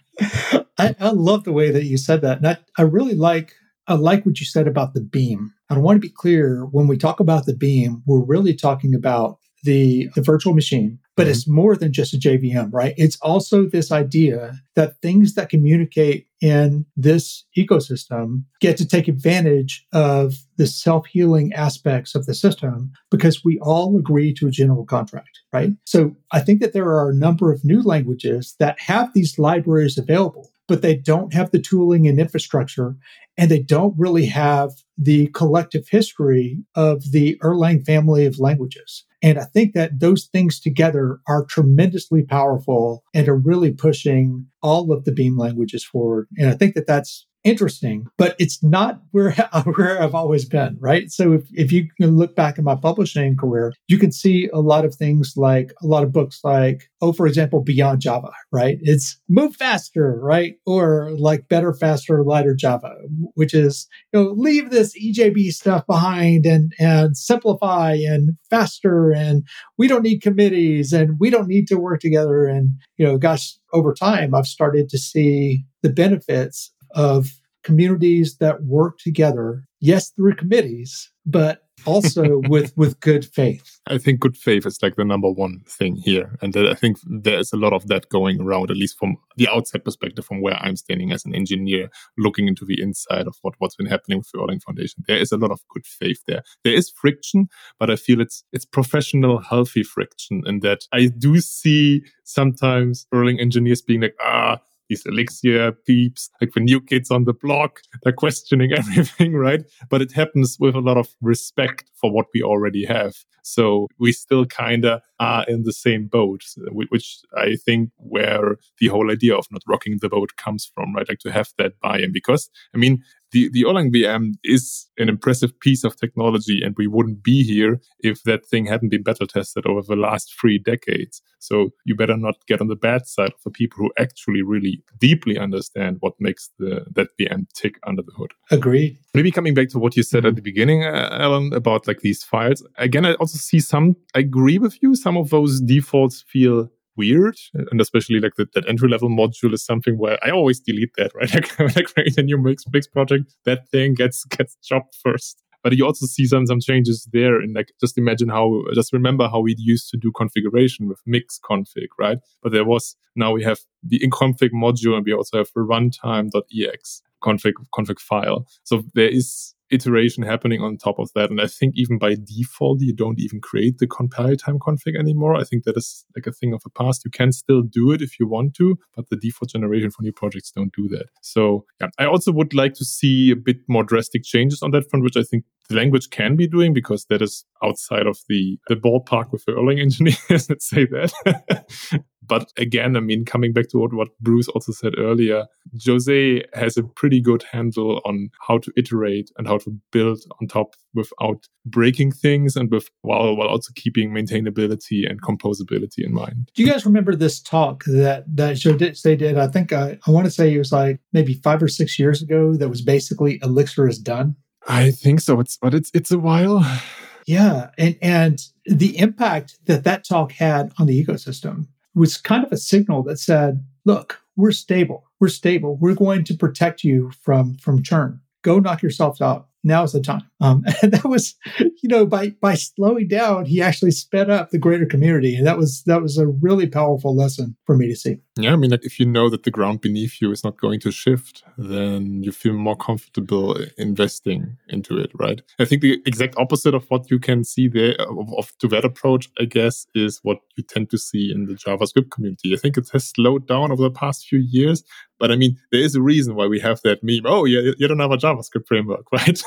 I, 0.78 0.96
I, 0.98 1.11
love 1.11 1.44
the 1.44 1.52
way 1.52 1.70
that 1.70 1.85
you 1.85 1.96
said 1.96 2.22
that. 2.22 2.38
And 2.38 2.48
I, 2.48 2.59
I 2.76 2.83
really 2.83 3.14
like 3.14 3.54
I 3.87 3.94
like 3.94 4.26
what 4.26 4.40
you 4.40 4.46
said 4.46 4.66
about 4.66 4.94
the 4.94 5.00
beam. 5.00 5.54
I 5.70 5.78
want 5.78 5.96
to 5.96 6.00
be 6.00 6.12
clear 6.12 6.66
when 6.72 6.88
we 6.88 6.98
talk 6.98 7.20
about 7.20 7.46
the 7.46 7.54
beam, 7.54 8.02
we're 8.04 8.24
really 8.24 8.54
talking 8.54 8.94
about 8.94 9.38
the, 9.62 10.09
the 10.14 10.22
virtual 10.22 10.54
machine, 10.54 10.98
but 11.16 11.22
mm-hmm. 11.22 11.31
it's 11.31 11.48
more 11.48 11.76
than 11.76 11.92
just 11.92 12.14
a 12.14 12.18
JVM, 12.18 12.70
right? 12.72 12.94
It's 12.96 13.18
also 13.20 13.64
this 13.66 13.92
idea 13.92 14.61
that 14.74 15.00
things 15.00 15.35
that 15.35 15.50
communicate 15.50 16.27
in 16.40 16.87
this 16.96 17.44
ecosystem 17.57 18.44
get 18.61 18.77
to 18.77 18.87
take 18.87 19.09
advantage 19.09 19.87
of 19.92 20.35
the 20.57 20.66
self 20.66 21.07
healing 21.07 21.53
aspects 21.53 22.14
of 22.14 22.27
the 22.27 22.35
system 22.35 22.92
because 23.11 23.44
we 23.44 23.59
all 23.61 23.98
agree 23.98 24.33
to 24.35 24.46
a 24.46 24.51
general 24.51 24.85
contract, 24.85 25.40
right? 25.53 25.70
So 25.85 26.16
I 26.33 26.40
think 26.40 26.61
that 26.61 26.72
there 26.72 26.88
are 26.88 27.11
a 27.11 27.14
number 27.14 27.53
of 27.53 27.64
new 27.64 27.83
languages 27.83 28.55
that 28.59 28.81
have 28.81 29.12
these 29.14 29.38
libraries 29.38 29.98
available 29.98 30.51
but 30.68 30.83
they 30.83 30.94
don't 30.94 31.33
have 31.33 31.51
the 31.51 31.59
tooling 31.59 32.07
and 32.07 32.20
infrastructure, 32.20 32.94
and 33.37 33.51
they 33.51 33.59
don't 33.59 33.98
really 33.98 34.27
have 34.27 34.70
the 34.96 35.29
collective 35.29 35.88
history 35.88 36.62
of 36.77 37.11
the 37.11 37.37
Erlang 37.42 37.85
family 37.85 38.27
of 38.27 38.38
languages. 38.38 39.05
And 39.22 39.38
I 39.38 39.44
think 39.44 39.74
that 39.74 40.00
those 40.00 40.26
things 40.26 40.61
together 40.61 41.20
are 41.26 41.44
tremendously 41.44 42.22
powerful 42.22 43.02
and 43.14 43.28
are 43.28 43.37
really 43.37 43.72
pushing 43.72 44.46
all 44.62 44.92
of 44.92 45.04
the 45.04 45.12
Beam 45.12 45.37
languages 45.37 45.85
forward. 45.85 46.28
And 46.37 46.48
I 46.48 46.54
think 46.54 46.74
that 46.74 46.87
that's 46.87 47.26
interesting, 47.48 48.06
but 48.16 48.37
it's 48.38 48.62
not 48.62 49.00
where, 49.12 49.32
where 49.74 50.02
I've 50.02 50.14
always 50.14 50.44
been, 50.44 50.76
right? 50.80 51.11
So 51.11 51.32
if, 51.32 51.42
if 51.52 51.72
you 51.72 51.88
can 52.00 52.16
look 52.16 52.37
back 52.37 52.58
at 52.58 52.64
my 52.64 52.76
publishing 52.76 53.37
career, 53.37 53.72
you 53.88 53.98
can 53.98 54.12
see 54.12 54.48
a 54.52 54.61
lot 54.61 54.84
of 54.84 54.94
things 54.94 55.34
like 55.37 55.72
a 55.82 55.87
lot 55.87 56.04
of 56.04 56.12
books 56.12 56.40
like, 56.44 56.88
oh, 57.00 57.12
for 57.12 57.26
example, 57.26 57.62
Beyond 57.62 58.00
Java, 58.00 58.30
right? 58.52 58.78
It's 58.82 59.18
move 59.28 59.56
faster, 59.56 60.18
right? 60.20 60.54
Or 60.66 61.11
like 61.18 61.48
better, 61.48 61.72
faster, 61.72 62.22
lighter 62.22 62.54
Java, 62.54 62.94
which 63.34 63.54
is, 63.54 63.87
you 64.12 64.20
know, 64.20 64.30
leave 64.30 64.70
this 64.70 64.94
EJB 64.98 65.50
stuff 65.50 65.87
behind 65.87 66.44
and, 66.44 66.72
and 66.78 67.16
simplify 67.16 67.94
and 67.94 68.37
faster. 68.50 69.12
And 69.12 69.44
we 69.76 69.88
don't 69.88 70.02
need 70.02 70.22
committees 70.22 70.92
and 70.92 71.18
we 71.18 71.30
don't 71.30 71.48
need 71.48 71.68
to 71.68 71.78
work 71.78 72.00
together. 72.00 72.46
And, 72.46 72.70
you 72.96 73.06
know, 73.06 73.18
gosh, 73.18 73.56
over 73.72 73.94
time, 73.94 74.34
I've 74.34 74.46
started 74.46 74.88
to 74.90 74.98
see 74.98 75.64
the 75.82 75.90
benefits 75.90 76.72
of 76.94 77.38
communities 77.62 78.37
that 78.38 78.64
work 78.64 78.99
together, 78.99 79.64
yes, 79.81 80.11
through 80.11 80.35
committees, 80.37 81.11
but 81.27 81.64
also 81.87 82.38
with 82.49 82.77
with 82.77 82.99
good 83.01 83.25
faith. 83.25 83.81
I 83.87 83.99
think 83.99 84.21
good 84.21 84.37
faith 84.37 84.66
is 84.66 84.79
like 84.83 84.97
the 84.97 85.05
number 85.05 85.31
one 85.31 85.61
thing 85.66 85.97
here, 85.97 86.37
and 86.40 86.57
I 86.57 86.75
think 86.75 86.99
there's 87.05 87.53
a 87.53 87.57
lot 87.57 87.73
of 87.73 87.87
that 87.88 88.09
going 88.09 88.40
around, 88.40 88.71
at 88.71 88.77
least 88.77 88.99
from 88.99 89.16
the 89.37 89.49
outside 89.49 89.85
perspective, 89.85 90.25
from 90.25 90.40
where 90.40 90.57
I'm 90.57 90.77
standing 90.77 91.12
as 91.12 91.25
an 91.25 91.35
engineer, 91.35 91.90
looking 92.16 92.49
into 92.49 92.64
the 92.64 92.81
inside 92.81 93.27
of 93.27 93.37
what 93.42 93.55
what's 93.59 93.77
been 93.77 93.87
happening 93.87 94.18
with 94.18 94.31
the 94.33 94.38
Erlang 94.38 94.62
Foundation. 94.62 95.05
There 95.07 95.18
is 95.18 95.33
a 95.33 95.37
lot 95.37 95.51
of 95.51 95.61
good 95.68 95.87
faith 95.87 96.23
there. 96.27 96.42
There 96.64 96.75
is 96.75 96.90
friction, 96.90 97.49
but 97.79 97.90
I 97.90 97.97
feel 97.97 98.21
it's 98.21 98.44
it's 98.53 98.64
professional, 98.64 99.38
healthy 99.38 99.83
friction, 99.83 100.42
in 100.47 100.61
that 100.61 100.87
I 100.92 101.07
do 101.07 101.40
see 101.40 102.03
sometimes 102.25 103.07
Erlang 103.14 103.40
engineers 103.40 103.83
being 103.83 104.03
like, 104.03 104.16
ah 104.21 104.61
these 104.88 105.05
Elixir 105.07 105.72
peeps, 105.87 106.31
like 106.40 106.53
the 106.53 106.61
new 106.61 106.81
kids 106.81 107.11
on 107.11 107.24
the 107.24 107.33
block, 107.33 107.81
they're 108.03 108.12
questioning 108.12 108.72
everything, 108.77 109.35
right? 109.35 109.62
But 109.88 110.03
it 110.03 110.12
happens 110.12 110.57
with 110.59 110.74
a 110.74 110.81
lot 110.81 110.96
of 110.96 111.09
respect 111.20 111.90
for 111.94 112.11
what 112.12 112.27
we 112.35 112.42
already 112.42 112.85
have. 112.85 113.14
So 113.42 113.87
we 113.98 114.12
still 114.12 114.44
kind 114.44 114.85
of 114.85 115.01
are 115.20 115.44
in 115.48 115.62
the 115.62 115.72
same 115.72 116.07
boat, 116.07 116.42
which 116.70 117.20
I 117.37 117.57
think 117.57 117.90
where 117.96 118.57
the 118.79 118.88
whole 118.88 119.11
idea 119.11 119.37
of 119.37 119.46
not 119.51 119.62
rocking 119.66 119.98
the 120.01 120.09
boat 120.09 120.37
comes 120.37 120.70
from, 120.74 120.94
right? 120.94 121.09
Like 121.09 121.20
to 121.20 121.33
have 121.33 121.48
that 121.57 121.81
buy-in 121.81 122.12
because, 122.12 122.51
I 122.74 122.79
mean, 122.79 123.03
the, 123.32 123.50
the 123.52 123.62
Erlang 123.62 123.92
VM 123.92 124.34
is 124.44 124.86
an 124.98 125.08
impressive 125.08 125.58
piece 125.60 125.84
of 125.84 125.96
technology 125.96 126.62
and 126.62 126.74
we 126.78 126.86
wouldn't 126.86 127.22
be 127.22 127.42
here 127.42 127.80
if 128.00 128.22
that 128.24 128.46
thing 128.46 128.66
hadn't 128.66 128.88
been 128.88 129.02
better 129.02 129.26
tested 129.26 129.66
over 129.66 129.82
the 129.82 129.96
last 129.96 130.34
three 130.40 130.58
decades. 130.58 131.22
So 131.38 131.70
you 131.84 131.94
better 131.94 132.16
not 132.16 132.34
get 132.46 132.60
on 132.60 132.68
the 132.68 132.76
bad 132.76 133.06
side 133.06 133.32
of 133.32 133.42
the 133.44 133.50
people 133.50 133.78
who 133.78 133.92
actually 133.98 134.42
really 134.42 134.82
deeply 134.98 135.38
understand 135.38 135.98
what 136.00 136.14
makes 136.18 136.50
the 136.58 136.86
that 136.94 137.08
VM 137.20 137.46
tick 137.54 137.78
under 137.86 138.02
the 138.02 138.12
hood. 138.12 138.32
Agreed. 138.50 138.98
Maybe 139.14 139.30
coming 139.30 139.54
back 139.54 139.68
to 139.70 139.78
what 139.78 139.96
you 139.96 140.02
said 140.02 140.24
at 140.24 140.36
the 140.36 140.42
beginning, 140.42 140.84
uh, 140.84 141.08
Allen, 141.12 141.52
about 141.52 141.86
like 141.86 142.00
these 142.00 142.22
files. 142.22 142.66
Again, 142.76 143.04
I 143.04 143.14
also 143.14 143.38
see 143.38 143.60
some, 143.60 143.96
I 144.14 144.20
agree 144.20 144.58
with 144.58 144.82
you. 144.82 144.94
Some 144.94 145.16
of 145.16 145.30
those 145.30 145.60
defaults 145.60 146.24
feel 146.28 146.70
weird. 146.98 147.37
And 147.54 147.80
especially 147.80 148.20
like 148.20 148.34
the, 148.37 148.46
that 148.54 148.68
entry 148.68 148.88
level 148.88 149.08
module 149.08 149.54
is 149.54 149.64
something 149.64 149.96
where 149.96 150.18
I 150.22 150.30
always 150.30 150.61
delete 150.61 150.94
that, 150.96 151.12
right? 151.14 151.32
Like 151.34 151.50
when 151.58 151.70
I 151.70 151.82
create 151.82 152.18
a 152.18 152.22
new 152.22 152.37
Mix, 152.37 152.64
Mix 152.72 152.87
project, 152.87 153.34
that 153.44 153.68
thing 153.70 153.94
gets, 153.94 154.24
gets 154.24 154.56
chopped 154.62 154.96
first. 155.02 155.42
But 155.62 155.76
you 155.76 155.84
also 155.84 156.06
see 156.06 156.26
some, 156.26 156.46
some 156.46 156.61
changes 156.61 157.08
there. 157.12 157.40
And 157.40 157.54
like, 157.54 157.72
just 157.80 157.98
imagine 157.98 158.28
how, 158.28 158.62
just 158.74 158.92
remember 158.92 159.28
how 159.28 159.40
we 159.40 159.54
used 159.58 159.90
to 159.90 159.96
do 159.96 160.12
configuration 160.16 160.88
with 160.88 161.00
mix 161.04 161.38
config, 161.38 161.88
right? 161.98 162.18
But 162.42 162.52
there 162.52 162.64
was, 162.64 162.96
now 163.16 163.32
we 163.32 163.42
have 163.44 163.58
the 163.82 164.02
in 164.02 164.11
config 164.11 164.50
module 164.54 164.96
and 164.96 165.04
we 165.04 165.12
also 165.12 165.38
have 165.38 165.50
runtime.ex 165.56 167.02
config, 167.22 167.52
config 167.76 167.98
file. 167.98 168.46
So 168.62 168.84
there 168.94 169.08
is 169.08 169.54
iteration 169.70 170.22
happening 170.22 170.61
on 170.61 170.76
top 170.76 170.98
of 170.98 171.11
that. 171.14 171.31
And 171.31 171.40
I 171.40 171.46
think 171.46 171.74
even 171.76 171.98
by 171.98 172.16
default, 172.22 172.81
you 172.81 172.94
don't 172.94 173.20
even 173.20 173.40
create 173.40 173.78
the 173.78 173.87
compile 173.87 174.37
time 174.37 174.59
config 174.59 174.98
anymore. 174.98 175.37
I 175.37 175.44
think 175.44 175.64
that 175.64 175.76
is 175.76 176.04
like 176.16 176.26
a 176.26 176.33
thing 176.33 176.52
of 176.52 176.62
the 176.62 176.70
past. 176.70 177.04
You 177.04 177.11
can 177.11 177.33
still 177.33 177.62
do 177.62 177.92
it 177.92 178.02
if 178.02 178.18
you 178.18 178.26
want 178.26 178.54
to, 178.54 178.78
but 178.96 179.09
the 179.09 179.16
default 179.16 179.50
generation 179.50 179.90
for 179.90 180.02
new 180.02 180.12
projects 180.12 180.50
don't 180.50 180.72
do 180.74 180.88
that. 180.88 181.07
So 181.22 181.64
yeah, 181.81 181.88
I 181.98 182.07
also 182.07 182.33
would 182.33 182.54
like 182.54 182.74
to 182.74 182.85
see 182.85 183.31
a 183.31 183.37
bit 183.37 183.59
more 183.68 183.85
drastic 183.85 184.24
changes 184.24 184.62
on 184.62 184.70
that 184.72 184.88
front, 184.90 185.04
which 185.04 185.16
I 185.16 185.22
think 185.22 185.44
the 185.68 185.76
language 185.76 186.11
can 186.11 186.37
be 186.37 186.48
doing 186.48 186.72
because 186.72 187.04
that 187.07 187.22
is 187.22 187.44
outside 187.62 188.07
of 188.07 188.18
the, 188.28 188.59
the 188.68 188.74
ballpark 188.74 189.33
with 189.33 189.44
the 189.44 189.52
Erlang 189.52 189.81
engineers, 189.83 190.48
let's 190.48 190.68
say 190.68 190.87
that. 190.87 191.64
but 192.28 192.52
again, 192.56 192.96
I 192.96 193.00
mean, 193.00 193.24
coming 193.24 193.52
back 193.52 193.68
to 193.70 193.78
what, 193.78 193.94
what 193.94 194.08
Bruce 194.20 194.48
also 194.48 194.72
said 194.72 194.92
earlier, 194.98 195.46
Jose 195.84 196.42
has 196.54 196.76
a 196.76 196.82
pretty 196.82 197.20
good 197.20 197.42
handle 197.50 198.00
on 198.04 198.30
how 198.46 198.58
to 198.58 198.72
iterate 198.76 199.30
and 199.36 199.46
how 199.46 199.58
to 199.58 199.76
build 199.90 200.20
on 200.40 200.46
top 200.46 200.74
without 200.94 201.48
breaking 201.64 202.12
things 202.12 202.56
and 202.56 202.70
with 202.70 202.88
while, 203.02 203.34
while 203.36 203.48
also 203.48 203.72
keeping 203.74 204.10
maintainability 204.10 205.08
and 205.08 205.22
composability 205.22 206.04
in 206.04 206.12
mind. 206.12 206.50
Do 206.54 206.62
you 206.62 206.70
guys 206.70 206.86
remember 206.86 207.14
this 207.16 207.40
talk 207.40 207.84
that, 207.84 208.24
that 208.36 208.62
Jose 208.62 209.16
did? 209.16 209.38
I 209.38 209.46
think 209.48 209.72
I, 209.72 209.98
I 210.06 210.10
want 210.10 210.26
to 210.26 210.30
say 210.30 210.52
it 210.52 210.58
was 210.58 210.72
like 210.72 211.00
maybe 211.12 211.34
five 211.34 211.62
or 211.62 211.68
six 211.68 211.98
years 211.98 212.22
ago 212.22 212.54
that 212.54 212.68
was 212.68 212.82
basically 212.82 213.40
Elixir 213.42 213.88
is 213.88 213.98
done. 213.98 214.36
I 214.66 214.90
think 214.90 215.20
so. 215.20 215.40
It's 215.40 215.56
but 215.56 215.72
it's 215.74 215.90
it's 215.94 216.10
a 216.10 216.18
while. 216.18 216.64
Yeah, 217.26 217.72
and 217.76 217.98
and 218.00 218.38
the 218.64 218.96
impact 218.98 219.58
that 219.66 219.84
that 219.84 220.02
talk 220.08 220.32
had 220.32 220.72
on 220.78 220.86
the 220.86 221.04
ecosystem 221.04 221.66
was 221.98 222.16
kind 222.16 222.44
of 222.44 222.52
a 222.52 222.56
signal 222.56 223.02
that 223.04 223.18
said, 223.18 223.64
"Look, 223.84 224.20
we're 224.37 224.52
stable. 224.52 225.04
We're 225.20 225.28
stable. 225.28 225.76
We're 225.76 225.94
going 225.94 226.24
to 226.24 226.34
protect 226.34 226.84
you 226.84 227.12
from 227.22 227.56
from 227.56 227.82
churn. 227.82 228.20
Go 228.42 228.58
knock 228.61 228.82
yourself 228.82 229.20
out 229.20 229.48
now's 229.64 229.92
the 229.92 230.00
time. 230.00 230.28
Um, 230.40 230.64
and 230.82 230.92
that 230.92 231.04
was, 231.04 231.34
you 231.58 231.88
know, 231.88 232.06
by 232.06 232.30
by 232.40 232.54
slowing 232.54 233.08
down, 233.08 233.44
he 233.44 233.62
actually 233.62 233.92
sped 233.92 234.30
up 234.30 234.50
the 234.50 234.58
greater 234.58 234.87
community, 234.87 235.37
and 235.37 235.46
that 235.46 235.58
was 235.58 235.82
that 235.84 236.02
was 236.02 236.18
a 236.18 236.26
really 236.26 236.66
powerful 236.66 237.14
lesson 237.14 237.56
for 237.64 237.76
me 237.76 237.88
to 237.88 237.96
see. 237.96 238.18
Yeah, 238.38 238.53
I 238.53 238.57
mean, 238.57 238.70
like 238.70 238.85
if 238.85 239.01
you 239.01 239.07
know 239.07 239.29
that 239.31 239.42
the 239.42 239.51
ground 239.51 239.81
beneath 239.81 240.22
you 240.22 240.31
is 240.31 240.44
not 240.44 240.61
going 240.61 240.79
to 240.81 240.92
shift, 240.92 241.42
then 241.57 242.22
you 242.22 242.31
feel 242.31 242.53
more 242.53 242.77
comfortable 242.77 243.57
investing 243.77 244.57
into 244.68 244.96
it, 244.96 245.11
right? 245.14 245.42
I 245.59 245.64
think 245.64 245.83
the 245.83 246.01
exact 246.07 246.35
opposite 246.37 246.72
of 246.72 246.85
what 246.88 247.11
you 247.11 247.18
can 247.18 247.42
see 247.42 247.66
there 247.66 247.96
of, 248.01 248.33
of 248.35 248.57
to 248.59 248.68
that 248.68 248.85
approach, 248.85 249.29
I 249.40 249.44
guess, 249.44 249.87
is 249.94 250.20
what 250.22 250.38
you 250.57 250.62
tend 250.62 250.90
to 250.90 250.98
see 250.98 251.33
in 251.35 251.46
the 251.46 251.55
JavaScript 251.55 252.11
community. 252.11 252.55
I 252.55 252.59
think 252.59 252.77
it 252.77 252.88
has 252.92 253.09
slowed 253.09 253.48
down 253.48 253.72
over 253.72 253.83
the 253.83 253.90
past 253.90 254.27
few 254.29 254.38
years, 254.38 254.85
but 255.18 255.33
I 255.33 255.37
mean, 255.37 255.59
there 255.72 255.81
is 255.81 255.96
a 255.96 256.03
reason 256.03 256.37
why 256.37 256.46
we 256.46 256.61
have 256.61 256.81
that 256.83 257.03
meme. 257.03 257.22
Oh, 257.24 257.44
you, 257.44 257.74
you 257.77 257.88
don't 257.88 257.98
have 257.98 258.12
a 258.12 258.16
JavaScript 258.16 258.68
framework, 258.68 259.07
right? 259.12 259.42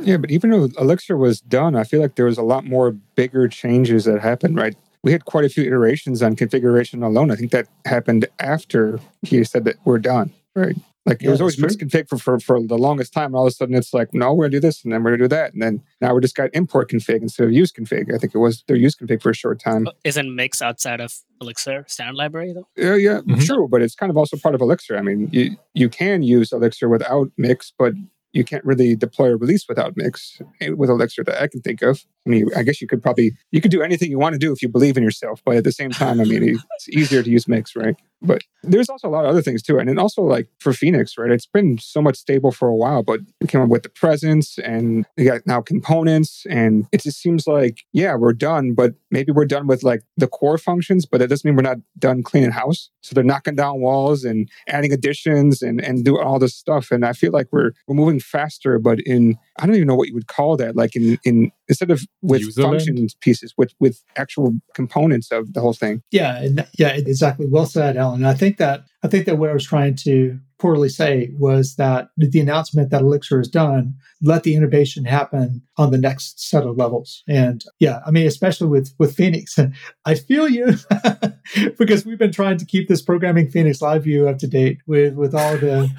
yeah, 0.00 0.16
but 0.16 0.30
even 0.30 0.50
though 0.50 0.68
Elixir 0.78 1.16
was 1.16 1.40
done, 1.40 1.76
I 1.76 1.84
feel 1.84 2.00
like 2.00 2.16
there 2.16 2.26
was 2.26 2.38
a 2.38 2.42
lot 2.42 2.64
more 2.64 2.90
bigger 2.90 3.46
changes 3.46 4.06
that 4.06 4.20
happened, 4.20 4.56
right? 4.56 4.74
We 5.02 5.12
had 5.12 5.24
quite 5.24 5.44
a 5.44 5.48
few 5.48 5.64
iterations 5.64 6.22
on 6.22 6.36
configuration 6.36 7.02
alone. 7.02 7.30
I 7.30 7.36
think 7.36 7.50
that 7.50 7.66
happened 7.84 8.26
after 8.38 9.00
he 9.22 9.42
said 9.44 9.64
that 9.64 9.76
we're 9.84 9.98
done, 9.98 10.32
right? 10.54 10.76
Like 11.04 11.20
yeah, 11.20 11.28
it 11.28 11.30
was 11.32 11.40
always 11.40 11.58
Mix.Config 11.58 12.08
for, 12.08 12.16
for, 12.16 12.38
for 12.38 12.62
the 12.62 12.78
longest 12.78 13.12
time. 13.12 13.26
And 13.26 13.34
all 13.34 13.46
of 13.46 13.48
a 13.48 13.50
sudden 13.50 13.74
it's 13.74 13.92
like, 13.92 14.14
no, 14.14 14.32
we're 14.32 14.44
gonna 14.44 14.52
do 14.52 14.60
this 14.60 14.84
and 14.84 14.92
then 14.92 15.02
we're 15.02 15.10
gonna 15.10 15.24
do 15.24 15.28
that. 15.28 15.52
And 15.52 15.60
then 15.60 15.82
now 16.00 16.14
we 16.14 16.20
just 16.20 16.36
got 16.36 16.50
import 16.52 16.90
config 16.90 17.22
instead 17.22 17.44
of 17.44 17.52
use 17.52 17.72
config. 17.72 18.14
I 18.14 18.18
think 18.18 18.34
it 18.34 18.38
was 18.38 18.62
their 18.68 18.76
use 18.76 18.94
config 18.94 19.20
for 19.20 19.30
a 19.30 19.34
short 19.34 19.58
time. 19.58 19.88
Isn't 20.04 20.34
mix 20.36 20.62
outside 20.62 21.00
of 21.00 21.12
Elixir 21.40 21.84
standard 21.88 22.14
library 22.14 22.52
though? 22.52 22.68
Yeah, 22.76 22.94
yeah, 22.94 23.18
mm-hmm. 23.18 23.40
true. 23.40 23.66
But 23.68 23.82
it's 23.82 23.96
kind 23.96 24.10
of 24.10 24.16
also 24.16 24.36
part 24.36 24.54
of 24.54 24.60
Elixir. 24.60 24.96
I 24.96 25.02
mean, 25.02 25.28
you, 25.32 25.56
you 25.74 25.88
can 25.88 26.22
use 26.22 26.52
Elixir 26.52 26.88
without 26.88 27.32
mix, 27.36 27.72
but 27.76 27.94
you 28.32 28.44
can't 28.44 28.64
really 28.64 28.96
deploy 28.96 29.32
a 29.32 29.36
release 29.36 29.66
without 29.68 29.96
Mix 29.96 30.40
eh, 30.60 30.70
with 30.70 30.90
Elixir 30.90 31.24
that 31.24 31.42
I 31.42 31.48
can 31.48 31.60
think 31.60 31.82
of. 31.82 32.04
I 32.26 32.30
mean, 32.30 32.48
I 32.56 32.62
guess 32.62 32.80
you 32.80 32.86
could 32.86 33.02
probably 33.02 33.32
you 33.50 33.60
could 33.60 33.70
do 33.70 33.82
anything 33.82 34.10
you 34.10 34.18
want 34.18 34.34
to 34.34 34.38
do 34.38 34.52
if 34.52 34.62
you 34.62 34.68
believe 34.68 34.96
in 34.96 35.02
yourself, 35.02 35.42
but 35.44 35.56
at 35.56 35.64
the 35.64 35.72
same 35.72 35.90
time, 35.90 36.20
I 36.20 36.24
mean, 36.24 36.58
it's 36.76 36.88
easier 36.88 37.22
to 37.22 37.30
use 37.30 37.48
Mix, 37.48 37.74
right? 37.74 37.96
But 38.24 38.42
there's 38.62 38.88
also 38.88 39.08
a 39.08 39.10
lot 39.10 39.24
of 39.24 39.30
other 39.30 39.42
things 39.42 39.62
too. 39.62 39.78
And 39.78 39.88
then 39.88 39.98
also 39.98 40.22
like 40.22 40.46
for 40.60 40.72
Phoenix, 40.72 41.18
right? 41.18 41.32
It's 41.32 41.46
been 41.46 41.78
so 41.78 42.00
much 42.00 42.16
stable 42.16 42.52
for 42.52 42.68
a 42.68 42.74
while, 42.74 43.02
but 43.02 43.20
we 43.40 43.48
came 43.48 43.60
up 43.60 43.68
with 43.68 43.82
the 43.82 43.88
presence 43.88 44.58
and 44.58 45.04
we 45.16 45.24
got 45.24 45.44
now 45.44 45.60
components. 45.60 46.46
And 46.48 46.86
it 46.92 47.02
just 47.02 47.20
seems 47.20 47.48
like, 47.48 47.78
yeah, 47.92 48.14
we're 48.14 48.32
done, 48.32 48.74
but 48.74 48.92
maybe 49.10 49.32
we're 49.32 49.44
done 49.44 49.66
with 49.66 49.82
like 49.82 50.02
the 50.16 50.28
core 50.28 50.58
functions, 50.58 51.04
but 51.04 51.18
that 51.18 51.28
doesn't 51.28 51.48
mean 51.48 51.56
we're 51.56 51.62
not 51.62 51.78
done 51.98 52.22
cleaning 52.22 52.52
house. 52.52 52.90
So 53.02 53.14
they're 53.14 53.24
knocking 53.24 53.56
down 53.56 53.80
walls 53.80 54.22
and 54.22 54.48
adding 54.68 54.92
additions 54.92 55.60
and, 55.60 55.80
and 55.80 56.04
doing 56.04 56.22
all 56.22 56.38
this 56.38 56.54
stuff. 56.54 56.92
And 56.92 57.04
I 57.04 57.14
feel 57.14 57.32
like 57.32 57.48
we're 57.50 57.72
we're 57.88 57.96
moving 57.96 58.20
faster, 58.20 58.78
but 58.78 59.00
in 59.00 59.36
I 59.58 59.66
don't 59.66 59.74
even 59.74 59.88
know 59.88 59.96
what 59.96 60.08
you 60.08 60.14
would 60.14 60.28
call 60.28 60.56
that, 60.58 60.76
like 60.76 60.94
in 60.94 61.18
in 61.24 61.50
instead 61.72 61.90
of 61.90 62.02
with 62.20 62.42
Userland? 62.42 62.62
functions 62.62 63.14
pieces, 63.20 63.54
with 63.56 63.72
with 63.80 64.02
actual 64.16 64.54
components 64.74 65.32
of 65.32 65.54
the 65.54 65.60
whole 65.60 65.72
thing. 65.72 66.02
Yeah, 66.10 66.46
yeah, 66.78 66.88
exactly. 66.88 67.46
Well 67.46 67.66
said, 67.66 67.96
Allen. 67.96 68.24
I 68.24 68.34
think 68.34 68.58
that 68.58 68.84
I 69.02 69.08
think 69.08 69.26
that 69.26 69.38
what 69.38 69.50
I 69.50 69.54
was 69.54 69.64
trying 69.64 69.96
to 69.96 70.38
poorly 70.62 70.88
say 70.88 71.28
was 71.36 71.74
that 71.74 72.10
the 72.16 72.38
announcement 72.38 72.90
that 72.90 73.02
Elixir 73.02 73.40
is 73.40 73.48
done 73.48 73.94
let 74.22 74.44
the 74.44 74.54
innovation 74.54 75.04
happen 75.04 75.60
on 75.76 75.90
the 75.90 75.98
next 75.98 76.48
set 76.48 76.62
of 76.62 76.76
levels. 76.76 77.24
And 77.28 77.64
yeah, 77.80 77.98
I 78.06 78.12
mean, 78.12 78.26
especially 78.28 78.68
with 78.68 78.94
with 78.98 79.14
Phoenix, 79.14 79.58
I 80.04 80.14
feel 80.14 80.48
you 80.48 80.74
because 81.78 82.06
we've 82.06 82.18
been 82.18 82.32
trying 82.32 82.58
to 82.58 82.64
keep 82.64 82.88
this 82.88 83.02
programming 83.02 83.48
Phoenix 83.48 83.82
live 83.82 84.04
view 84.04 84.28
up 84.28 84.38
to 84.38 84.46
date 84.46 84.78
with 84.86 85.14
with 85.14 85.34
all 85.34 85.56
the 85.56 85.90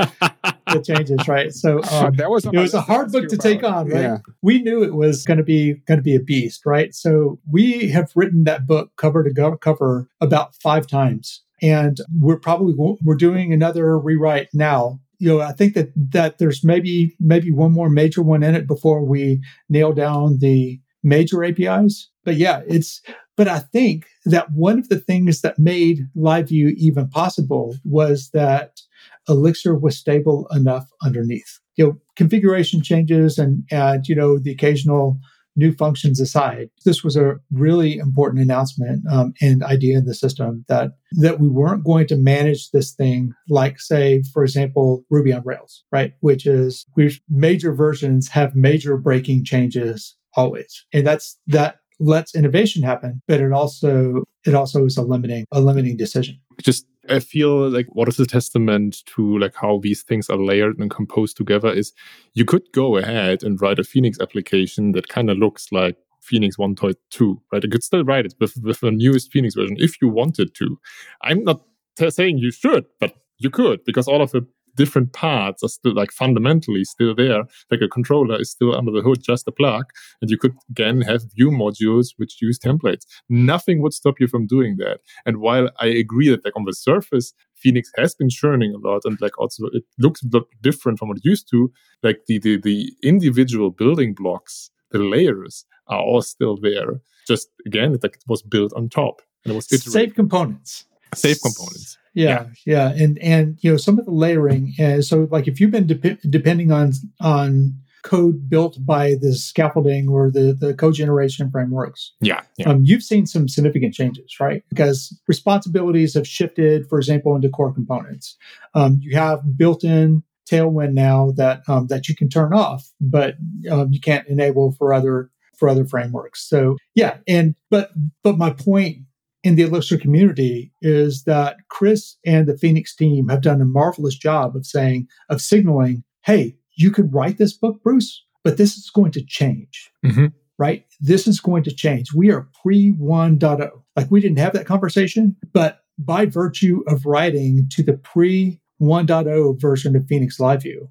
the 0.67 0.82
changes, 0.82 1.28
right? 1.28 1.54
So 1.54 1.80
Uh, 1.80 2.06
um, 2.08 2.15
that 2.15 2.30
was 2.30 2.45
it 2.45 2.56
was 2.56 2.73
a 2.73 2.82
hard 2.82 3.12
book 3.12 3.28
to 3.28 3.38
take 3.38 3.63
on, 3.63 3.89
right? 3.89 4.02
Yeah. 4.02 4.17
We 4.41 4.62
knew 4.62 4.82
it 4.82 4.93
was 4.95 5.26
going 5.26 5.38
to 5.38 5.43
be 5.43 5.73
going 5.88 5.99
to 5.99 6.04
be 6.04 6.15
a 6.15 6.21
beast, 6.21 6.65
right? 6.65 6.95
So 6.95 7.39
we 7.52 7.89
have 7.89 8.12
written 8.15 8.45
that 8.45 8.65
book 8.65 8.91
cover 8.95 9.23
to 9.23 9.34
go- 9.34 9.58
cover 9.58 10.08
about 10.21 10.56
five 10.56 10.88
times, 10.88 11.41
and 11.63 11.97
we're 12.19 12.38
probably 12.38 12.76
we're 12.78 13.15
doing 13.15 13.54
another 13.54 13.97
rewrite 13.97 14.49
now. 14.54 14.99
You 15.17 15.30
know, 15.30 15.41
I 15.41 15.54
think 15.54 15.73
that 15.76 15.91
that 16.12 16.38
there's 16.38 16.63
maybe 16.63 17.15
maybe 17.19 17.49
one 17.49 17.71
more 17.71 17.89
major 17.89 18.21
one 18.21 18.43
in 18.43 18.54
it 18.54 18.67
before 18.67 19.04
we 19.04 19.42
nail 19.69 19.94
down 19.94 20.40
the 20.40 20.79
major 21.04 21.44
APIs. 21.44 22.10
But 22.25 22.35
yeah, 22.35 22.62
it's 22.67 23.02
but 23.38 23.48
I 23.48 23.60
think 23.60 24.06
that 24.25 24.52
one 24.52 24.77
of 24.77 24.90
the 24.90 25.00
things 25.00 25.42
that 25.42 25.58
made 25.58 26.02
LiveView 26.15 26.73
even 26.77 27.08
possible 27.08 27.75
was 27.85 28.29
that 28.33 28.81
Elixir 29.29 29.75
was 29.75 29.98
stable 29.98 30.48
enough 30.52 30.88
underneath. 31.02 31.60
You 31.77 31.85
know, 31.85 31.98
configuration 32.17 32.83
changes 32.83 33.38
and 33.38 33.63
and 33.71 34.06
you 34.08 34.15
know 34.15 34.38
the 34.38 34.52
occasional 34.52 35.17
new 35.56 35.73
functions 35.73 36.19
aside, 36.19 36.69
this 36.85 37.04
was 37.04 37.15
a 37.15 37.35
really 37.51 37.97
important 37.97 38.41
announcement 38.41 39.04
um, 39.12 39.33
and 39.41 39.63
idea 39.63 39.97
in 39.97 40.06
the 40.06 40.15
system 40.15 40.65
that 40.67 40.91
that 41.13 41.39
we 41.39 41.47
weren't 41.47 41.83
going 41.83 42.08
to 42.08 42.15
manage 42.15 42.71
this 42.71 42.93
thing 42.93 43.33
like, 43.49 43.79
say, 43.79 44.23
for 44.33 44.43
example, 44.43 45.04
Ruby 45.10 45.33
on 45.33 45.43
Rails, 45.45 45.83
right? 45.91 46.13
Which 46.21 46.45
is 46.45 46.85
we 46.95 47.17
major 47.29 47.73
versions 47.73 48.29
have 48.29 48.56
major 48.56 48.97
breaking 48.97 49.45
changes 49.45 50.15
always, 50.35 50.85
and 50.93 51.06
that's 51.06 51.37
that 51.47 51.77
lets 51.99 52.35
innovation 52.35 52.83
happen, 52.83 53.21
but 53.27 53.39
it 53.39 53.51
also 53.51 54.23
it 54.45 54.54
also 54.54 54.85
is 54.85 54.97
a 54.97 55.01
limiting 55.01 55.45
a 55.51 55.62
limiting 55.62 55.97
decision. 55.97 56.39
just 56.62 56.85
I 57.10 57.19
feel 57.19 57.69
like 57.69 57.87
what 57.89 58.08
is 58.08 58.19
a 58.19 58.25
testament 58.25 59.04
to 59.08 59.37
like 59.37 59.56
how 59.56 59.79
these 59.81 60.04
things 60.04 60.29
are 60.29 60.37
layered 60.37 60.79
and 60.79 60.89
composed 60.89 61.35
together 61.35 61.71
is 61.71 61.93
you 62.33 62.45
could 62.45 62.63
go 62.73 62.97
ahead 62.97 63.43
and 63.43 63.62
write 63.62 63.79
a 63.79 63.83
Phoenix 63.83 64.19
application 64.21 64.93
that 64.93 65.10
kind 65.10 65.29
of 65.29 65.37
looks 65.37 65.71
like 65.71 65.97
Phoenix 66.21 66.56
1.2, 66.58 67.37
right? 67.51 67.63
You 67.63 67.69
could 67.69 67.83
still 67.83 68.06
write 68.06 68.25
it 68.25 68.35
with, 68.39 68.56
with 68.63 68.79
the 68.79 68.91
newest 68.91 69.31
Phoenix 69.31 69.56
version 69.56 69.75
if 69.79 70.01
you 70.01 70.08
wanted 70.08 70.56
to. 70.56 70.79
I'm 71.21 71.43
not 71.43 71.62
t- 71.97 72.10
saying 72.10 72.37
you 72.37 72.51
should, 72.51 72.85
but 72.99 73.13
you 73.37 73.49
could 73.49 73.83
because 73.83 74.08
all 74.08 74.21
of 74.21 74.31
the 74.31 74.47
different 74.76 75.13
parts 75.13 75.63
are 75.63 75.69
still 75.69 75.94
like 75.94 76.12
fundamentally 76.12 76.84
still 76.84 77.15
there. 77.15 77.44
Like 77.71 77.82
a 77.82 77.88
controller 77.88 78.40
is 78.40 78.52
still 78.52 78.76
under 78.76 78.92
the 78.92 79.02
hood, 79.02 79.24
just 79.24 79.48
a 79.48 79.52
plug. 79.52 79.86
And 80.21 80.30
you 80.30 80.38
could 80.38 80.56
again 80.69 81.02
have 81.02 81.24
view 81.36 81.50
modules 81.50 82.10
which 82.17 82.42
use 82.42 82.60
templates. 82.60 83.06
Nothing 83.30 83.82
would 83.82 83.94
stop 83.94 84.19
you 84.19 84.28
from 84.28 84.48
doing 84.48 84.78
that. 84.78 85.00
And 85.26 85.38
while 85.38 85.69
I 85.80 85.88
agree 85.88 86.30
that 86.30 86.44
like 86.46 86.56
on 86.56 86.65
the 86.65 86.74
surface, 86.74 87.34
Phoenix 87.56 87.92
has 87.98 88.15
been 88.15 88.30
churning 88.30 88.74
a 88.74 88.88
lot 88.88 89.02
and 89.06 89.19
like 89.21 89.38
also 89.40 89.67
it 89.74 89.84
looks 90.00 90.24
a 90.24 90.28
lot 90.32 90.48
different 90.62 91.00
from 91.00 91.08
what 91.10 91.17
it 91.17 91.26
used 91.26 91.50
to, 91.52 91.71
like 92.02 92.21
the 92.28 92.40
the, 92.40 92.58
the 92.58 92.94
individual 93.04 93.69
building 93.71 94.13
blocks, 94.13 94.71
the 94.92 95.00
layers 95.00 95.65
are 95.88 96.02
all 96.02 96.21
still 96.21 96.58
there. 96.58 97.02
Just 97.28 97.50
again, 97.65 97.94
it 97.94 98.04
like 98.04 98.15
it 98.15 98.24
was 98.28 98.42
built 98.42 98.74
on 98.74 98.90
top. 98.90 99.21
And 99.46 99.54
it 99.54 99.56
was 99.56 99.71
iterated. 99.71 99.92
Save 99.92 100.15
components. 100.15 100.86
safe 101.15 101.42
components. 101.42 101.98
Yeah, 102.14 102.46
yeah, 102.66 102.90
and 102.90 103.18
and 103.20 103.58
you 103.62 103.72
know 103.72 103.78
some 103.78 103.98
of 104.00 104.06
the 104.06 104.12
layering. 104.12 104.74
Uh, 104.80 105.02
so 105.02 105.28
like 105.32 105.48
if 105.48 105.60
you've 105.60 105.72
been 105.72 105.88
dep- 105.88 106.20
depending 106.30 106.72
on 106.72 106.92
on 107.20 107.74
code 108.04 108.50
built 108.50 108.78
by 108.86 109.16
the 109.22 109.34
scaffolding 109.34 110.10
or 110.10 110.30
the 110.30 110.54
the 110.60 110.74
code 110.74 110.94
generation 110.94 111.50
frameworks, 111.50 112.14
Yeah. 112.22 112.42
Yeah. 112.58 112.70
um, 112.70 112.82
you've 112.84 113.02
seen 113.04 113.26
some 113.26 113.48
significant 113.48 113.94
changes, 113.94 114.36
right? 114.40 114.62
Because 114.70 115.18
responsibilities 115.28 116.14
have 116.16 116.28
shifted, 116.28 116.86
for 116.90 116.98
example, 117.00 117.34
into 117.36 117.50
core 117.50 117.74
components. 117.74 118.38
Um, 118.76 118.98
you 119.02 119.16
have 119.18 119.40
built-in 119.58 120.22
Tailwind 120.52 120.92
now 120.94 121.32
that 121.38 121.62
um, 121.70 121.88
that 121.88 122.10
you 122.10 122.16
can 122.16 122.28
turn 122.30 122.54
off, 122.54 122.92
but 123.00 123.36
um, 123.72 123.88
you 123.94 124.02
can't 124.02 124.28
enable 124.28 124.74
for 124.74 124.94
other 124.94 125.32
for 125.58 125.70
other 125.70 125.86
frameworks. 125.86 126.48
So 126.48 126.76
yeah, 126.96 127.18
and 127.28 127.56
but 127.72 127.92
but 128.22 128.38
my 128.38 128.50
point 128.52 128.98
in 129.44 129.56
the 129.56 129.63
Elixir 129.63 129.98
community 129.98 130.71
is 130.81 131.23
that 131.23 131.58
Chris 131.69 132.17
and 132.25 132.48
the 132.48 132.58
Phoenix 132.58 132.96
team 132.96 133.27
have 133.27 133.41
done 133.41 133.62
a 133.62 133.65
marvelous 133.65 134.15
job 134.15 134.56
of 134.56 134.65
saying 134.65 135.08
of 135.29 135.41
signaling, 135.41 136.04
hey, 136.25 136.56
you 136.75 136.89
could 136.89 137.13
write 137.13 137.37
this 137.37 137.54
book, 137.54 137.83
Bruce, 137.83 138.23
but 138.44 138.58
this 138.58 138.75
is 138.77 138.89
going 138.89 139.12
to 139.12 139.23
change. 139.25 139.91
Mhm. 140.06 140.33
Right? 140.58 140.85
This 141.02 141.27
is 141.27 141.39
going 141.39 141.63
to 141.63 141.71
change. 141.75 142.13
We 142.13 142.31
are 142.31 142.48
pre 142.62 142.91
1.0. 142.94 143.69
Like 143.96 144.10
we 144.10 144.21
didn't 144.21 144.39
have 144.39 144.54
that 144.54 144.65
conversation, 144.65 145.35
but 145.52 145.79
by 145.98 146.25
virtue 146.25 146.83
of 146.87 147.06
writing 147.06 147.67
to 147.71 147.83
the 147.83 147.94
pre 147.94 148.62
1.0 148.79 149.60
version 149.60 149.96
of 149.96 150.08
Phoenix 150.08 150.37
LiveView, 150.39 150.87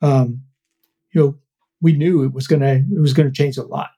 um, 0.00 0.42
you 1.14 1.20
know, 1.20 1.36
we 1.80 1.92
knew 1.92 2.24
it 2.24 2.32
was 2.32 2.46
gonna 2.46 2.84
it 2.90 3.00
was 3.00 3.12
gonna 3.12 3.30
change 3.30 3.58
a 3.58 3.64
lot. 3.64 3.90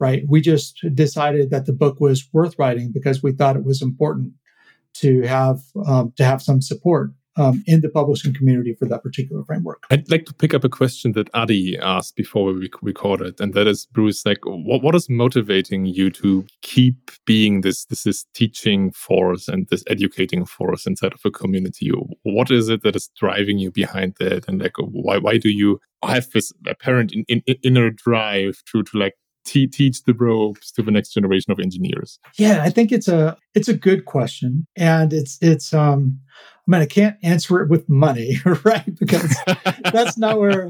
Right. 0.00 0.24
We 0.26 0.40
just 0.40 0.82
decided 0.94 1.50
that 1.50 1.66
the 1.66 1.74
book 1.74 2.00
was 2.00 2.26
worth 2.32 2.58
writing 2.58 2.90
because 2.90 3.22
we 3.22 3.32
thought 3.32 3.56
it 3.56 3.64
was 3.64 3.82
important 3.82 4.32
to 4.94 5.22
have 5.22 5.60
um, 5.86 6.12
to 6.16 6.24
have 6.24 6.40
some 6.42 6.62
support 6.62 7.10
um, 7.36 7.62
in 7.66 7.80
the 7.80 7.88
publishing 7.88 8.34
community 8.34 8.74
for 8.74 8.86
that 8.86 9.02
particular 9.02 9.44
framework. 9.44 9.84
I'd 9.90 10.10
like 10.10 10.24
to 10.26 10.34
pick 10.34 10.52
up 10.52 10.64
a 10.64 10.68
question 10.68 11.12
that 11.12 11.30
Adi 11.34 11.78
asked 11.78 12.16
before 12.16 12.52
we 12.52 12.70
recorded, 12.82 13.40
and 13.40 13.54
that 13.54 13.66
is, 13.66 13.86
Bruce, 13.86 14.26
like, 14.26 14.40
what, 14.44 14.82
what 14.82 14.94
is 14.94 15.08
motivating 15.08 15.86
you 15.86 16.10
to 16.10 16.44
keep 16.62 17.10
being 17.26 17.60
this, 17.60 17.84
this 17.86 18.02
this 18.04 18.26
teaching 18.34 18.90
force 18.92 19.48
and 19.48 19.68
this 19.68 19.84
educating 19.86 20.44
force 20.44 20.86
inside 20.86 21.12
of 21.12 21.20
a 21.24 21.30
community? 21.30 21.90
What 22.22 22.50
is 22.50 22.68
it 22.68 22.82
that 22.82 22.96
is 22.96 23.10
driving 23.16 23.58
you 23.58 23.70
behind 23.70 24.16
that, 24.18 24.48
and 24.48 24.60
like, 24.60 24.76
why 24.78 25.18
why 25.18 25.38
do 25.38 25.50
you 25.50 25.80
have 26.02 26.30
this 26.30 26.52
apparent 26.66 27.12
in, 27.12 27.24
in, 27.28 27.42
inner 27.62 27.90
drive 27.90 28.62
to 28.72 28.82
to 28.82 28.98
like 28.98 29.14
te- 29.44 29.66
teach 29.66 30.04
the 30.04 30.14
ropes 30.14 30.70
to 30.72 30.82
the 30.82 30.90
next 30.90 31.12
generation 31.12 31.52
of 31.52 31.58
engineers? 31.58 32.18
Yeah, 32.36 32.62
I 32.62 32.70
think 32.70 32.92
it's 32.92 33.08
a 33.08 33.36
it's 33.54 33.68
a 33.68 33.74
good 33.74 34.04
question, 34.04 34.66
and 34.76 35.12
it's 35.12 35.38
it's 35.40 35.72
um. 35.72 36.20
I 36.68 36.72
mean, 36.72 36.82
I 36.82 36.86
can't 36.86 37.16
answer 37.24 37.60
it 37.60 37.68
with 37.68 37.88
money, 37.88 38.38
right? 38.64 38.96
Because 39.00 39.34
that's 39.92 40.16
not 40.16 40.38
where 40.38 40.68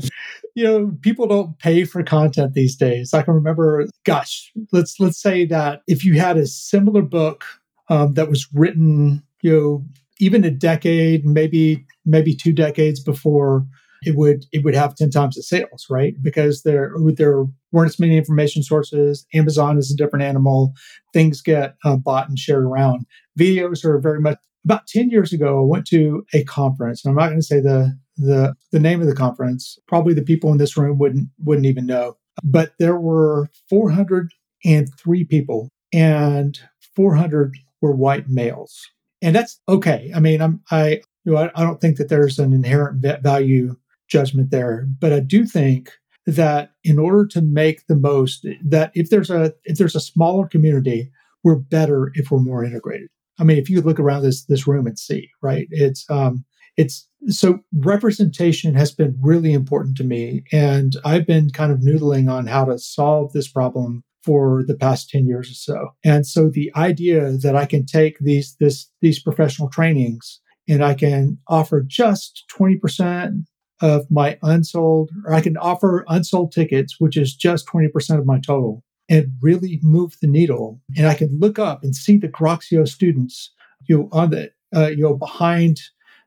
you 0.55 0.65
know 0.65 0.97
people 1.03 1.27
don't 1.27 1.59
pay 1.59 1.85
for 1.85 2.03
content 2.03 2.55
these 2.55 2.77
days. 2.77 3.13
I 3.13 3.23
can 3.23 3.35
remember, 3.35 3.87
gosh, 4.05 4.51
let's 4.73 4.99
let's 4.99 5.21
say 5.21 5.45
that 5.47 5.83
if 5.87 6.05
you 6.05 6.19
had 6.19 6.39
a 6.39 6.47
similar 6.47 7.03
book 7.03 7.45
um, 7.89 8.15
that 8.15 8.31
was 8.31 8.49
written, 8.55 9.23
you 9.43 9.53
know, 9.53 9.85
even 10.21 10.45
a 10.45 10.51
decade, 10.51 11.27
maybe 11.27 11.85
maybe 12.07 12.35
two 12.35 12.53
decades 12.53 13.01
before, 13.01 13.67
it 14.03 14.17
would 14.17 14.47
it 14.53 14.65
would 14.65 14.75
have 14.75 14.95
ten 14.95 15.11
times 15.11 15.37
the 15.37 15.43
sales, 15.43 15.87
right? 15.91 16.15
Because 16.23 16.63
there 16.63 16.93
there 17.15 17.45
weren't 17.73 17.91
as 17.91 18.01
many 18.01 18.17
information 18.17 18.63
sources. 18.63 19.27
Amazon 19.35 19.79
is 19.79 19.91
a 19.91 19.97
different 19.97 20.25
animal. 20.25 20.75
Things 21.13 21.43
get 21.43 21.77
uh, 21.85 21.97
bought 21.97 22.29
and 22.29 22.39
shared 22.39 22.65
around. 22.65 23.07
Videos 23.39 23.85
are 23.85 23.99
very 23.99 24.21
much 24.21 24.39
about 24.65 24.87
10 24.87 25.11
years 25.11 25.33
ago, 25.33 25.61
I 25.61 25.65
went 25.65 25.87
to 25.89 26.25
a 26.35 26.45
conference. 26.45 27.05
And 27.05 27.11
I'm 27.11 27.17
not 27.17 27.29
going 27.29 27.41
to 27.41 27.47
say 27.47 27.61
the, 27.61 27.99
the, 28.17 28.55
the 28.73 28.81
name 28.81 29.01
of 29.01 29.07
the 29.07 29.15
conference. 29.15 29.79
Probably 29.89 30.15
the 30.15 30.23
people 30.23 30.53
in 30.53 30.59
this 30.59 30.77
room 30.77 30.99
wouldn't, 30.99 31.29
wouldn't 31.39 31.67
even 31.67 31.87
know. 31.87 32.17
But 32.45 32.73
there 32.79 32.97
were 32.97 33.49
403 33.69 35.25
people 35.25 35.69
and 35.93 36.59
400 36.95 37.57
were 37.81 37.93
white 37.93 38.29
males. 38.29 38.89
And 39.23 39.35
that's 39.35 39.61
okay. 39.69 40.11
I 40.15 40.21
mean, 40.21 40.41
I'm, 40.41 40.63
I, 40.71 41.01
you 41.25 41.33
know, 41.33 41.39
I, 41.39 41.51
I 41.55 41.63
don't 41.63 41.81
think 41.81 41.97
that 41.97 42.09
there's 42.09 42.39
an 42.39 42.53
inherent 42.53 43.03
value 43.23 43.77
judgment 44.11 44.51
there, 44.51 44.87
but 45.01 45.13
I 45.13 45.21
do 45.21 45.47
think 45.47 45.91
that 46.27 46.73
in 46.85 46.99
order 46.99 47.27
to 47.27 47.41
make 47.41 47.87
the 47.87 47.97
most, 47.97 48.47
that 48.65 48.93
if 48.95 49.11
there's 49.11 49.31
a, 49.31 49.55
if 49.65 49.79
there's 49.79 49.97
a 49.97 50.01
smaller 50.01 50.47
community, 50.47 51.11
we're 51.43 51.57
better 51.57 52.11
if 52.15 52.31
we're 52.31 52.41
more 52.41 52.65
integrated. 52.65 53.09
I 53.39 53.45
mean, 53.45 53.57
if 53.57 53.71
you 53.71 53.81
look 53.81 53.99
around 53.99 54.23
this 54.23 54.45
this 54.45 54.67
room 54.67 54.87
and 54.87 54.99
see, 54.99 55.31
right? 55.41 55.67
It's 55.71 56.05
um, 56.11 56.45
it's 56.77 57.09
so 57.29 57.61
representation 57.75 58.75
has 58.75 58.93
been 58.93 59.17
really 59.21 59.53
important 59.53 59.97
to 59.99 60.05
me, 60.05 60.45
and 60.53 60.95
I've 61.05 61.27
been 61.27 61.51
kind 61.51 61.73
of 61.73 61.79
noodling 61.79 62.31
on 62.31 62.47
how 62.47 62.67
to 62.67 62.79
solve 62.79 63.33
this 63.33 63.49
problem 63.49 64.05
for 64.23 64.63
the 64.67 64.77
past 64.77 65.09
10 65.09 65.27
years 65.27 65.51
or 65.51 65.55
so. 65.55 65.89
And 66.05 66.27
so 66.27 66.51
the 66.51 66.71
idea 66.77 67.33
that 67.39 67.57
I 67.57 67.65
can 67.65 67.87
take 67.87 68.19
these 68.19 68.57
this 68.61 68.91
these 69.01 69.23
professional 69.23 69.71
trainings 69.71 70.41
and 70.69 70.85
I 70.85 70.95
can 70.95 71.39
offer 71.49 71.83
just 71.83 72.45
20% 72.57 73.45
of 73.81 74.07
my 74.11 74.39
unsold, 74.43 75.11
or 75.25 75.35
I 75.35 75.41
can 75.41 75.57
offer 75.57 76.05
unsold 76.09 76.53
tickets, 76.53 76.97
which 76.99 77.17
is 77.17 77.35
just 77.35 77.67
20% 77.67 78.19
of 78.19 78.27
my 78.27 78.39
total 78.39 78.85
and 79.09 79.33
really 79.41 79.81
move 79.83 80.17
the 80.21 80.29
needle. 80.29 80.81
And 80.97 81.07
I 81.07 81.15
can 81.15 81.39
look 81.39 81.59
up 81.59 81.83
and 81.83 81.97
see 81.97 82.17
the 82.17 82.29
Groxio 82.29 82.87
students, 82.87 83.53
you 83.89 83.99
know, 83.99 84.09
on 84.13 84.31
the, 84.31 84.53
uh, 84.75 84.89
you 84.89 85.03
know, 85.03 85.15
behind 85.15 85.81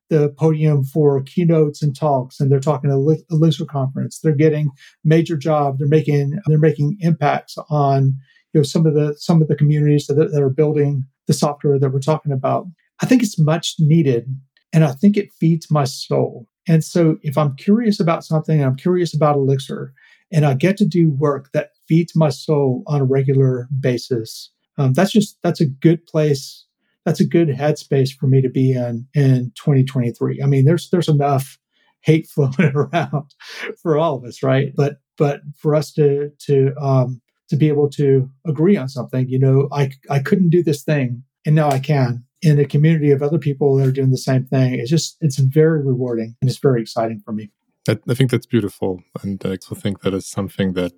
the 0.10 0.30
podium 0.30 0.84
for 0.84 1.24
keynotes 1.24 1.82
and 1.82 1.96
talks, 1.96 2.40
and 2.40 2.52
they're 2.52 2.60
talking 2.60 2.92
a 2.92 3.34
Elixir 3.34 3.66
conference. 3.66 4.20
They're 4.20 4.36
getting 4.36 4.70
major 5.04 5.38
job. 5.38 5.80
They're 5.80 5.88
making 5.88 6.40
they're 6.46 6.60
making 6.60 6.98
impacts 7.00 7.58
on 7.70 8.14
you 8.54 8.60
know 8.60 8.64
some 8.64 8.86
of 8.86 8.94
the 8.94 9.16
some 9.18 9.42
of 9.42 9.48
the 9.48 9.56
communities 9.56 10.08
that, 10.08 10.16
that 10.16 10.42
are 10.42 10.50
building 10.50 11.06
the 11.28 11.34
software 11.34 11.80
that 11.80 11.90
we're 11.90 12.00
talking 12.00 12.32
about. 12.32 12.68
I 13.02 13.06
think 13.06 13.24
it's 13.24 13.40
much 13.40 13.76
needed, 13.80 14.28
and 14.72 14.84
I 14.84 14.92
think 14.92 15.18
it 15.18 15.34
feeds 15.40 15.72
my 15.72 15.86
soul. 15.86 16.48
And 16.68 16.84
so 16.84 17.18
if 17.22 17.38
I'm 17.38 17.56
curious 17.56 18.00
about 18.00 18.24
something, 18.24 18.64
I'm 18.64 18.76
curious 18.76 19.14
about 19.14 19.36
Elixir, 19.36 19.94
and 20.32 20.46
I 20.46 20.54
get 20.54 20.78
to 20.78 20.86
do 20.86 21.10
work 21.10 21.50
that 21.54 21.72
feeds 21.88 22.16
my 22.16 22.30
soul 22.30 22.84
on 22.88 23.02
a 23.02 23.06
regular 23.06 23.68
basis, 23.80 24.52
um, 24.78 24.94
that's 24.94 25.12
just 25.12 25.38
that's 25.44 25.62
a 25.62 25.66
good 25.66 26.06
place. 26.06 26.66
That's 27.06 27.20
a 27.20 27.28
good 27.28 27.50
headspace 27.50 28.16
for 28.16 28.28
me 28.28 28.42
to 28.42 28.50
be 28.50 28.74
in 28.74 29.08
in 29.14 29.52
2023. 29.56 30.42
I 30.42 30.46
mean, 30.46 30.66
there's 30.66 30.90
there's 30.90 31.10
enough 31.10 31.58
hate 32.02 32.28
floating 32.34 32.72
around 32.76 33.34
for 33.82 33.98
all 33.98 34.16
of 34.16 34.24
us, 34.24 34.42
right? 34.42 34.74
But 34.76 34.98
but 35.18 35.42
for 35.58 35.76
us 35.76 35.92
to 35.94 36.32
to 36.48 36.74
um, 36.82 37.22
to 37.50 37.56
be 37.56 37.68
able 37.68 37.90
to 37.92 38.30
agree 38.48 38.78
on 38.78 38.90
something, 38.90 39.28
you 39.30 39.40
know, 39.40 39.68
I 39.72 39.92
I 40.10 40.20
couldn't 40.20 40.50
do 40.50 40.64
this 40.64 40.84
thing, 40.84 41.24
and 41.46 41.56
now 41.56 41.70
I 41.70 41.80
can 41.80 42.24
in 42.44 42.60
a 42.60 42.66
community 42.66 43.12
of 43.12 43.24
other 43.24 43.40
people 43.40 43.76
that 43.78 43.88
are 43.88 43.92
doing 43.92 44.12
the 44.12 44.18
same 44.18 44.44
thing. 44.44 44.76
It's 44.76 44.90
just 44.90 45.18
it's 45.22 45.38
very 45.38 45.82
rewarding 45.82 46.36
and 46.42 46.50
it's 46.50 46.60
very 46.60 46.82
exciting 46.82 47.22
for 47.26 47.32
me. 47.32 47.52
I, 47.88 47.98
I 48.08 48.14
think 48.14 48.32
that's 48.32 48.46
beautiful, 48.46 49.02
and 49.24 49.42
I 49.46 49.52
also 49.52 49.76
think 49.76 50.02
that 50.02 50.14
is 50.14 50.28
something 50.28 50.74
that 50.74 50.94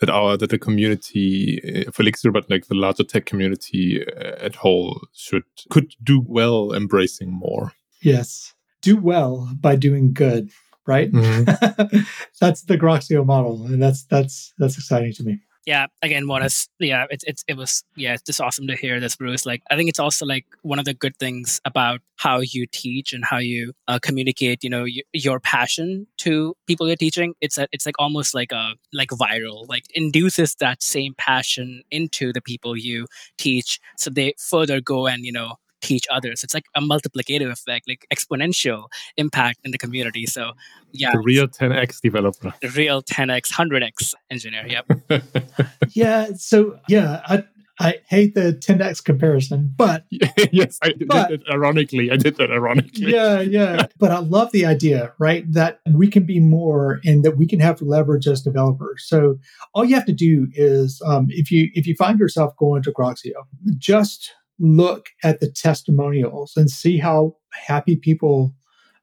that 0.00 0.10
our 0.10 0.36
that 0.36 0.50
the 0.50 0.58
community 0.58 1.84
uh, 1.86 1.90
for 1.90 2.02
Elixir, 2.02 2.32
but 2.32 2.48
like 2.50 2.66
the 2.66 2.74
larger 2.74 3.04
tech 3.04 3.26
community 3.26 4.04
uh, 4.04 4.36
at 4.40 4.56
whole, 4.56 5.00
should 5.12 5.44
could 5.70 5.94
do 6.02 6.24
well 6.26 6.72
embracing 6.72 7.32
more. 7.32 7.72
Yes, 8.00 8.54
do 8.82 8.96
well 8.96 9.48
by 9.60 9.76
doing 9.76 10.12
good. 10.12 10.50
Right. 10.86 11.10
Mm-hmm. 11.10 11.98
that's 12.40 12.62
the 12.62 12.76
Groxio 12.76 13.24
model, 13.24 13.64
and 13.66 13.82
that's 13.82 14.04
that's 14.04 14.52
that's 14.58 14.76
exciting 14.76 15.12
to 15.14 15.24
me 15.24 15.40
yeah 15.66 15.86
again 16.02 16.28
want 16.28 16.48
to 16.48 16.68
yeah 16.78 17.06
it's 17.10 17.24
it's 17.26 17.44
it 17.48 17.56
was 17.56 17.84
yeah 17.96 18.12
it's 18.12 18.22
just 18.22 18.40
awesome 18.40 18.66
to 18.66 18.76
hear 18.76 19.00
this 19.00 19.16
bruce. 19.16 19.46
Like 19.46 19.62
i 19.70 19.76
think 19.76 19.88
it's 19.88 19.98
also 19.98 20.26
like 20.26 20.44
one 20.62 20.78
of 20.78 20.84
the 20.84 20.94
good 20.94 21.16
things 21.16 21.60
about 21.64 22.00
how 22.16 22.40
you 22.40 22.66
teach 22.70 23.12
and 23.12 23.24
how 23.24 23.38
you 23.38 23.72
uh, 23.88 23.98
communicate 24.00 24.62
you 24.62 24.70
know 24.70 24.82
y- 24.82 25.02
your 25.12 25.40
passion 25.40 26.06
to 26.18 26.54
people 26.66 26.86
you're 26.86 26.96
teaching 26.96 27.34
it's 27.40 27.58
a, 27.58 27.66
it's 27.72 27.86
like 27.86 27.96
almost 27.98 28.34
like 28.34 28.52
a 28.52 28.74
like 28.92 29.08
viral 29.10 29.66
like 29.68 29.84
induces 29.94 30.54
that 30.56 30.82
same 30.82 31.14
passion 31.18 31.82
into 31.90 32.32
the 32.32 32.40
people 32.42 32.76
you 32.76 33.06
teach 33.38 33.80
so 33.96 34.10
they 34.10 34.34
further 34.38 34.80
go 34.80 35.06
and 35.06 35.24
you 35.24 35.32
know 35.32 35.54
teach 35.84 36.06
others. 36.10 36.42
It's 36.42 36.54
like 36.54 36.66
a 36.74 36.80
multiplicative 36.80 37.50
effect, 37.50 37.88
like 37.88 38.06
exponential 38.12 38.86
impact 39.16 39.60
in 39.64 39.70
the 39.70 39.78
community. 39.78 40.26
So, 40.26 40.52
yeah. 40.92 41.12
The 41.12 41.18
real 41.18 41.46
10x 41.46 42.00
developer. 42.00 42.54
The 42.60 42.70
real 42.70 43.02
10x, 43.02 43.52
100x 43.52 44.14
engineer. 44.30 44.66
Yep. 44.66 45.22
yeah. 45.94 46.28
So, 46.36 46.78
yeah, 46.88 47.20
I, 47.26 47.44
I 47.80 47.96
hate 48.08 48.34
the 48.34 48.52
10x 48.52 49.04
comparison, 49.04 49.72
but 49.76 50.04
yes, 50.52 50.78
I 50.82 50.90
did 50.90 51.08
but, 51.08 51.30
that 51.30 51.40
ironically. 51.52 52.10
I 52.10 52.16
did 52.16 52.36
that 52.36 52.50
ironically. 52.50 53.12
Yeah, 53.12 53.40
yeah. 53.40 53.86
but 53.98 54.12
I 54.12 54.20
love 54.20 54.52
the 54.52 54.64
idea, 54.64 55.12
right? 55.18 55.44
That 55.52 55.80
we 55.92 56.08
can 56.08 56.24
be 56.24 56.38
more 56.38 57.00
and 57.04 57.24
that 57.24 57.36
we 57.36 57.46
can 57.46 57.60
have 57.60 57.82
leverage 57.82 58.28
as 58.28 58.42
developers. 58.42 59.04
So 59.06 59.38
all 59.74 59.84
you 59.84 59.96
have 59.96 60.06
to 60.06 60.12
do 60.12 60.46
is 60.54 61.02
um, 61.04 61.26
if 61.30 61.50
you 61.50 61.70
if 61.74 61.86
you 61.86 61.96
find 61.96 62.18
yourself 62.18 62.56
going 62.56 62.82
to 62.84 62.92
Groxio, 62.92 63.42
just 63.76 64.32
look 64.58 65.08
at 65.22 65.40
the 65.40 65.50
testimonials 65.50 66.52
and 66.56 66.70
see 66.70 66.98
how 66.98 67.36
happy 67.52 67.96
people 67.96 68.54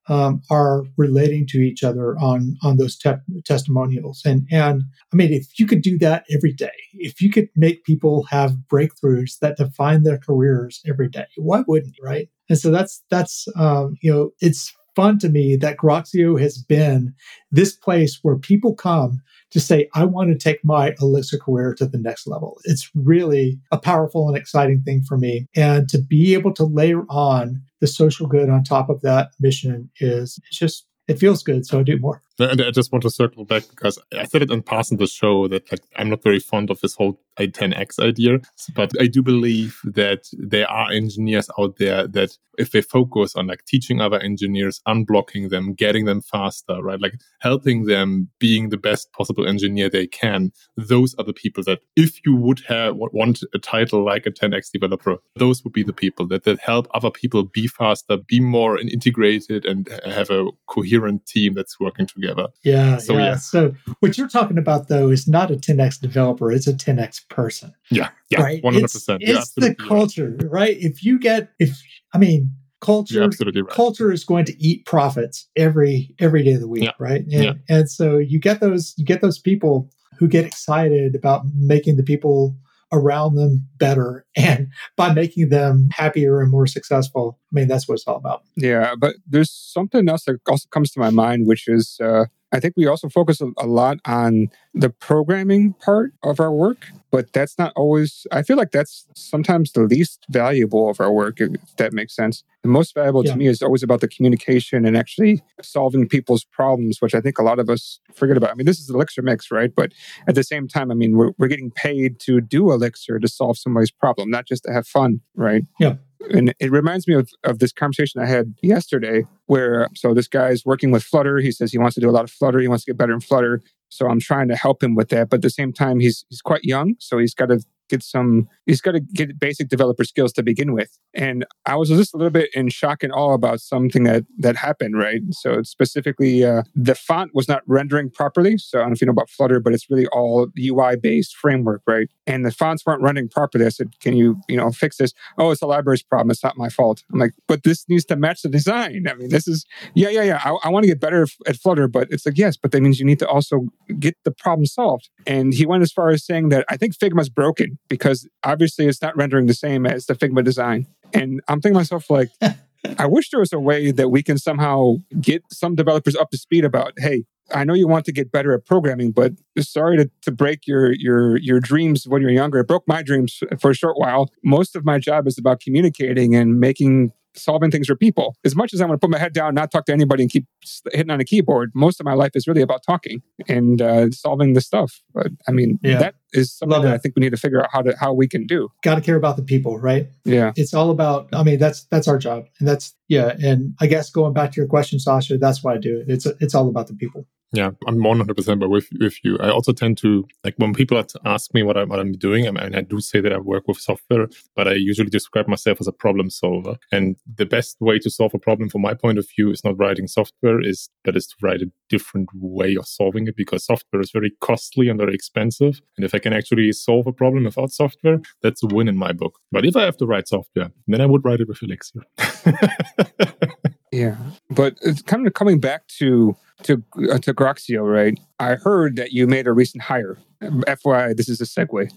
um, 0.07 0.41
are 0.49 0.83
relating 0.97 1.45
to 1.47 1.59
each 1.59 1.83
other 1.83 2.17
on 2.19 2.57
on 2.63 2.77
those 2.77 2.97
te- 2.97 3.41
testimonials. 3.45 4.21
And 4.25 4.47
and 4.51 4.83
I 5.13 5.15
mean, 5.15 5.31
if 5.31 5.59
you 5.59 5.67
could 5.67 5.81
do 5.81 5.97
that 5.99 6.25
every 6.33 6.53
day, 6.53 6.71
if 6.93 7.21
you 7.21 7.29
could 7.29 7.49
make 7.55 7.83
people 7.85 8.23
have 8.23 8.57
breakthroughs 8.71 9.39
that 9.39 9.57
define 9.57 10.03
their 10.03 10.17
careers 10.17 10.81
every 10.87 11.07
day, 11.07 11.27
why 11.37 11.63
wouldn't 11.67 11.95
you, 11.97 12.03
right? 12.03 12.29
And 12.49 12.57
so 12.57 12.71
that's 12.71 13.03
that's 13.09 13.47
um, 13.55 13.95
you 14.01 14.11
know, 14.11 14.31
it's 14.41 14.73
fun 14.95 15.19
to 15.19 15.29
me 15.29 15.55
that 15.55 15.77
Groxio 15.77 16.39
has 16.39 16.57
been 16.57 17.13
this 17.51 17.75
place 17.75 18.19
where 18.21 18.37
people 18.37 18.75
come 18.75 19.21
to 19.51 19.59
say, 19.59 19.89
I 19.93 20.05
want 20.05 20.29
to 20.29 20.37
take 20.37 20.63
my 20.63 20.95
Elixir 21.01 21.37
career 21.37 21.73
to 21.75 21.85
the 21.85 21.97
next 21.97 22.27
level. 22.27 22.59
It's 22.63 22.89
really 22.95 23.59
a 23.71 23.77
powerful 23.77 24.27
and 24.27 24.37
exciting 24.37 24.81
thing 24.81 25.03
for 25.03 25.17
me. 25.17 25.47
And 25.55 25.87
to 25.89 25.97
be 25.97 26.33
able 26.33 26.53
to 26.55 26.63
layer 26.63 27.03
on 27.09 27.61
the 27.79 27.87
social 27.87 28.27
good 28.27 28.49
on 28.49 28.63
top 28.63 28.89
of 28.89 29.01
that 29.01 29.31
mission 29.39 29.89
is 29.99 30.39
just 30.51 30.85
it 31.07 31.19
feels 31.19 31.43
good, 31.43 31.65
so 31.65 31.79
I 31.79 31.83
do 31.83 31.99
more. 31.99 32.21
And 32.41 32.61
I 32.61 32.71
just 32.71 32.91
want 32.91 33.03
to 33.03 33.09
circle 33.09 33.45
back 33.45 33.63
because 33.69 33.99
I 34.17 34.25
said 34.25 34.41
it 34.41 34.51
in 34.51 34.61
passing 34.63 34.97
the 34.97 35.07
show 35.07 35.47
that 35.47 35.71
like 35.71 35.81
I'm 35.95 36.09
not 36.09 36.23
very 36.23 36.39
fond 36.39 36.69
of 36.69 36.79
this 36.81 36.95
whole 36.95 37.19
i10x 37.39 37.99
idea, 37.99 38.39
but 38.75 38.91
I 38.99 39.07
do 39.07 39.21
believe 39.21 39.79
that 39.83 40.27
there 40.33 40.69
are 40.69 40.91
engineers 40.91 41.49
out 41.59 41.77
there 41.77 42.07
that 42.07 42.37
if 42.57 42.71
they 42.71 42.81
focus 42.81 43.35
on 43.35 43.47
like 43.47 43.65
teaching 43.65 44.01
other 44.01 44.19
engineers, 44.19 44.81
unblocking 44.87 45.49
them, 45.49 45.73
getting 45.73 46.05
them 46.05 46.21
faster, 46.21 46.81
right, 46.81 46.99
like 46.99 47.15
helping 47.39 47.85
them 47.85 48.29
being 48.39 48.69
the 48.69 48.77
best 48.77 49.11
possible 49.13 49.47
engineer 49.47 49.89
they 49.89 50.07
can, 50.07 50.51
those 50.75 51.15
are 51.15 51.23
the 51.23 51.33
people 51.33 51.63
that 51.63 51.79
if 51.95 52.19
you 52.25 52.35
would 52.35 52.61
have 52.67 52.95
want 52.95 53.39
a 53.53 53.59
title 53.59 54.03
like 54.03 54.25
a 54.25 54.31
10x 54.31 54.71
developer, 54.71 55.17
those 55.35 55.63
would 55.63 55.73
be 55.73 55.83
the 55.83 55.93
people 55.93 56.27
that 56.27 56.43
that 56.43 56.59
help 56.59 56.87
other 56.93 57.11
people 57.11 57.43
be 57.43 57.67
faster, 57.67 58.17
be 58.17 58.39
more 58.39 58.77
integrated, 58.77 59.65
and 59.65 59.87
have 60.05 60.29
a 60.29 60.47
coherent 60.67 61.25
team 61.25 61.53
that's 61.53 61.79
working 61.79 62.05
together. 62.05 62.30
Yeah. 62.63 62.97
So 62.97 63.13
yeah. 63.13 63.19
yeah. 63.19 63.35
So 63.35 63.73
what 63.99 64.17
you're 64.17 64.27
talking 64.27 64.57
about 64.57 64.87
though 64.87 65.09
is 65.09 65.27
not 65.27 65.51
a 65.51 65.55
10x 65.55 65.99
developer; 65.99 66.51
it's 66.51 66.67
a 66.67 66.73
10x 66.73 67.27
person. 67.29 67.73
Yeah, 67.89 68.09
yeah, 68.29 68.41
right. 68.41 68.63
100%. 68.63 69.17
It's, 69.21 69.21
it's 69.21 69.53
the 69.53 69.75
culture, 69.75 70.37
right. 70.39 70.51
right? 70.51 70.77
If 70.79 71.03
you 71.03 71.19
get, 71.19 71.51
if 71.59 71.81
I 72.13 72.17
mean, 72.17 72.51
culture, 72.81 73.21
right. 73.21 73.69
culture 73.69 74.11
is 74.11 74.23
going 74.23 74.45
to 74.45 74.63
eat 74.63 74.85
profits 74.85 75.47
every 75.55 76.13
every 76.19 76.43
day 76.43 76.53
of 76.53 76.61
the 76.61 76.67
week, 76.67 76.83
yeah. 76.83 76.91
right? 76.99 77.21
And, 77.21 77.31
yeah. 77.31 77.53
and 77.69 77.89
so 77.89 78.17
you 78.17 78.39
get 78.39 78.59
those, 78.59 78.93
you 78.97 79.05
get 79.05 79.21
those 79.21 79.39
people 79.39 79.89
who 80.17 80.27
get 80.27 80.45
excited 80.45 81.15
about 81.15 81.45
making 81.55 81.97
the 81.97 82.03
people 82.03 82.55
around 82.91 83.35
them 83.35 83.67
better. 83.77 84.25
And 84.37 84.69
by 84.97 85.13
making 85.13 85.49
them 85.49 85.89
happier 85.91 86.41
and 86.41 86.49
more 86.49 86.65
successful 86.67 87.39
i 87.51 87.55
mean 87.55 87.67
that's 87.67 87.87
what 87.87 87.95
it's 87.95 88.07
all 88.07 88.15
about. 88.15 88.43
Yeah 88.55 88.95
but 88.97 89.15
there's 89.27 89.51
something 89.51 90.07
else 90.09 90.23
that 90.25 90.39
also 90.47 90.67
comes 90.71 90.91
to 90.91 90.99
my 90.99 91.09
mind 91.09 91.47
which 91.47 91.67
is 91.67 91.99
uh, 92.01 92.25
I 92.51 92.59
think 92.59 92.75
we 92.75 92.87
also 92.87 93.07
focus 93.09 93.41
a, 93.41 93.51
a 93.57 93.65
lot 93.67 93.97
on 94.05 94.49
the 94.73 94.89
programming 94.89 95.73
part 95.73 96.13
of 96.23 96.39
our 96.39 96.51
work, 96.51 96.87
but 97.11 97.33
that's 97.33 97.57
not 97.59 97.73
always, 97.75 98.25
I 98.31 98.41
feel 98.41 98.57
like 98.57 98.71
that's 98.71 99.05
sometimes 99.15 99.73
the 99.73 99.81
least 99.81 100.25
valuable 100.29 100.89
of 100.89 101.01
our 101.01 101.11
work, 101.11 101.41
if 101.41 101.75
that 101.75 101.91
makes 101.91 102.15
sense. 102.15 102.43
The 102.63 102.69
most 102.69 102.95
valuable 102.95 103.25
yeah. 103.25 103.33
to 103.33 103.37
me 103.37 103.47
is 103.47 103.61
always 103.61 103.83
about 103.83 103.99
the 103.99 104.07
communication 104.07 104.85
and 104.85 104.95
actually 104.95 105.43
solving 105.61 106.07
people's 106.07 106.45
problems, 106.45 107.01
which 107.01 107.13
I 107.13 107.19
think 107.19 107.37
a 107.37 107.43
lot 107.43 107.59
of 107.59 107.69
us 107.69 107.99
forget 108.13 108.37
about. 108.37 108.51
I 108.51 108.53
mean, 108.53 108.65
this 108.65 108.79
is 108.79 108.89
Elixir 108.89 109.21
Mix, 109.21 109.51
right? 109.51 109.73
But 109.75 109.91
at 110.27 110.35
the 110.35 110.43
same 110.43 110.67
time, 110.67 110.89
I 110.89 110.93
mean, 110.93 111.17
we're, 111.17 111.31
we're 111.37 111.47
getting 111.47 111.71
paid 111.71 112.19
to 112.21 112.39
do 112.39 112.71
Elixir 112.71 113.19
to 113.19 113.27
solve 113.27 113.57
somebody's 113.57 113.91
problem, 113.91 114.29
not 114.29 114.47
just 114.47 114.63
to 114.63 114.71
have 114.71 114.87
fun, 114.87 115.19
right? 115.35 115.63
Yeah. 115.79 115.95
And 116.29 116.53
it 116.59 116.71
reminds 116.71 117.07
me 117.07 117.15
of, 117.15 117.29
of 117.43 117.59
this 117.59 117.73
conversation 117.73 118.21
I 118.21 118.25
had 118.25 118.53
yesterday 118.61 119.25
where 119.47 119.87
so 119.95 120.13
this 120.13 120.27
guy's 120.27 120.63
working 120.63 120.91
with 120.91 121.03
Flutter. 121.03 121.39
He 121.39 121.51
says 121.51 121.71
he 121.71 121.77
wants 121.77 121.95
to 121.95 122.01
do 122.01 122.09
a 122.09 122.11
lot 122.11 122.23
of 122.23 122.31
Flutter. 122.31 122.59
He 122.59 122.67
wants 122.67 122.85
to 122.85 122.91
get 122.91 122.97
better 122.97 123.13
in 123.13 123.19
Flutter. 123.21 123.61
So 123.91 124.07
I'm 124.07 124.19
trying 124.19 124.47
to 124.47 124.55
help 124.55 124.81
him 124.81 124.95
with 124.95 125.09
that. 125.09 125.29
But 125.29 125.37
at 125.37 125.41
the 125.43 125.49
same 125.49 125.73
time, 125.73 125.99
he's 125.99 126.25
he's 126.29 126.41
quite 126.41 126.63
young. 126.63 126.95
So 126.99 127.17
he's 127.17 127.35
got 127.35 127.47
to 127.47 127.63
get 127.91 128.01
some 128.01 128.47
he's 128.65 128.81
got 128.81 128.93
to 128.93 128.99
get 128.99 129.39
basic 129.39 129.67
developer 129.67 130.03
skills 130.03 130.31
to 130.33 130.43
begin 130.43 130.73
with. 130.73 130.97
And 131.13 131.45
i 131.65 131.75
was 131.75 131.89
just 131.89 132.13
a 132.13 132.17
little 132.17 132.31
bit 132.31 132.49
in 132.55 132.69
shock 132.69 133.03
and 133.03 133.13
awe 133.13 133.33
about 133.33 133.59
something 133.59 134.03
that 134.05 134.23
that 134.39 134.55
happened 134.55 134.97
right? 134.97 135.21
So 135.31 135.61
specifically 135.63 136.43
uh, 136.43 136.63
the 136.73 136.95
font 136.95 137.31
was 137.35 137.47
not 137.47 137.61
rendering 137.67 138.09
properly. 138.09 138.57
So 138.57 138.79
i 138.79 138.81
don't 138.81 138.89
know 138.89 138.93
if 138.93 139.01
you 139.01 139.07
know 139.07 139.11
about 139.11 139.29
flutter 139.29 139.59
but 139.59 139.73
it's 139.73 139.89
really 139.89 140.07
all 140.07 140.47
ui 140.57 140.95
based 140.95 141.35
framework 141.35 141.81
right? 141.85 142.09
And 142.25 142.45
the 142.45 142.51
fonts 142.51 142.85
weren't 142.85 143.01
running 143.01 143.27
properly. 143.27 143.65
I 143.65 143.69
said 143.69 143.99
can 143.99 144.15
you 144.15 144.39
you 144.47 144.57
know 144.57 144.71
fix 144.71 144.97
this? 144.97 145.13
Oh 145.37 145.51
it's 145.51 145.61
a 145.61 145.67
library's 145.67 146.03
problem. 146.03 146.31
It's 146.31 146.43
not 146.43 146.57
my 146.57 146.69
fault. 146.69 147.03
I'm 147.11 147.19
like 147.19 147.33
but 147.47 147.63
this 147.63 147.85
needs 147.89 148.05
to 148.05 148.15
match 148.15 148.41
the 148.41 148.49
design. 148.49 149.05
I 149.09 149.13
mean 149.15 149.29
this 149.29 149.47
is 149.47 149.65
yeah 149.93 150.09
yeah 150.09 150.23
yeah. 150.23 150.41
I, 150.43 150.51
I 150.63 150.69
want 150.69 150.83
to 150.83 150.87
get 150.87 150.99
better 150.99 151.27
at 151.45 151.57
flutter 151.57 151.87
but 151.87 152.07
it's 152.09 152.25
like 152.25 152.37
yes 152.37 152.55
but 152.57 152.71
that 152.71 152.81
means 152.81 152.99
you 152.99 153.05
need 153.05 153.19
to 153.19 153.27
also 153.27 153.67
get 153.99 154.15
the 154.23 154.31
problem 154.31 154.65
solved. 154.65 155.09
And 155.27 155.53
he 155.53 155.65
went 155.65 155.83
as 155.83 155.91
far 155.91 156.09
as 156.09 156.25
saying 156.25 156.49
that 156.49 156.63
i 156.69 156.77
think 156.77 156.97
figma's 156.97 157.29
broken 157.29 157.77
because 157.89 158.27
obviously 158.43 158.87
it's 158.87 159.01
not 159.01 159.15
rendering 159.15 159.47
the 159.47 159.53
same 159.53 159.85
as 159.85 160.05
the 160.05 160.15
Figma 160.15 160.43
design. 160.43 160.87
And 161.13 161.41
I'm 161.47 161.61
thinking 161.61 161.77
myself 161.77 162.09
like, 162.09 162.29
I 162.97 163.05
wish 163.05 163.29
there 163.29 163.39
was 163.39 163.53
a 163.53 163.59
way 163.59 163.91
that 163.91 164.09
we 164.09 164.23
can 164.23 164.37
somehow 164.37 164.95
get 165.19 165.43
some 165.51 165.75
developers 165.75 166.15
up 166.15 166.31
to 166.31 166.37
speed 166.37 166.65
about, 166.65 166.93
hey, 166.97 167.25
I 167.53 167.63
know 167.63 167.73
you 167.73 167.87
want 167.87 168.05
to 168.05 168.11
get 168.11 168.31
better 168.31 168.53
at 168.53 168.65
programming, 168.65 169.11
but 169.11 169.33
sorry 169.59 169.97
to, 169.97 170.09
to 170.21 170.31
break 170.31 170.65
your 170.67 170.93
your 170.93 171.37
your 171.37 171.59
dreams 171.59 172.07
when 172.07 172.21
you're 172.21 172.31
younger. 172.31 172.59
It 172.59 172.67
broke 172.67 172.87
my 172.87 173.03
dreams 173.03 173.43
for 173.59 173.71
a 173.71 173.75
short 173.75 173.97
while. 173.97 174.29
Most 174.43 174.75
of 174.75 174.85
my 174.85 174.99
job 174.99 175.27
is 175.27 175.37
about 175.37 175.59
communicating 175.59 176.35
and 176.35 176.59
making 176.59 177.11
solving 177.35 177.71
things 177.71 177.87
for 177.87 177.95
people. 177.95 178.35
As 178.43 178.55
much 178.55 178.73
as 178.73 178.81
I 178.81 178.85
want 178.85 178.99
to 178.99 179.05
put 179.05 179.11
my 179.11 179.17
head 179.17 179.33
down, 179.33 179.55
not 179.55 179.71
talk 179.71 179.85
to 179.85 179.93
anybody, 179.93 180.23
and 180.23 180.31
keep 180.31 180.45
hitting 180.91 181.09
on 181.09 181.19
a 181.19 181.25
keyboard, 181.25 181.71
most 181.73 181.99
of 181.99 182.05
my 182.05 182.13
life 182.13 182.31
is 182.35 182.47
really 182.47 182.61
about 182.61 182.83
talking 182.83 183.21
and 183.47 183.81
uh, 183.81 184.11
solving 184.11 184.53
the 184.53 184.61
stuff. 184.61 185.01
But 185.13 185.27
I 185.47 185.51
mean, 185.51 185.79
yeah. 185.83 185.97
that 185.99 186.15
is 186.33 186.53
something 186.53 186.73
Love 186.73 186.83
that 186.83 186.91
it. 186.91 186.95
I 186.95 186.97
think 186.97 187.15
we 187.15 187.21
need 187.21 187.31
to 187.31 187.37
figure 187.37 187.61
out 187.61 187.69
how 187.71 187.81
to 187.81 187.95
how 187.99 188.13
we 188.13 188.27
can 188.27 188.45
do. 188.45 188.69
Got 188.83 188.95
to 188.95 189.01
care 189.01 189.15
about 189.15 189.37
the 189.37 189.43
people, 189.43 189.77
right? 189.79 190.07
Yeah, 190.25 190.53
it's 190.55 190.73
all 190.73 190.91
about. 190.91 191.29
I 191.33 191.43
mean, 191.43 191.59
that's 191.59 191.83
that's 191.85 192.07
our 192.07 192.17
job, 192.17 192.45
and 192.59 192.67
that's 192.67 192.93
yeah. 193.07 193.35
And 193.41 193.75
I 193.79 193.87
guess 193.87 194.09
going 194.09 194.33
back 194.33 194.51
to 194.53 194.61
your 194.61 194.67
question, 194.67 194.99
Sascha, 194.99 195.39
that's 195.39 195.63
why 195.63 195.75
I 195.75 195.77
do 195.77 195.99
it. 195.99 196.05
It's 196.09 196.25
it's 196.25 196.55
all 196.55 196.67
about 196.67 196.87
the 196.87 196.93
people. 196.93 197.27
Yeah, 197.53 197.71
I'm 197.85 197.97
100% 197.97 198.69
with 198.69 198.87
with 198.99 199.17
you. 199.25 199.37
I 199.39 199.49
also 199.49 199.73
tend 199.73 199.97
to 199.99 200.25
like 200.45 200.53
when 200.57 200.73
people 200.73 201.03
ask 201.25 201.53
me 201.53 201.63
what 201.63 201.75
I'm 201.75 201.89
what 201.89 201.99
I'm 201.99 202.13
doing. 202.13 202.47
I 202.47 202.51
mean, 202.51 202.73
I 202.75 202.81
do 202.81 203.01
say 203.01 203.19
that 203.19 203.33
I 203.33 203.39
work 203.39 203.67
with 203.67 203.77
software, 203.77 204.27
but 204.55 204.69
I 204.69 204.73
usually 204.75 205.09
describe 205.09 205.49
myself 205.49 205.81
as 205.81 205.87
a 205.87 205.91
problem 205.91 206.29
solver. 206.29 206.77
And 206.93 207.17
the 207.35 207.45
best 207.45 207.75
way 207.81 207.99
to 207.99 208.09
solve 208.09 208.33
a 208.33 208.39
problem, 208.39 208.69
from 208.69 208.81
my 208.83 208.93
point 208.93 209.17
of 209.17 209.27
view, 209.35 209.51
is 209.51 209.65
not 209.65 209.77
writing 209.77 210.07
software. 210.07 210.61
Is 210.61 210.89
that 211.03 211.17
is 211.17 211.27
to 211.27 211.35
write 211.41 211.61
a 211.61 211.69
different 211.89 212.29
way 212.33 212.75
of 212.75 212.87
solving 212.87 213.27
it 213.27 213.35
because 213.35 213.65
software 213.65 214.01
is 214.01 214.11
very 214.11 214.31
costly 214.39 214.87
and 214.87 214.97
very 214.97 215.13
expensive. 215.13 215.81
And 215.97 216.05
if 216.05 216.15
I 216.15 216.19
can 216.19 216.31
actually 216.31 216.71
solve 216.71 217.05
a 217.05 217.11
problem 217.11 217.43
without 217.43 217.71
software, 217.71 218.21
that's 218.41 218.63
a 218.63 218.67
win 218.67 218.87
in 218.87 218.95
my 218.95 219.11
book. 219.11 219.39
But 219.51 219.65
if 219.65 219.75
I 219.75 219.83
have 219.83 219.97
to 219.97 220.05
write 220.05 220.29
software, 220.29 220.71
then 220.87 221.01
I 221.01 221.05
would 221.05 221.25
write 221.25 221.41
it 221.41 221.49
with 221.49 221.61
Elixir. 221.61 222.03
yeah, 223.91 224.15
but 224.49 224.77
it's 224.81 225.01
kind 225.01 225.27
of 225.27 225.33
coming 225.33 225.59
back 225.59 225.87
to 225.99 226.35
to 226.63 226.83
uh, 227.11 227.17
to 227.19 227.33
Groxio, 227.33 227.81
right? 227.83 228.19
I 228.39 228.55
heard 228.55 228.95
that 228.95 229.11
you 229.11 229.27
made 229.27 229.47
a 229.47 229.53
recent 229.53 229.83
hire. 229.83 230.17
FYI, 230.41 231.15
this 231.15 231.29
is 231.29 231.39
a 231.39 231.43
segue. 231.43 231.91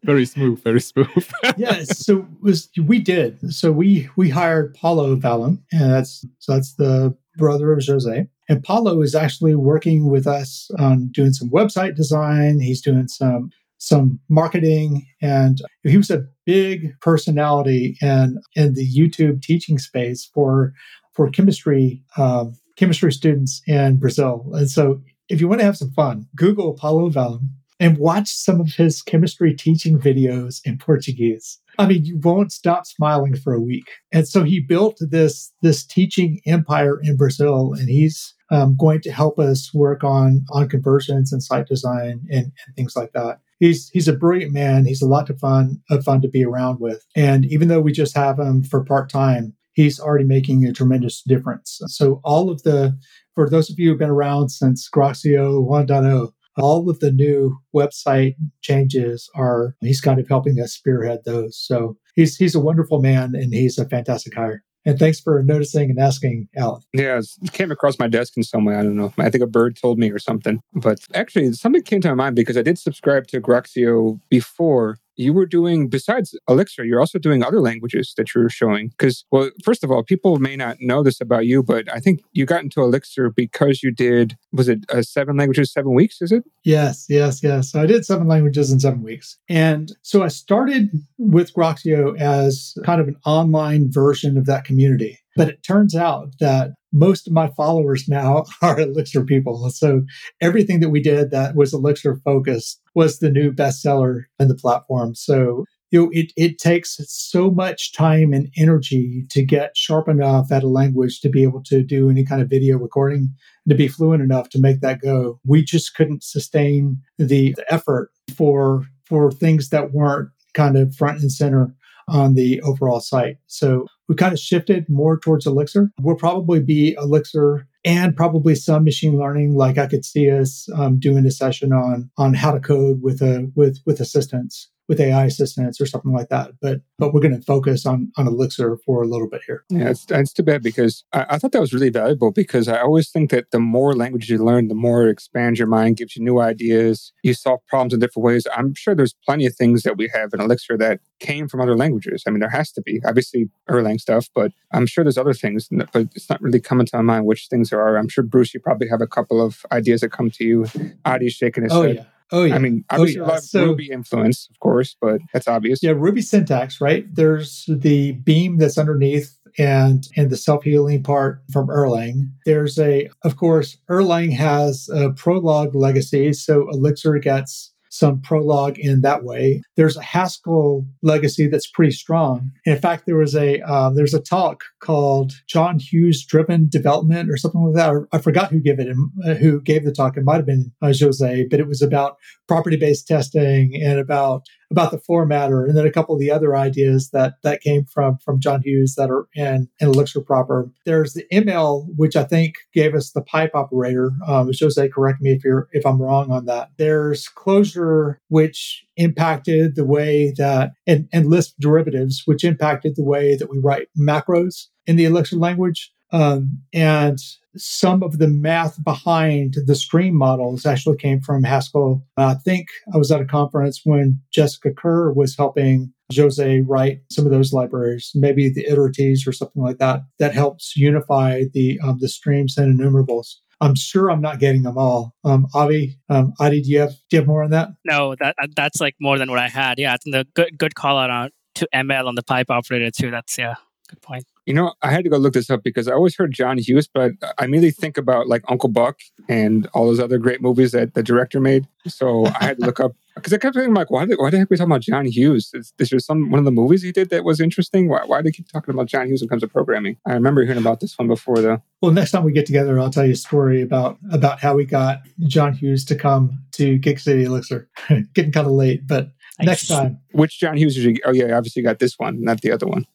very 0.02 0.24
smooth, 0.24 0.62
very 0.64 0.80
smooth. 0.80 1.30
yeah, 1.56 1.84
so 1.84 2.26
was 2.42 2.68
we 2.82 2.98
did. 2.98 3.54
So 3.54 3.70
we 3.70 4.08
we 4.16 4.30
hired 4.30 4.74
Paulo 4.74 5.14
Valim, 5.16 5.58
and 5.70 5.92
that's 5.92 6.24
so 6.38 6.54
that's 6.54 6.74
the 6.74 7.16
brother 7.36 7.72
of 7.72 7.84
Jose. 7.86 8.26
And 8.48 8.64
Paulo 8.64 9.02
is 9.02 9.14
actually 9.14 9.54
working 9.54 10.10
with 10.10 10.26
us 10.26 10.70
on 10.78 11.08
doing 11.08 11.32
some 11.32 11.50
website 11.50 11.94
design. 11.94 12.60
He's 12.60 12.80
doing 12.80 13.08
some 13.08 13.50
some 13.78 14.18
marketing 14.28 15.06
and 15.20 15.60
he 15.82 15.96
was 15.96 16.10
a 16.10 16.24
big 16.44 16.92
personality 17.00 17.96
in 18.00 18.38
in 18.54 18.74
the 18.74 18.86
YouTube 18.86 19.42
teaching 19.42 19.78
space 19.78 20.28
for 20.32 20.72
for 21.12 21.30
chemistry 21.30 22.02
um, 22.16 22.54
chemistry 22.76 23.12
students 23.12 23.62
in 23.66 23.98
Brazil. 23.98 24.46
And 24.52 24.70
so 24.70 25.00
if 25.28 25.40
you 25.40 25.48
want 25.48 25.60
to 25.60 25.64
have 25.64 25.76
some 25.76 25.92
fun, 25.92 26.26
Google 26.36 26.74
Paulo 26.74 27.10
Valim 27.10 27.48
and 27.78 27.98
watch 27.98 28.28
some 28.28 28.60
of 28.60 28.68
his 28.68 29.02
chemistry 29.02 29.54
teaching 29.54 29.98
videos 29.98 30.60
in 30.64 30.78
Portuguese. 30.78 31.58
I 31.78 31.86
mean, 31.86 32.04
you 32.04 32.18
won't 32.22 32.52
stop 32.52 32.86
smiling 32.86 33.36
for 33.36 33.52
a 33.52 33.60
week. 33.60 33.90
And 34.12 34.26
so 34.26 34.44
he 34.44 34.60
built 34.60 34.96
this 35.00 35.52
this 35.62 35.84
teaching 35.84 36.40
empire 36.46 36.98
in 37.02 37.16
Brazil, 37.16 37.74
and 37.74 37.88
he's 37.88 38.34
um, 38.50 38.76
going 38.78 39.02
to 39.02 39.12
help 39.12 39.38
us 39.38 39.74
work 39.74 40.02
on 40.02 40.44
on 40.52 40.68
conversions 40.68 41.32
and 41.32 41.42
site 41.42 41.66
design 41.66 42.22
and, 42.30 42.46
and 42.46 42.76
things 42.76 42.96
like 42.96 43.12
that. 43.12 43.40
He's 43.58 43.88
he's 43.90 44.08
a 44.08 44.12
brilliant 44.12 44.52
man. 44.52 44.84
He's 44.84 45.02
a 45.02 45.08
lot 45.08 45.30
of 45.30 45.38
fun 45.38 45.80
of 45.90 46.04
fun 46.04 46.20
to 46.22 46.28
be 46.28 46.44
around 46.44 46.80
with. 46.80 47.04
And 47.16 47.44
even 47.46 47.68
though 47.68 47.80
we 47.80 47.92
just 47.92 48.16
have 48.16 48.38
him 48.38 48.62
for 48.62 48.84
part 48.84 49.10
time, 49.10 49.54
he's 49.76 50.00
already 50.00 50.24
making 50.24 50.64
a 50.64 50.72
tremendous 50.72 51.22
difference. 51.22 51.80
So 51.86 52.20
all 52.24 52.50
of 52.50 52.62
the, 52.62 52.98
for 53.34 53.48
those 53.48 53.70
of 53.70 53.78
you 53.78 53.90
who've 53.90 53.98
been 53.98 54.10
around 54.10 54.48
since 54.48 54.88
Groxio 54.88 55.64
1.0, 55.68 56.32
all 56.56 56.88
of 56.88 56.98
the 57.00 57.12
new 57.12 57.58
website 57.74 58.34
changes 58.62 59.30
are 59.34 59.76
he's 59.80 60.00
kind 60.00 60.18
of 60.18 60.26
helping 60.26 60.58
us 60.58 60.72
spearhead 60.72 61.20
those. 61.24 61.58
So 61.58 61.98
he's 62.14 62.36
he's 62.36 62.54
a 62.54 62.60
wonderful 62.60 63.00
man 63.00 63.34
and 63.34 63.52
he's 63.52 63.78
a 63.78 63.88
fantastic 63.88 64.34
hire. 64.34 64.64
And 64.86 64.98
thanks 65.00 65.18
for 65.18 65.42
noticing 65.42 65.90
and 65.90 65.98
asking, 65.98 66.48
Allen. 66.56 66.80
Yeah, 66.92 67.18
it 67.18 67.52
came 67.52 67.72
across 67.72 67.98
my 67.98 68.06
desk 68.06 68.36
in 68.36 68.44
some 68.44 68.64
way. 68.64 68.76
I 68.76 68.84
don't 68.84 68.96
know. 68.96 69.12
I 69.18 69.28
think 69.30 69.42
a 69.42 69.48
bird 69.48 69.76
told 69.76 69.98
me 69.98 70.12
or 70.12 70.20
something. 70.20 70.60
But 70.72 71.00
actually, 71.12 71.52
something 71.54 71.82
came 71.82 72.00
to 72.02 72.08
my 72.08 72.14
mind 72.14 72.36
because 72.36 72.56
I 72.56 72.62
did 72.62 72.78
subscribe 72.78 73.26
to 73.28 73.40
Groxio 73.40 74.20
before 74.30 74.98
you 75.16 75.32
were 75.32 75.46
doing 75.46 75.88
besides 75.88 76.38
elixir 76.48 76.84
you're 76.84 77.00
also 77.00 77.18
doing 77.18 77.42
other 77.42 77.60
languages 77.60 78.14
that 78.16 78.34
you're 78.34 78.48
showing. 78.48 78.88
Because 78.88 79.24
well 79.30 79.50
first 79.64 79.84
of 79.84 79.90
all 79.90 80.02
people 80.02 80.38
may 80.38 80.56
not 80.56 80.76
know 80.80 81.02
this 81.02 81.20
about 81.20 81.46
you 81.46 81.62
but 81.62 81.92
i 81.92 82.00
think 82.00 82.20
you 82.32 82.46
got 82.46 82.62
into 82.62 82.82
elixir 82.82 83.30
because 83.30 83.82
you 83.82 83.90
did 83.90 84.36
was 84.52 84.68
it 84.68 84.80
uh, 84.90 85.02
seven 85.02 85.36
languages 85.36 85.72
seven 85.72 85.94
weeks 85.94 86.20
is 86.20 86.32
it? 86.32 86.44
Yes 86.64 87.06
yes 87.08 87.42
yes. 87.42 87.70
So 87.70 87.80
i 87.80 87.86
did 87.86 88.04
seven 88.04 88.28
languages 88.28 88.70
in 88.70 88.80
seven 88.80 89.02
weeks. 89.02 89.38
And 89.48 89.92
so 90.02 90.22
i 90.22 90.28
started 90.28 90.90
with 91.18 91.52
groxio 91.54 92.18
as 92.18 92.76
kind 92.84 93.00
of 93.00 93.08
an 93.08 93.16
online 93.24 93.90
version 93.90 94.36
of 94.36 94.46
that 94.46 94.64
community 94.64 95.20
but 95.36 95.48
it 95.48 95.62
turns 95.62 95.94
out 95.94 96.30
that 96.40 96.70
most 96.92 97.26
of 97.26 97.32
my 97.32 97.48
followers 97.48 98.08
now 98.08 98.44
are 98.62 98.80
Elixir 98.80 99.24
people. 99.24 99.68
So 99.70 100.02
everything 100.40 100.80
that 100.80 100.88
we 100.88 101.02
did 101.02 101.30
that 101.30 101.54
was 101.54 101.74
Elixir 101.74 102.16
focused 102.24 102.80
was 102.94 103.18
the 103.18 103.30
new 103.30 103.52
bestseller 103.52 104.24
in 104.38 104.48
the 104.48 104.54
platform. 104.54 105.14
So 105.14 105.64
you 105.92 106.02
know, 106.02 106.10
it, 106.12 106.32
it 106.36 106.58
takes 106.58 106.98
so 107.06 107.50
much 107.50 107.92
time 107.92 108.32
and 108.32 108.50
energy 108.56 109.24
to 109.30 109.44
get 109.44 109.76
sharp 109.76 110.08
enough 110.08 110.50
at 110.50 110.64
a 110.64 110.68
language 110.68 111.20
to 111.20 111.28
be 111.28 111.44
able 111.44 111.62
to 111.64 111.82
do 111.82 112.10
any 112.10 112.24
kind 112.24 112.42
of 112.42 112.50
video 112.50 112.76
recording, 112.76 113.32
to 113.68 113.74
be 113.74 113.86
fluent 113.86 114.22
enough 114.22 114.48
to 114.50 114.60
make 114.60 114.80
that 114.80 115.00
go. 115.00 115.38
We 115.46 115.62
just 115.62 115.94
couldn't 115.94 116.24
sustain 116.24 116.98
the, 117.18 117.52
the 117.52 117.64
effort 117.72 118.10
for 118.36 118.82
for 119.04 119.30
things 119.30 119.68
that 119.68 119.92
weren't 119.92 120.30
kind 120.54 120.76
of 120.76 120.94
front 120.96 121.20
and 121.20 121.30
center 121.30 121.72
on 122.08 122.34
the 122.34 122.60
overall 122.62 123.00
site. 123.00 123.36
So 123.46 123.86
we 124.08 124.14
kind 124.14 124.32
of 124.32 124.38
shifted 124.38 124.88
more 124.88 125.18
towards 125.18 125.46
Elixir. 125.46 125.90
We'll 126.00 126.16
probably 126.16 126.60
be 126.60 126.94
Elixir 126.94 127.66
and 127.84 128.16
probably 128.16 128.54
some 128.54 128.84
machine 128.84 129.18
learning. 129.18 129.56
Like 129.56 129.78
I 129.78 129.86
could 129.86 130.04
see 130.04 130.30
us 130.30 130.68
um, 130.74 130.98
doing 130.98 131.26
a 131.26 131.30
session 131.30 131.72
on 131.72 132.10
on 132.16 132.34
how 132.34 132.52
to 132.52 132.60
code 132.60 133.02
with 133.02 133.20
a 133.22 133.50
with 133.54 133.80
with 133.86 134.00
assistants 134.00 134.68
with 134.88 135.00
AI 135.00 135.24
assistants 135.24 135.80
or 135.80 135.86
something 135.86 136.12
like 136.12 136.28
that. 136.28 136.52
But 136.60 136.80
but 136.98 137.12
we're 137.12 137.20
going 137.20 137.36
to 137.36 137.42
focus 137.42 137.86
on 137.86 138.12
on 138.16 138.26
Elixir 138.26 138.76
for 138.84 139.02
a 139.02 139.06
little 139.06 139.28
bit 139.28 139.42
here. 139.46 139.64
Yeah, 139.68 139.90
it's, 139.90 140.06
it's 140.10 140.32
too 140.32 140.42
bad 140.42 140.62
because 140.62 141.04
I, 141.12 141.26
I, 141.30 141.38
thought 141.38 141.52
that 141.52 141.60
was 141.60 141.72
really 141.72 141.90
valuable 141.90 142.30
because 142.30 142.68
I 142.68 142.80
always 142.80 143.10
think 143.10 143.30
that 143.30 143.50
the 143.50 143.58
more 143.58 143.94
languages 143.94 144.30
you 144.30 144.38
learn, 144.38 144.68
the 144.68 144.74
more 144.74 145.06
it 145.06 145.10
expands 145.10 145.58
your 145.58 145.68
mind, 145.68 145.96
gives 145.96 146.16
you 146.16 146.22
new 146.22 146.40
ideas. 146.40 147.12
You 147.22 147.34
solve 147.34 147.60
problems 147.66 147.94
in 147.94 148.00
different 148.00 148.24
ways. 148.24 148.46
I'm 148.56 148.74
sure 148.74 148.94
there's 148.94 149.14
plenty 149.24 149.46
of 149.46 149.54
things 149.54 149.82
that 149.82 149.96
we 149.96 150.08
have 150.14 150.32
in 150.32 150.40
Elixir 150.40 150.78
that 150.78 151.00
came 151.18 151.48
from 151.48 151.60
other 151.60 151.76
languages. 151.76 152.24
I 152.26 152.30
mean, 152.30 152.40
there 152.40 152.50
has 152.50 152.72
to 152.72 152.82
be 152.82 153.00
obviously 153.04 153.50
Erlang 153.68 154.00
stuff, 154.00 154.28
but 154.34 154.52
I'm 154.72 154.86
sure 154.86 155.04
there's 155.04 155.18
other 155.18 155.34
things. 155.34 155.68
But 155.70 156.08
it's 156.14 156.30
not 156.30 156.40
really 156.40 156.60
coming 156.60 156.86
to 156.86 156.96
my 156.96 157.02
mind 157.02 157.26
which 157.26 157.48
things 157.48 157.70
there 157.70 157.80
are. 157.80 157.96
I'm 157.96 158.08
sure 158.08 158.24
Bruce, 158.24 158.54
you 158.54 158.60
probably 158.60 158.88
have 158.88 159.00
a 159.00 159.06
couple 159.06 159.44
of 159.44 159.66
ideas 159.72 160.00
that 160.02 160.10
come 160.10 160.30
to 160.30 160.44
you. 160.44 160.66
Adi's 161.04 161.32
shaking 161.32 161.64
his 161.64 161.72
oh, 161.72 161.82
head. 161.82 161.96
Yeah. 161.96 162.04
Oh 162.32 162.44
yeah. 162.44 162.56
I 162.56 162.58
mean, 162.58 162.84
oh, 162.90 162.96
obviously 162.96 163.20
oh, 163.20 163.24
yeah. 163.24 163.28
a 163.28 163.30
lot 163.30 163.38
of 163.38 163.44
so, 163.44 163.64
Ruby 163.66 163.90
influence, 163.90 164.48
of 164.50 164.58
course, 164.60 164.96
but 165.00 165.20
that's 165.32 165.48
obvious. 165.48 165.82
Yeah, 165.82 165.92
Ruby 165.92 166.22
syntax, 166.22 166.80
right? 166.80 167.06
There's 167.14 167.64
the 167.68 168.12
beam 168.12 168.58
that's 168.58 168.78
underneath 168.78 169.36
and 169.58 170.06
and 170.16 170.30
the 170.30 170.36
self-healing 170.36 171.02
part 171.02 171.42
from 171.52 171.68
Erlang. 171.68 172.30
There's 172.44 172.78
a 172.78 173.08
of 173.22 173.36
course 173.36 173.76
Erlang 173.88 174.32
has 174.32 174.88
a 174.92 175.10
Prolog 175.10 175.74
legacy, 175.74 176.32
so 176.32 176.68
Elixir 176.70 177.18
gets 177.18 177.72
some 177.98 178.20
Prolog 178.20 178.78
in 178.78 179.00
that 179.02 179.24
way. 179.24 179.62
There's 179.76 179.96
a 179.96 180.02
Haskell 180.02 180.86
legacy 181.02 181.46
that's 181.46 181.66
pretty 181.66 181.92
strong. 181.92 182.50
In 182.64 182.78
fact, 182.78 183.06
there 183.06 183.16
was 183.16 183.34
a 183.34 183.60
uh, 183.62 183.90
there's 183.90 184.14
a 184.14 184.20
talk 184.20 184.62
called 184.80 185.32
John 185.46 185.78
Hughes 185.78 186.24
Driven 186.24 186.68
Development 186.68 187.30
or 187.30 187.36
something 187.36 187.62
like 187.62 187.74
that. 187.74 188.06
I 188.12 188.18
forgot 188.18 188.50
who 188.50 188.60
gave 188.60 188.78
it, 188.78 188.88
uh, 189.24 189.34
who 189.34 189.60
gave 189.60 189.84
the 189.84 189.92
talk. 189.92 190.16
It 190.16 190.24
might 190.24 190.36
have 190.36 190.46
been 190.46 190.72
Jose, 190.82 191.46
but 191.50 191.60
it 191.60 191.66
was 191.66 191.82
about 191.82 192.16
property 192.48 192.76
based 192.76 193.06
testing 193.08 193.80
and 193.82 193.98
about 193.98 194.46
about 194.70 194.90
the 194.90 194.98
formatter, 194.98 195.66
and 195.66 195.76
then 195.76 195.86
a 195.86 195.92
couple 195.92 196.14
of 196.14 196.20
the 196.20 196.30
other 196.30 196.56
ideas 196.56 197.10
that 197.10 197.34
that 197.42 197.60
came 197.60 197.84
from 197.84 198.18
from 198.18 198.40
John 198.40 198.62
Hughes 198.62 198.94
that 198.96 199.10
are 199.10 199.26
in, 199.34 199.68
in 199.80 199.88
Elixir 199.88 200.20
proper. 200.20 200.70
There's 200.84 201.14
the 201.14 201.24
ML, 201.32 201.86
which 201.96 202.16
I 202.16 202.24
think 202.24 202.54
gave 202.72 202.94
us 202.94 203.12
the 203.12 203.22
pipe 203.22 203.52
operator. 203.54 204.12
Um, 204.26 204.50
Jose, 204.58 204.88
correct 204.88 205.20
me 205.20 205.32
if 205.32 205.44
you're 205.44 205.68
if 205.72 205.86
I'm 205.86 206.00
wrong 206.00 206.30
on 206.30 206.46
that. 206.46 206.70
There's 206.78 207.28
Clojure, 207.28 208.16
which 208.28 208.84
impacted 208.96 209.76
the 209.76 209.84
way 209.84 210.32
that 210.36 210.72
and, 210.86 211.08
and 211.12 211.26
Lisp 211.26 211.54
derivatives, 211.60 212.22
which 212.24 212.44
impacted 212.44 212.96
the 212.96 213.04
way 213.04 213.36
that 213.36 213.50
we 213.50 213.58
write 213.58 213.88
macros 213.98 214.66
in 214.86 214.96
the 214.96 215.04
Elixir 215.04 215.36
language. 215.36 215.92
Um, 216.12 216.62
and 216.72 217.18
some 217.56 218.02
of 218.02 218.18
the 218.18 218.28
math 218.28 218.82
behind 218.82 219.56
the 219.66 219.74
stream 219.74 220.14
models 220.14 220.66
actually 220.66 220.96
came 220.96 221.20
from 221.20 221.44
Haskell. 221.44 222.04
I 222.16 222.34
think 222.34 222.68
I 222.92 222.96
was 222.96 223.10
at 223.10 223.20
a 223.20 223.24
conference 223.24 223.80
when 223.84 224.20
Jessica 224.32 224.72
Kerr 224.72 225.12
was 225.12 225.36
helping 225.36 225.92
Jose 226.14 226.60
write 226.60 227.00
some 227.10 227.24
of 227.24 227.32
those 227.32 227.52
libraries, 227.52 228.12
maybe 228.14 228.48
the 228.48 228.64
iterates 228.64 229.26
or 229.26 229.32
something 229.32 229.62
like 229.62 229.78
that, 229.78 230.02
that 230.18 230.34
helps 230.34 230.76
unify 230.76 231.44
the 231.52 231.80
um, 231.82 231.98
the 232.00 232.08
streams 232.08 232.56
and 232.56 232.80
enumerables. 232.80 233.42
I'm 233.60 233.74
sure 233.74 234.10
I'm 234.10 234.20
not 234.20 234.38
getting 234.38 234.62
them 234.62 234.76
all. 234.76 235.14
Um, 235.24 235.46
Avi, 235.54 235.98
um, 236.10 236.34
Adi, 236.38 236.62
do 236.62 236.70
you 236.70 236.80
have 236.80 236.90
do 236.90 237.16
you 237.16 237.18
have 237.18 237.26
more 237.26 237.42
on 237.42 237.50
that? 237.50 237.70
No, 237.84 238.14
that 238.20 238.36
that's 238.54 238.80
like 238.80 238.94
more 239.00 239.18
than 239.18 239.30
what 239.30 239.38
I 239.38 239.48
had. 239.48 239.78
Yeah, 239.78 239.96
the 240.04 240.26
good 240.34 240.58
good 240.58 240.74
call 240.74 240.98
out 240.98 241.10
on 241.10 241.30
to 241.56 241.68
ML 241.74 242.06
on 242.06 242.14
the 242.14 242.22
pipe 242.22 242.50
operator 242.50 242.90
too. 242.90 243.10
That's 243.10 243.36
yeah. 243.38 243.54
Good 243.88 244.02
point. 244.02 244.24
You 244.46 244.54
know, 244.54 244.74
I 244.80 244.92
had 244.92 245.02
to 245.02 245.10
go 245.10 245.16
look 245.16 245.34
this 245.34 245.50
up 245.50 245.64
because 245.64 245.88
I 245.88 245.92
always 245.92 246.16
heard 246.16 246.32
John 246.32 246.56
Hughes, 246.56 246.86
but 246.86 247.12
I 247.36 247.44
immediately 247.44 247.72
think 247.72 247.98
about 247.98 248.28
like 248.28 248.44
Uncle 248.48 248.68
Buck 248.68 249.00
and 249.28 249.66
all 249.74 249.86
those 249.86 249.98
other 249.98 250.18
great 250.18 250.40
movies 250.40 250.70
that 250.70 250.94
the 250.94 251.02
director 251.02 251.40
made. 251.40 251.66
So 251.88 252.26
I 252.26 252.44
had 252.44 252.58
to 252.60 252.66
look 252.66 252.78
up 252.78 252.92
because 253.16 253.32
I 253.32 253.38
kept 253.38 253.56
thinking 253.56 253.74
like, 253.74 253.90
why, 253.90 254.04
did, 254.06 254.18
why 254.18 254.30
the 254.30 254.38
heck 254.38 254.44
are 254.44 254.48
we 254.50 254.56
talking 254.56 254.70
about 254.70 254.82
John 254.82 255.04
Hughes? 255.04 255.50
Is, 255.52 255.72
is 255.80 255.90
there 255.90 255.98
some 255.98 256.30
one 256.30 256.38
of 256.38 256.44
the 256.44 256.52
movies 256.52 256.82
he 256.82 256.92
did 256.92 257.10
that 257.10 257.24
was 257.24 257.40
interesting? 257.40 257.88
Why, 257.88 258.04
why 258.06 258.18
do 258.18 258.24
they 258.24 258.30
keep 258.30 258.48
talking 258.48 258.72
about 258.72 258.86
John 258.86 259.08
Hughes 259.08 259.20
when 259.20 259.26
it 259.26 259.30
comes 259.30 259.42
to 259.42 259.48
programming? 259.48 259.96
I 260.06 260.12
remember 260.12 260.42
hearing 260.44 260.58
about 260.58 260.78
this 260.78 260.96
one 260.96 261.08
before 261.08 261.40
though. 261.40 261.60
Well, 261.82 261.90
next 261.90 262.12
time 262.12 262.22
we 262.22 262.30
get 262.32 262.46
together, 262.46 262.78
I'll 262.78 262.90
tell 262.90 263.04
you 263.04 263.12
a 263.12 263.16
story 263.16 263.62
about 263.62 263.98
about 264.12 264.38
how 264.40 264.54
we 264.54 264.64
got 264.64 265.00
John 265.26 265.54
Hughes 265.54 265.84
to 265.86 265.96
come 265.96 266.40
to 266.52 266.78
Gig 266.78 267.00
City 267.00 267.24
Elixir. 267.24 267.68
Getting 268.14 268.30
kind 268.32 268.46
of 268.46 268.52
late, 268.52 268.86
but 268.86 269.10
Nice. 269.38 269.46
next 269.46 269.68
time. 269.68 269.98
Which 270.12 270.38
John 270.38 270.56
Hughes 270.56 270.76
did 270.76 270.84
you? 270.84 270.96
Oh 271.04 271.12
yeah, 271.12 271.36
obviously 271.36 271.60
you 271.60 271.68
got 271.68 271.78
this 271.78 271.98
one, 271.98 272.22
not 272.22 272.40
the 272.40 272.52
other 272.52 272.66
one. 272.66 272.86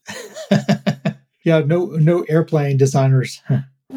yeah, 1.43 1.59
no 1.59 1.85
no 1.87 2.23
airplane 2.23 2.77
designers. 2.77 3.41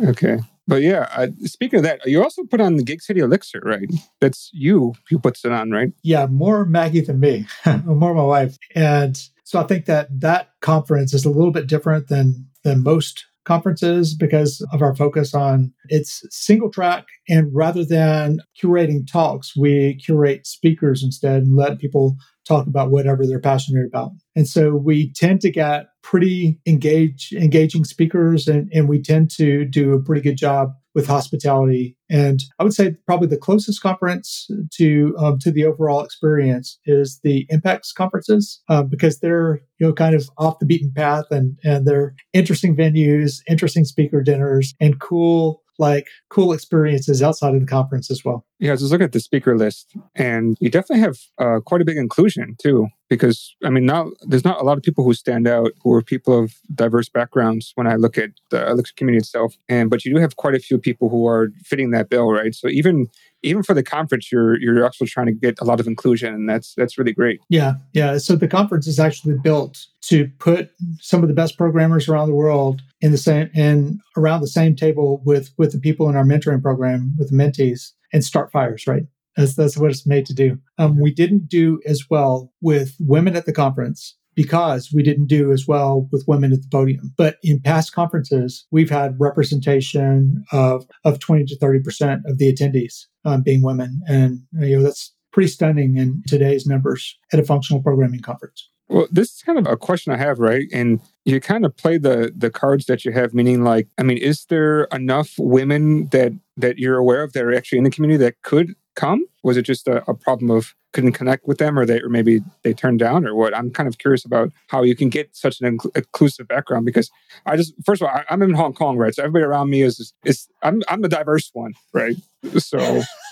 Okay. 0.08 0.38
But 0.66 0.82
yeah, 0.82 1.08
uh, 1.14 1.28
speaking 1.44 1.78
of 1.78 1.82
that, 1.84 2.04
you 2.06 2.22
also 2.22 2.42
put 2.44 2.60
on 2.60 2.76
the 2.76 2.82
Gig 2.82 3.02
City 3.02 3.20
Elixir, 3.20 3.60
right? 3.64 3.88
That's 4.20 4.50
you 4.52 4.94
who 5.08 5.18
puts 5.18 5.44
it 5.44 5.52
on, 5.52 5.70
right? 5.70 5.92
yeah, 6.02 6.26
more 6.26 6.64
Maggie 6.64 7.00
than 7.00 7.20
me, 7.20 7.46
more 7.84 8.14
my 8.14 8.22
wife. 8.24 8.56
And 8.74 9.16
so 9.44 9.60
I 9.60 9.64
think 9.64 9.84
that 9.86 10.08
that 10.20 10.50
conference 10.62 11.12
is 11.12 11.24
a 11.24 11.30
little 11.30 11.52
bit 11.52 11.66
different 11.66 12.08
than 12.08 12.48
than 12.64 12.82
most 12.82 13.26
conferences 13.44 14.14
because 14.14 14.66
of 14.72 14.80
our 14.80 14.94
focus 14.96 15.34
on 15.34 15.72
it's 15.90 16.24
single 16.30 16.70
track 16.70 17.04
and 17.28 17.54
rather 17.54 17.84
than 17.84 18.40
curating 18.60 19.06
talks 19.06 19.54
we 19.54 19.96
curate 19.96 20.46
speakers 20.46 21.02
instead 21.02 21.42
and 21.42 21.54
let 21.54 21.78
people 21.78 22.16
talk 22.46 22.66
about 22.66 22.90
whatever 22.90 23.26
they're 23.26 23.40
passionate 23.40 23.86
about. 23.86 24.12
And 24.36 24.48
so 24.48 24.74
we 24.76 25.12
tend 25.12 25.40
to 25.42 25.50
get 25.50 25.86
pretty 26.02 26.58
engage 26.66 27.32
engaging 27.32 27.84
speakers 27.84 28.46
and, 28.46 28.70
and 28.72 28.88
we 28.88 29.00
tend 29.00 29.30
to 29.30 29.64
do 29.64 29.94
a 29.94 30.02
pretty 30.02 30.20
good 30.20 30.36
job 30.36 30.72
with 30.94 31.06
hospitality. 31.06 31.96
And 32.08 32.40
i 32.58 32.62
would 32.62 32.74
say 32.74 32.96
probably 33.06 33.26
the 33.26 33.36
closest 33.36 33.82
conference 33.82 34.48
to 34.74 35.14
um, 35.18 35.38
to 35.40 35.50
the 35.50 35.64
overall 35.64 36.04
experience 36.04 36.78
is 36.84 37.20
the 37.24 37.46
Empex 37.50 37.94
conferences 37.94 38.60
uh, 38.68 38.82
because 38.82 39.18
they're 39.18 39.60
you 39.78 39.86
know 39.86 39.92
kind 39.92 40.14
of 40.14 40.28
off 40.38 40.58
the 40.58 40.66
beaten 40.66 40.92
path 40.94 41.24
and 41.30 41.58
and 41.64 41.86
they're 41.86 42.14
interesting 42.32 42.76
venues 42.76 43.40
interesting 43.48 43.84
speaker 43.84 44.22
dinners 44.22 44.74
and 44.80 45.00
cool 45.00 45.62
like 45.78 46.06
cool 46.28 46.52
experiences 46.52 47.22
outside 47.22 47.54
of 47.54 47.60
the 47.60 47.66
conference 47.66 48.10
as 48.10 48.24
well 48.24 48.44
Yeah, 48.58 48.70
I 48.70 48.72
was 48.72 48.80
just 48.80 48.92
looking 48.92 49.04
at 49.04 49.12
the 49.12 49.20
speaker 49.20 49.56
list, 49.56 49.96
and 50.14 50.56
you 50.60 50.70
definitely 50.70 51.02
have 51.02 51.18
uh, 51.38 51.60
quite 51.60 51.80
a 51.80 51.84
big 51.84 51.96
inclusion 51.96 52.56
too. 52.58 52.88
Because 53.08 53.54
I 53.62 53.70
mean, 53.70 53.84
now 53.84 54.10
there's 54.22 54.44
not 54.44 54.60
a 54.60 54.64
lot 54.64 54.78
of 54.78 54.82
people 54.82 55.04
who 55.04 55.12
stand 55.14 55.46
out 55.46 55.72
who 55.82 55.92
are 55.92 56.02
people 56.02 56.38
of 56.38 56.54
diverse 56.74 57.08
backgrounds 57.08 57.72
when 57.74 57.86
I 57.86 57.96
look 57.96 58.16
at 58.16 58.30
the 58.50 58.68
Elixir 58.68 58.94
community 58.96 59.22
itself. 59.22 59.56
And 59.68 59.90
but 59.90 60.04
you 60.04 60.14
do 60.14 60.20
have 60.20 60.36
quite 60.36 60.54
a 60.54 60.58
few 60.58 60.78
people 60.78 61.08
who 61.08 61.26
are 61.26 61.50
fitting 61.64 61.90
that 61.90 62.08
bill, 62.08 62.30
right? 62.32 62.54
So 62.54 62.68
even 62.68 63.08
even 63.42 63.62
for 63.62 63.74
the 63.74 63.82
conference, 63.82 64.32
you're 64.32 64.58
you're 64.58 64.84
also 64.84 65.04
trying 65.04 65.26
to 65.26 65.32
get 65.32 65.58
a 65.60 65.64
lot 65.64 65.80
of 65.80 65.86
inclusion, 65.86 66.34
and 66.34 66.48
that's 66.48 66.74
that's 66.74 66.98
really 66.98 67.12
great. 67.12 67.40
Yeah, 67.48 67.74
yeah. 67.92 68.18
So 68.18 68.36
the 68.36 68.48
conference 68.48 68.86
is 68.86 68.98
actually 68.98 69.36
built 69.38 69.86
to 70.08 70.28
put 70.38 70.70
some 71.00 71.22
of 71.22 71.28
the 71.28 71.34
best 71.34 71.56
programmers 71.56 72.08
around 72.08 72.28
the 72.28 72.34
world 72.34 72.82
in 73.00 73.12
the 73.12 73.18
same 73.18 73.50
and 73.54 74.00
around 74.16 74.40
the 74.40 74.46
same 74.46 74.76
table 74.76 75.22
with 75.24 75.50
with 75.58 75.72
the 75.72 75.78
people 75.78 76.08
in 76.08 76.16
our 76.16 76.24
mentoring 76.24 76.62
program 76.62 77.14
with 77.18 77.30
the 77.30 77.36
mentees 77.36 77.92
and 78.12 78.24
start 78.24 78.52
fires. 78.52 78.86
Right. 78.86 79.04
That's 79.36 79.54
that's 79.54 79.76
what 79.76 79.90
it's 79.90 80.06
made 80.06 80.26
to 80.26 80.34
do. 80.34 80.58
Um, 80.78 81.00
we 81.00 81.12
didn't 81.12 81.48
do 81.48 81.80
as 81.86 82.04
well 82.08 82.52
with 82.60 82.94
women 83.00 83.36
at 83.36 83.46
the 83.46 83.52
conference 83.52 84.16
because 84.34 84.90
we 84.92 85.02
didn't 85.02 85.26
do 85.26 85.52
as 85.52 85.66
well 85.66 86.08
with 86.10 86.24
women 86.26 86.52
at 86.52 86.62
the 86.62 86.68
podium. 86.70 87.12
But 87.16 87.36
in 87.42 87.60
past 87.60 87.92
conferences, 87.92 88.66
we've 88.70 88.90
had 88.90 89.18
representation 89.18 90.44
of 90.52 90.86
of 91.04 91.18
twenty 91.18 91.44
to 91.46 91.58
thirty 91.58 91.80
percent 91.80 92.22
of 92.26 92.38
the 92.38 92.52
attendees 92.52 93.06
um, 93.24 93.42
being 93.42 93.62
women, 93.62 94.02
and 94.08 94.40
you 94.52 94.76
know 94.76 94.82
that's 94.82 95.12
pretty 95.32 95.48
stunning 95.48 95.96
in 95.96 96.22
today's 96.28 96.66
numbers 96.66 97.18
at 97.32 97.40
a 97.40 97.44
functional 97.44 97.82
programming 97.82 98.20
conference. 98.20 98.70
Well, 98.94 99.08
this 99.10 99.34
is 99.34 99.42
kind 99.42 99.58
of 99.58 99.66
a 99.66 99.76
question 99.76 100.12
I 100.12 100.16
have, 100.18 100.38
right? 100.38 100.68
And 100.72 101.00
you 101.24 101.40
kind 101.40 101.64
of 101.64 101.76
play 101.76 101.98
the 101.98 102.32
the 102.36 102.48
cards 102.48 102.86
that 102.86 103.04
you 103.04 103.10
have, 103.10 103.34
meaning 103.34 103.64
like, 103.64 103.88
I 103.98 104.04
mean, 104.04 104.18
is 104.18 104.44
there 104.44 104.84
enough 104.92 105.34
women 105.36 106.06
that 106.12 106.32
that 106.56 106.78
you're 106.78 106.96
aware 106.96 107.24
of 107.24 107.32
that 107.32 107.42
are 107.42 107.52
actually 107.52 107.78
in 107.78 107.84
the 107.84 107.90
community 107.90 108.18
that 108.18 108.40
could 108.42 108.76
come? 108.94 109.26
Was 109.42 109.56
it 109.56 109.62
just 109.62 109.88
a, 109.88 110.08
a 110.08 110.14
problem 110.14 110.48
of 110.52 110.74
couldn't 110.92 111.10
connect 111.14 111.48
with 111.48 111.58
them, 111.58 111.76
or 111.76 111.84
they 111.84 112.00
or 112.02 112.08
maybe 112.08 112.40
they 112.62 112.72
turned 112.72 113.00
down, 113.00 113.26
or 113.26 113.34
what? 113.34 113.52
I'm 113.52 113.72
kind 113.72 113.88
of 113.88 113.98
curious 113.98 114.24
about 114.24 114.52
how 114.68 114.84
you 114.84 114.94
can 114.94 115.08
get 115.08 115.34
such 115.34 115.60
an 115.60 115.76
incl- 115.76 115.96
inclusive 115.96 116.46
background 116.46 116.86
because 116.86 117.10
I 117.46 117.56
just 117.56 117.74
first 117.84 118.00
of 118.00 118.06
all, 118.06 118.14
I, 118.14 118.24
I'm 118.30 118.42
in 118.42 118.54
Hong 118.54 118.74
Kong, 118.74 118.96
right? 118.96 119.12
So 119.12 119.24
everybody 119.24 119.44
around 119.44 119.70
me 119.70 119.82
is 119.82 120.12
is 120.24 120.46
I'm 120.62 120.82
I'm 120.88 121.02
the 121.02 121.08
diverse 121.08 121.50
one, 121.52 121.74
right? 121.92 122.14
So 122.58 122.78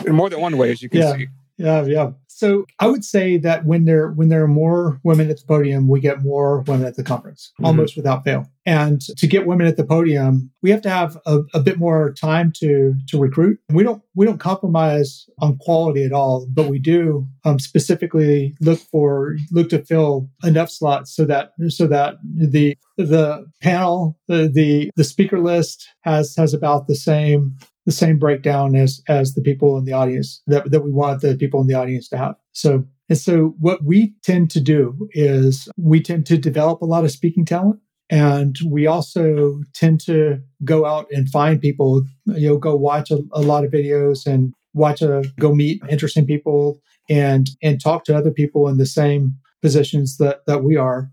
in 0.05 0.15
more 0.15 0.29
than 0.29 0.39
one 0.39 0.57
way, 0.57 0.71
as 0.71 0.81
you 0.81 0.87
can 0.87 1.01
Yeah. 1.01 1.17
see. 1.17 1.27
Yeah, 1.57 1.83
yeah. 1.83 2.11
So 2.41 2.65
I 2.79 2.87
would 2.87 3.05
say 3.05 3.37
that 3.37 3.65
when 3.65 3.85
there 3.85 4.09
when 4.09 4.29
there 4.29 4.43
are 4.43 4.47
more 4.47 4.99
women 5.03 5.29
at 5.29 5.37
the 5.37 5.45
podium, 5.45 5.87
we 5.87 5.99
get 5.99 6.23
more 6.23 6.61
women 6.61 6.87
at 6.87 6.95
the 6.95 7.03
conference, 7.03 7.53
Mhm. 7.61 7.67
almost 7.67 7.95
without 7.95 8.23
fail. 8.23 8.47
And 8.65 9.01
to 9.17 9.27
get 9.27 9.47
women 9.47 9.65
at 9.65 9.77
the 9.77 9.83
podium, 9.83 10.51
we 10.61 10.69
have 10.69 10.81
to 10.83 10.89
have 10.89 11.17
a, 11.25 11.39
a 11.53 11.59
bit 11.59 11.79
more 11.79 12.13
time 12.13 12.51
to 12.57 12.93
to 13.07 13.19
recruit. 13.19 13.59
We 13.69 13.83
don't 13.83 14.03
we 14.15 14.25
don't 14.25 14.39
compromise 14.39 15.27
on 15.39 15.57
quality 15.57 16.03
at 16.03 16.11
all, 16.11 16.47
but 16.49 16.67
we 16.67 16.77
do 16.77 17.27
um, 17.43 17.59
specifically 17.59 18.55
look 18.61 18.79
for 18.79 19.37
look 19.51 19.69
to 19.69 19.83
fill 19.83 20.29
enough 20.43 20.69
slots 20.69 21.15
so 21.15 21.25
that 21.25 21.53
so 21.69 21.87
that 21.87 22.15
the 22.23 22.77
the 22.97 23.45
panel 23.61 24.19
the 24.27 24.49
the, 24.53 24.91
the 24.95 25.03
speaker 25.03 25.39
list 25.39 25.87
has 26.01 26.35
has 26.35 26.53
about 26.53 26.87
the 26.87 26.95
same 26.95 27.57
the 27.85 27.91
same 27.91 28.19
breakdown 28.19 28.75
as 28.75 29.01
as 29.07 29.33
the 29.33 29.41
people 29.41 29.77
in 29.77 29.85
the 29.85 29.93
audience 29.93 30.41
that, 30.47 30.69
that 30.69 30.81
we 30.81 30.91
want 30.91 31.21
the 31.21 31.35
people 31.35 31.61
in 31.61 31.67
the 31.67 31.73
audience 31.73 32.07
to 32.09 32.17
have. 32.17 32.35
So 32.51 32.85
and 33.09 33.17
so 33.17 33.55
what 33.59 33.83
we 33.83 34.13
tend 34.23 34.51
to 34.51 34.61
do 34.61 35.09
is 35.11 35.67
we 35.77 36.01
tend 36.01 36.25
to 36.27 36.37
develop 36.37 36.81
a 36.81 36.85
lot 36.85 37.03
of 37.03 37.11
speaking 37.11 37.43
talent 37.43 37.79
and 38.11 38.59
we 38.67 38.85
also 38.85 39.61
tend 39.73 40.01
to 40.01 40.41
go 40.65 40.85
out 40.85 41.07
and 41.11 41.29
find 41.29 41.61
people, 41.61 42.03
you 42.25 42.49
know, 42.49 42.57
go 42.57 42.75
watch 42.75 43.09
a, 43.09 43.19
a 43.31 43.41
lot 43.41 43.63
of 43.63 43.71
videos 43.71 44.25
and 44.25 44.53
watch 44.73 45.01
a 45.01 45.23
go 45.39 45.55
meet 45.55 45.81
interesting 45.89 46.25
people 46.25 46.81
and 47.09 47.49
and 47.63 47.81
talk 47.81 48.03
to 48.03 48.15
other 48.15 48.31
people 48.31 48.67
in 48.67 48.77
the 48.77 48.85
same 48.85 49.33
positions 49.61 50.17
that 50.17 50.41
that 50.45 50.61
we 50.61 50.75
are. 50.75 51.09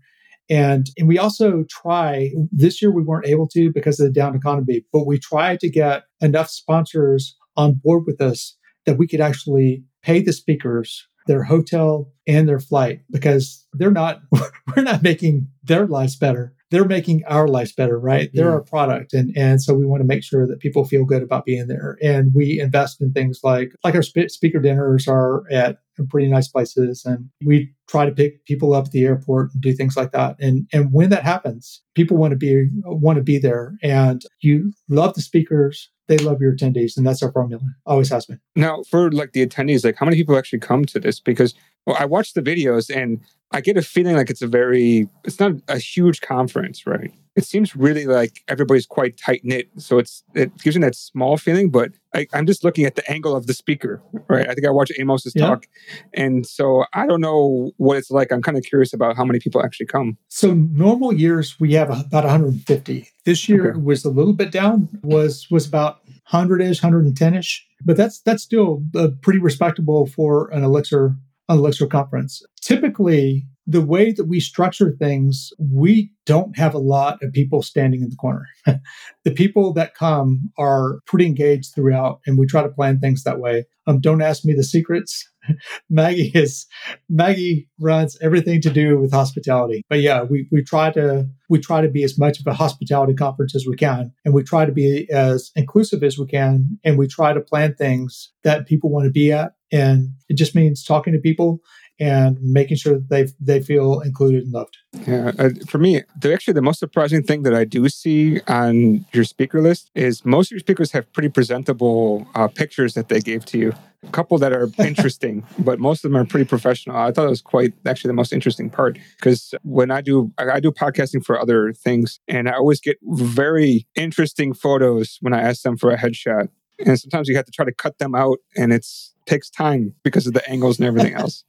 And 0.49 0.87
and 0.97 1.07
we 1.07 1.17
also 1.17 1.63
try 1.69 2.31
this 2.51 2.81
year 2.81 2.91
we 2.91 3.03
weren't 3.03 3.27
able 3.27 3.47
to 3.49 3.71
because 3.71 3.99
of 4.01 4.07
the 4.07 4.13
down 4.13 4.35
economy, 4.35 4.83
but 4.91 5.07
we 5.07 5.19
tried 5.19 5.61
to 5.61 5.69
get 5.69 6.03
enough 6.19 6.49
sponsors 6.49 7.37
on 7.55 7.79
board 7.81 8.03
with 8.05 8.19
us 8.19 8.57
that 8.85 8.97
we 8.97 9.07
could 9.07 9.21
actually 9.21 9.83
pay 10.03 10.21
the 10.21 10.33
speakers 10.33 11.07
their 11.27 11.43
hotel 11.43 12.11
and 12.27 12.47
their 12.47 12.59
flight 12.59 13.01
because 13.11 13.65
they're 13.73 13.91
not 13.91 14.21
we're 14.75 14.83
not 14.83 15.03
making 15.03 15.47
their 15.63 15.87
lives 15.87 16.15
better. 16.15 16.53
They're 16.71 16.85
making 16.85 17.23
our 17.27 17.47
lives 17.47 17.71
better, 17.71 17.99
right? 17.99 18.29
They're 18.31 18.45
mm-hmm. 18.45 18.53
our 18.53 18.63
product. 18.63 19.13
And 19.13 19.35
and 19.35 19.61
so 19.61 19.73
we 19.73 19.85
want 19.85 20.01
to 20.01 20.07
make 20.07 20.23
sure 20.23 20.47
that 20.47 20.59
people 20.59 20.85
feel 20.85 21.05
good 21.05 21.23
about 21.23 21.45
being 21.45 21.67
there. 21.67 21.97
And 22.01 22.31
we 22.33 22.59
invest 22.59 23.01
in 23.01 23.11
things 23.11 23.39
like 23.43 23.73
like 23.83 23.95
our 23.95 24.03
spe- 24.03 24.29
speaker 24.29 24.59
dinners 24.59 25.07
are 25.07 25.43
at 25.51 25.79
pretty 26.09 26.29
nice 26.29 26.47
places 26.47 27.03
and 27.05 27.29
we 27.43 27.73
try 27.87 28.05
to 28.05 28.11
pick 28.11 28.45
people 28.45 28.73
up 28.73 28.85
at 28.85 28.91
the 28.91 29.03
airport 29.03 29.51
and 29.53 29.61
do 29.61 29.73
things 29.73 29.97
like 29.97 30.11
that 30.11 30.35
and 30.39 30.67
and 30.71 30.93
when 30.93 31.09
that 31.09 31.23
happens 31.23 31.81
people 31.95 32.15
want 32.15 32.31
to 32.31 32.37
be 32.37 32.69
want 32.85 33.17
to 33.17 33.23
be 33.23 33.37
there 33.37 33.73
and 33.83 34.21
you 34.41 34.71
love 34.87 35.13
the 35.13 35.21
speakers 35.21 35.89
they 36.09 36.17
love 36.17 36.41
your 36.41 36.53
attendees 36.53 36.97
and 36.97 37.07
that's 37.07 37.23
our 37.23 37.31
formula 37.31 37.61
always 37.85 38.09
has 38.09 38.25
been 38.25 38.41
Now, 38.55 38.83
for 38.83 39.09
like 39.11 39.31
the 39.31 39.45
attendees, 39.47 39.85
like 39.85 39.95
how 39.95 40.05
many 40.05 40.17
people 40.17 40.37
actually 40.37 40.59
come 40.59 40.83
to 40.85 40.99
this? 40.99 41.21
Because 41.21 41.53
well, 41.85 41.95
I 41.99 42.05
watch 42.05 42.33
the 42.33 42.41
videos 42.41 42.93
and 42.95 43.19
I 43.51 43.61
get 43.61 43.77
a 43.77 43.81
feeling 43.81 44.15
like 44.15 44.29
it's 44.29 44.43
a 44.43 44.47
very, 44.47 45.07
it's 45.23 45.39
not 45.39 45.53
a 45.67 45.79
huge 45.79 46.21
conference, 46.21 46.85
right? 46.85 47.11
It 47.35 47.45
seems 47.45 47.75
really 47.75 48.05
like 48.05 48.43
everybody's 48.47 48.85
quite 48.85 49.17
tight 49.17 49.41
knit. 49.43 49.69
So 49.77 49.97
it's, 49.97 50.23
it 50.35 50.55
gives 50.59 50.75
you 50.75 50.81
that 50.81 50.93
small 50.93 51.35
feeling, 51.37 51.69
but 51.71 51.91
I, 52.13 52.27
I'm 52.33 52.45
just 52.45 52.63
looking 52.63 52.85
at 52.85 52.95
the 52.95 53.09
angle 53.09 53.35
of 53.35 53.47
the 53.47 53.53
speaker, 53.55 54.03
right? 54.27 54.47
I 54.47 54.53
think 54.53 54.67
I 54.67 54.69
watched 54.69 54.91
Amos's 54.99 55.33
Yeah. 55.35 55.47
talk. 55.47 55.65
And 56.13 56.45
so 56.45 56.83
I 56.93 57.07
don't 57.07 57.21
know 57.21 57.71
what 57.77 57.97
it's 57.97 58.11
like. 58.11 58.31
I'm 58.31 58.41
kind 58.43 58.57
of 58.57 58.63
curious 58.63 58.93
about 58.93 59.15
how 59.15 59.23
many 59.23 59.39
people 59.39 59.63
actually 59.63 59.87
come. 59.87 60.17
so 60.27 60.53
normal 60.53 61.11
years 61.13 61.59
we 61.59 61.73
have 61.73 61.89
about 61.89 62.25
150 62.25 63.07
this 63.25 63.49
year 63.49 63.71
Okay. 63.71 63.79
was 63.79 64.05
a 64.05 64.09
little 64.11 64.33
bit 64.33 64.51
down 64.51 64.89
was 65.01 65.47
was 65.49 65.65
about 65.67 65.99
100ish 66.31 66.81
110ish 66.81 67.61
but 67.85 67.95
that's 67.97 68.19
that's 68.21 68.43
still 68.43 68.83
uh, 68.95 69.07
pretty 69.21 69.39
respectable 69.39 70.05
for 70.05 70.49
an 70.51 70.63
elixir 70.63 71.15
an 71.49 71.57
elixir 71.57 71.87
conference. 71.87 72.41
Typically 72.61 73.45
the 73.69 73.81
way 73.81 74.11
that 74.11 74.25
we 74.25 74.39
structure 74.39 74.95
things 74.97 75.51
we 75.59 76.11
don't 76.25 76.57
have 76.57 76.73
a 76.73 76.79
lot 76.79 77.19
of 77.21 77.31
people 77.31 77.61
standing 77.61 78.01
in 78.01 78.09
the 78.09 78.15
corner. 78.15 78.45
The 79.25 79.31
people 79.31 79.73
that 79.73 79.93
come 79.93 80.49
are 80.57 81.01
pretty 81.05 81.25
engaged 81.25 81.75
throughout 81.75 82.21
and 82.25 82.37
we 82.37 82.47
try 82.47 82.63
to 82.63 82.69
plan 82.69 82.99
things 82.99 83.23
that 83.23 83.39
way. 83.39 83.65
Um, 83.85 83.99
don't 83.99 84.21
ask 84.21 84.43
me 84.43 84.53
the 84.53 84.63
secrets 84.63 85.29
Maggie 85.89 86.31
is 86.33 86.67
Maggie 87.09 87.67
runs 87.79 88.17
everything 88.21 88.61
to 88.61 88.69
do 88.69 88.99
with 88.99 89.11
hospitality. 89.11 89.83
But 89.89 90.01
yeah, 90.01 90.23
we 90.23 90.47
we 90.51 90.63
try 90.63 90.91
to 90.91 91.27
we 91.49 91.59
try 91.59 91.81
to 91.81 91.89
be 91.89 92.03
as 92.03 92.17
much 92.17 92.39
of 92.39 92.47
a 92.47 92.53
hospitality 92.53 93.13
conference 93.13 93.55
as 93.55 93.65
we 93.65 93.75
can, 93.75 94.11
and 94.25 94.33
we 94.33 94.43
try 94.43 94.65
to 94.65 94.71
be 94.71 95.09
as 95.11 95.51
inclusive 95.55 96.03
as 96.03 96.17
we 96.17 96.25
can, 96.25 96.79
and 96.83 96.97
we 96.97 97.07
try 97.07 97.33
to 97.33 97.41
plan 97.41 97.75
things 97.75 98.31
that 98.43 98.67
people 98.67 98.89
want 98.89 99.05
to 99.05 99.11
be 99.11 99.31
at. 99.31 99.53
And 99.71 100.09
it 100.29 100.35
just 100.35 100.55
means 100.55 100.83
talking 100.83 101.13
to 101.13 101.19
people 101.19 101.61
and 101.99 102.37
making 102.41 102.77
sure 102.77 102.93
that 102.93 103.09
they 103.09 103.27
they 103.39 103.61
feel 103.61 103.99
included 104.01 104.43
and 104.43 104.53
loved. 104.53 104.77
Yeah, 105.05 105.31
uh, 105.37 105.49
for 105.67 105.77
me, 105.77 106.01
the, 106.19 106.33
actually 106.33 106.53
the 106.53 106.61
most 106.61 106.79
surprising 106.79 107.23
thing 107.23 107.43
that 107.43 107.53
I 107.53 107.65
do 107.65 107.87
see 107.89 108.39
on 108.47 109.05
your 109.13 109.23
speaker 109.23 109.61
list 109.61 109.91
is 109.95 110.23
most 110.25 110.47
of 110.47 110.51
your 110.51 110.59
speakers 110.59 110.91
have 110.93 111.11
pretty 111.13 111.29
presentable 111.29 112.27
uh, 112.35 112.47
pictures 112.47 112.93
that 112.93 113.09
they 113.09 113.19
gave 113.19 113.45
to 113.45 113.57
you. 113.57 113.73
A 114.07 114.11
couple 114.11 114.37
that 114.37 114.53
are 114.53 114.69
interesting, 114.79 115.45
but 115.59 115.79
most 115.79 116.05
of 116.05 116.11
them 116.11 116.19
are 116.19 116.25
pretty 116.25 116.45
professional. 116.45 116.95
I 116.95 117.11
thought 117.11 117.25
it 117.25 117.29
was 117.29 117.41
quite 117.41 117.73
actually 117.85 118.09
the 118.09 118.13
most 118.13 118.31
interesting 118.31 118.69
part 118.69 118.97
because 119.17 119.53
when 119.63 119.91
I 119.91 120.01
do 120.01 120.31
I 120.37 120.59
do 120.59 120.71
podcasting 120.71 121.25
for 121.25 121.39
other 121.39 121.73
things, 121.73 122.19
and 122.27 122.47
I 122.47 122.53
always 122.53 122.79
get 122.79 122.97
very 123.03 123.87
interesting 123.95 124.53
photos 124.53 125.17
when 125.21 125.33
I 125.33 125.41
ask 125.41 125.63
them 125.63 125.77
for 125.77 125.91
a 125.91 125.97
headshot. 125.97 126.49
And 126.85 126.97
sometimes 126.97 127.27
you 127.27 127.35
have 127.35 127.43
to 127.43 127.51
try 127.51 127.65
to 127.65 127.73
cut 127.73 127.97
them 127.97 128.15
out, 128.15 128.37
and 128.55 128.71
it's 128.71 129.13
takes 129.29 129.49
time 129.49 129.93
because 130.03 130.25
of 130.27 130.33
the 130.33 130.49
angles 130.49 130.79
and 130.79 130.87
everything 130.87 131.13
else. 131.21 131.43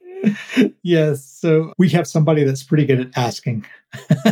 Yes. 0.83 1.25
So 1.25 1.73
we 1.77 1.89
have 1.89 2.07
somebody 2.07 2.43
that's 2.43 2.63
pretty 2.63 2.85
good 2.85 2.99
at 2.99 3.09
asking. 3.15 3.65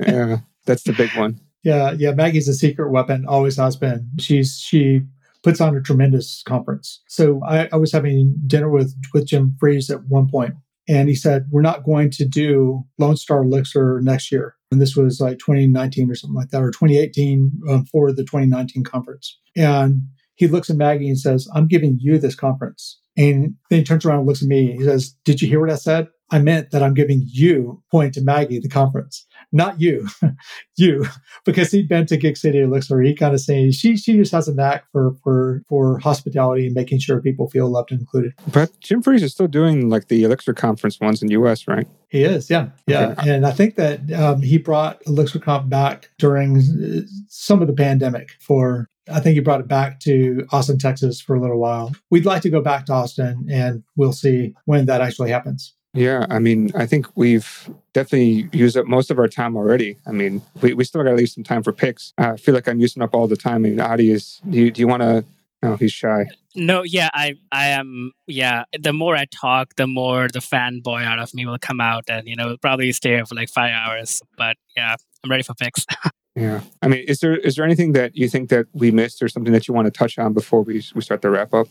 yeah, 0.00 0.38
that's 0.66 0.82
the 0.84 0.92
big 0.92 1.10
one. 1.16 1.40
Yeah, 1.62 1.92
yeah. 1.92 2.12
Maggie's 2.12 2.48
a 2.48 2.54
secret 2.54 2.90
weapon, 2.90 3.24
always 3.26 3.56
has 3.56 3.76
been. 3.76 4.08
She's 4.18 4.58
she 4.58 5.02
puts 5.42 5.60
on 5.60 5.76
a 5.76 5.80
tremendous 5.80 6.42
conference. 6.46 7.02
So 7.06 7.40
I, 7.44 7.68
I 7.72 7.76
was 7.76 7.92
having 7.92 8.34
dinner 8.46 8.70
with 8.70 8.94
with 9.12 9.26
Jim 9.26 9.56
Freeze 9.58 9.90
at 9.90 10.04
one 10.06 10.28
point, 10.28 10.54
and 10.88 11.08
he 11.08 11.14
said 11.14 11.46
we're 11.50 11.62
not 11.62 11.84
going 11.84 12.10
to 12.12 12.24
do 12.24 12.84
Lone 12.98 13.16
Star 13.16 13.42
Elixir 13.42 14.00
next 14.02 14.30
year. 14.32 14.56
And 14.70 14.80
this 14.80 14.96
was 14.96 15.20
like 15.20 15.38
2019 15.38 16.10
or 16.10 16.14
something 16.14 16.34
like 16.34 16.50
that, 16.50 16.62
or 16.62 16.70
2018 16.70 17.52
um, 17.70 17.84
for 17.86 18.12
the 18.12 18.24
2019 18.24 18.82
conference. 18.82 19.38
And 19.56 20.02
he 20.34 20.48
looks 20.48 20.68
at 20.68 20.76
Maggie 20.76 21.08
and 21.08 21.18
says, 21.18 21.48
I'm 21.54 21.68
giving 21.68 21.98
you 22.00 22.18
this 22.18 22.34
conference. 22.34 22.98
And 23.16 23.54
then 23.70 23.80
he 23.80 23.84
turns 23.84 24.04
around 24.04 24.18
and 24.18 24.26
looks 24.26 24.42
at 24.42 24.48
me. 24.48 24.72
He 24.72 24.84
says, 24.84 25.14
Did 25.24 25.40
you 25.40 25.48
hear 25.48 25.60
what 25.60 25.70
I 25.70 25.76
said? 25.76 26.08
I 26.30 26.38
meant 26.38 26.70
that 26.70 26.82
I'm 26.82 26.94
giving 26.94 27.22
you, 27.26 27.82
point 27.90 28.14
to 28.14 28.22
Maggie, 28.22 28.58
the 28.58 28.68
conference, 28.68 29.26
not 29.52 29.80
you, 29.80 30.08
you, 30.76 31.06
because 31.44 31.70
he'd 31.70 31.88
been 31.88 32.06
to 32.06 32.16
Gig 32.16 32.36
City 32.36 32.60
Elixir. 32.60 33.00
He 33.02 33.14
kind 33.14 33.34
of 33.34 33.40
saying 33.40 33.72
she 33.72 33.96
she 33.96 34.16
just 34.16 34.32
has 34.32 34.48
a 34.48 34.54
knack 34.54 34.84
for 34.90 35.14
for 35.22 35.62
for 35.68 35.98
hospitality 35.98 36.66
and 36.66 36.74
making 36.74 37.00
sure 37.00 37.20
people 37.20 37.48
feel 37.48 37.68
loved 37.68 37.92
and 37.92 38.00
included. 38.00 38.32
But 38.52 38.78
Jim 38.80 39.02
Freeze 39.02 39.22
is 39.22 39.32
still 39.32 39.48
doing 39.48 39.88
like 39.90 40.08
the 40.08 40.24
Elixir 40.24 40.54
conference 40.54 40.98
ones 40.98 41.22
in 41.22 41.28
the 41.28 41.32
U.S., 41.32 41.68
right? 41.68 41.86
He 42.08 42.24
is, 42.24 42.48
yeah, 42.48 42.68
yeah, 42.86 43.08
okay. 43.18 43.30
and 43.30 43.46
I 43.46 43.50
think 43.50 43.76
that 43.76 44.10
um, 44.12 44.40
he 44.40 44.56
brought 44.58 45.02
ElixirConf 45.04 45.68
back 45.68 46.10
during 46.18 46.58
uh, 46.58 47.00
some 47.28 47.60
of 47.60 47.68
the 47.68 47.74
pandemic 47.74 48.30
for 48.40 48.88
I 49.10 49.20
think 49.20 49.34
he 49.34 49.40
brought 49.40 49.60
it 49.60 49.68
back 49.68 50.00
to 50.00 50.46
Austin, 50.50 50.78
Texas 50.78 51.20
for 51.20 51.36
a 51.36 51.40
little 51.40 51.60
while. 51.60 51.92
We'd 52.10 52.24
like 52.24 52.42
to 52.42 52.50
go 52.50 52.62
back 52.62 52.86
to 52.86 52.92
Austin 52.92 53.46
and 53.50 53.82
we'll 53.96 54.12
see 54.12 54.54
when 54.64 54.86
that 54.86 55.00
actually 55.00 55.30
happens. 55.30 55.74
Yeah, 55.94 56.26
I 56.28 56.40
mean, 56.40 56.72
I 56.74 56.86
think 56.86 57.06
we've 57.14 57.70
definitely 57.92 58.48
used 58.52 58.76
up 58.76 58.86
most 58.86 59.10
of 59.10 59.18
our 59.18 59.28
time 59.28 59.56
already. 59.56 59.96
I 60.06 60.10
mean, 60.10 60.42
we, 60.60 60.74
we 60.74 60.84
still 60.84 61.02
got 61.02 61.10
to 61.10 61.16
leave 61.16 61.30
some 61.30 61.44
time 61.44 61.62
for 61.62 61.72
picks. 61.72 62.12
I 62.18 62.36
feel 62.36 62.54
like 62.54 62.68
I'm 62.68 62.80
using 62.80 63.02
up 63.02 63.14
all 63.14 63.28
the 63.28 63.36
time. 63.36 63.54
I 63.54 63.58
mean, 63.58 63.78
how 63.78 63.94
do 63.94 64.02
you, 64.02 64.18
do 64.18 64.58
you, 64.58 64.70
do 64.72 64.80
you 64.80 64.88
want 64.88 65.02
to 65.02 65.24
Oh, 65.64 65.76
he's 65.76 65.92
shy. 65.92 66.26
No, 66.54 66.82
yeah, 66.82 67.08
I, 67.14 67.36
I 67.50 67.68
am. 67.68 68.12
Yeah, 68.26 68.64
the 68.78 68.92
more 68.92 69.16
I 69.16 69.24
talk, 69.24 69.76
the 69.76 69.86
more 69.86 70.28
the 70.28 70.40
fanboy 70.40 71.04
out 71.04 71.18
of 71.18 71.32
me 71.32 71.46
will 71.46 71.58
come 71.58 71.80
out, 71.80 72.04
and 72.08 72.28
you 72.28 72.36
know, 72.36 72.56
probably 72.60 72.92
stay 72.92 73.10
here 73.10 73.26
for 73.26 73.34
like 73.34 73.48
five 73.48 73.72
hours. 73.72 74.20
But 74.36 74.56
yeah, 74.76 74.96
I'm 75.22 75.30
ready 75.30 75.42
for 75.42 75.54
picks. 75.54 75.86
Yeah. 76.36 76.62
I 76.82 76.88
mean, 76.88 77.04
is 77.06 77.20
there 77.20 77.36
is 77.36 77.54
there 77.54 77.64
anything 77.64 77.92
that 77.92 78.16
you 78.16 78.28
think 78.28 78.48
that 78.48 78.66
we 78.72 78.90
missed 78.90 79.22
or 79.22 79.28
something 79.28 79.52
that 79.52 79.68
you 79.68 79.74
want 79.74 79.86
to 79.86 79.92
touch 79.92 80.18
on 80.18 80.32
before 80.32 80.62
we, 80.62 80.82
we 80.92 81.00
start 81.00 81.22
the 81.22 81.30
wrap 81.30 81.54
up? 81.54 81.68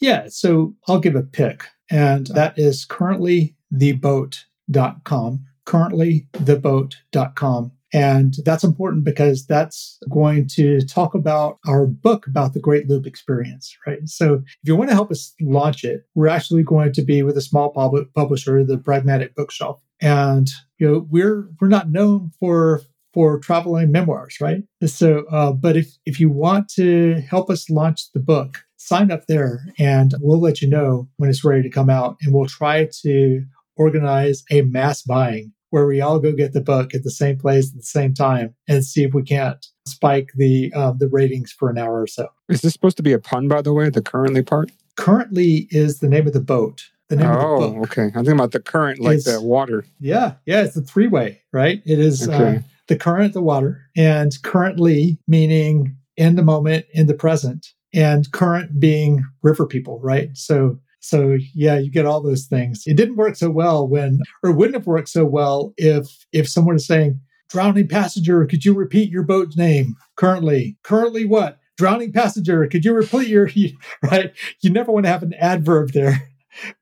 Yeah. 0.00 0.26
So 0.26 0.74
I'll 0.88 0.98
give 0.98 1.14
a 1.14 1.22
pick, 1.22 1.66
and 1.90 2.28
that 2.28 2.58
is 2.58 2.84
currently 2.84 3.56
theboat.com. 3.72 5.44
Currently 5.66 6.28
theboat.com. 6.32 7.72
And 7.92 8.36
that's 8.44 8.62
important 8.62 9.04
because 9.04 9.46
that's 9.46 9.98
going 10.08 10.46
to 10.52 10.80
talk 10.86 11.14
about 11.14 11.58
our 11.66 11.86
book 11.86 12.26
about 12.28 12.54
the 12.54 12.60
Great 12.60 12.88
Loop 12.88 13.04
experience, 13.04 13.76
right? 13.84 13.98
So 14.06 14.34
if 14.34 14.42
you 14.62 14.76
want 14.76 14.90
to 14.90 14.94
help 14.94 15.10
us 15.10 15.34
launch 15.40 15.82
it, 15.82 16.04
we're 16.14 16.28
actually 16.28 16.62
going 16.62 16.92
to 16.92 17.02
be 17.02 17.24
with 17.24 17.36
a 17.36 17.42
small 17.42 17.70
pub- 17.70 18.12
publisher, 18.14 18.62
the 18.62 18.78
Pragmatic 18.78 19.34
Bookshelf. 19.34 19.80
And 20.00 20.48
you 20.78 20.88
know, 20.88 21.06
we're 21.10 21.48
we're 21.60 21.68
not 21.68 21.90
known 21.90 22.30
for 22.38 22.82
for 23.12 23.38
traveling 23.38 23.90
memoirs, 23.90 24.38
right? 24.40 24.62
So, 24.86 25.24
uh, 25.30 25.52
but 25.52 25.76
if 25.76 25.96
if 26.06 26.20
you 26.20 26.30
want 26.30 26.68
to 26.70 27.20
help 27.28 27.50
us 27.50 27.70
launch 27.70 28.12
the 28.12 28.20
book, 28.20 28.64
sign 28.76 29.10
up 29.10 29.26
there, 29.26 29.64
and 29.78 30.14
we'll 30.20 30.40
let 30.40 30.62
you 30.62 30.68
know 30.68 31.08
when 31.16 31.30
it's 31.30 31.44
ready 31.44 31.62
to 31.62 31.70
come 31.70 31.90
out, 31.90 32.16
and 32.22 32.34
we'll 32.34 32.46
try 32.46 32.88
to 33.02 33.44
organize 33.76 34.44
a 34.50 34.62
mass 34.62 35.02
buying 35.02 35.52
where 35.70 35.86
we 35.86 36.00
all 36.00 36.18
go 36.18 36.32
get 36.32 36.52
the 36.52 36.60
book 36.60 36.94
at 36.94 37.04
the 37.04 37.10
same 37.10 37.38
place 37.38 37.70
at 37.70 37.76
the 37.76 37.82
same 37.82 38.12
time 38.12 38.54
and 38.68 38.84
see 38.84 39.04
if 39.04 39.14
we 39.14 39.22
can't 39.22 39.66
spike 39.86 40.30
the 40.36 40.72
uh, 40.74 40.92
the 40.92 41.08
ratings 41.08 41.52
for 41.52 41.70
an 41.70 41.78
hour 41.78 42.02
or 42.02 42.06
so. 42.06 42.28
Is 42.48 42.60
this 42.60 42.72
supposed 42.72 42.96
to 42.98 43.02
be 43.02 43.12
a 43.12 43.18
pun, 43.18 43.48
by 43.48 43.62
the 43.62 43.72
way? 43.72 43.88
The 43.88 44.02
currently 44.02 44.42
part. 44.42 44.70
Currently 44.96 45.68
is 45.70 46.00
the 46.00 46.08
name 46.08 46.26
of 46.26 46.32
the 46.32 46.40
boat. 46.40 46.90
The 47.08 47.16
name 47.16 47.26
oh, 47.26 47.54
of 47.54 47.60
the 47.62 47.78
book. 47.78 47.90
okay. 47.90 48.02
I'm 48.02 48.12
thinking 48.12 48.34
about 48.34 48.52
the 48.52 48.60
current, 48.60 49.00
like 49.00 49.16
is, 49.16 49.24
the 49.24 49.40
water. 49.40 49.84
Yeah, 49.98 50.34
yeah. 50.46 50.62
It's 50.62 50.76
a 50.76 50.82
three 50.82 51.08
way, 51.08 51.40
right? 51.52 51.82
It 51.84 51.98
is 51.98 52.28
uh, 52.28 52.32
okay. 52.32 52.56
uh, 52.56 52.60
the 52.90 52.96
current, 52.96 53.34
the 53.34 53.40
water, 53.40 53.86
and 53.96 54.32
currently 54.42 55.16
meaning 55.28 55.96
in 56.16 56.34
the 56.34 56.42
moment, 56.42 56.84
in 56.92 57.06
the 57.06 57.14
present, 57.14 57.68
and 57.94 58.30
current 58.32 58.80
being 58.80 59.24
river 59.42 59.64
people, 59.64 60.00
right? 60.02 60.30
So 60.34 60.80
so 60.98 61.38
yeah, 61.54 61.78
you 61.78 61.88
get 61.88 62.04
all 62.04 62.20
those 62.20 62.46
things. 62.46 62.82
It 62.86 62.96
didn't 62.96 63.16
work 63.16 63.36
so 63.36 63.48
well 63.48 63.86
when, 63.86 64.18
or 64.42 64.50
wouldn't 64.50 64.74
have 64.74 64.88
worked 64.88 65.08
so 65.08 65.24
well 65.24 65.72
if 65.76 66.26
if 66.32 66.48
someone 66.48 66.74
is 66.74 66.84
saying, 66.84 67.20
"Drowning 67.48 67.86
passenger, 67.86 68.44
could 68.44 68.64
you 68.64 68.74
repeat 68.74 69.08
your 69.08 69.22
boat's 69.22 69.56
name 69.56 69.94
currently? 70.16 70.76
Currently 70.82 71.26
what? 71.26 71.60
Drowning 71.78 72.12
passenger, 72.12 72.66
could 72.66 72.84
you 72.84 72.92
repeat 72.92 73.28
your 73.28 73.48
right? 74.02 74.32
You 74.62 74.70
never 74.70 74.90
want 74.90 75.06
to 75.06 75.12
have 75.12 75.22
an 75.22 75.34
adverb 75.34 75.92
there, 75.92 76.28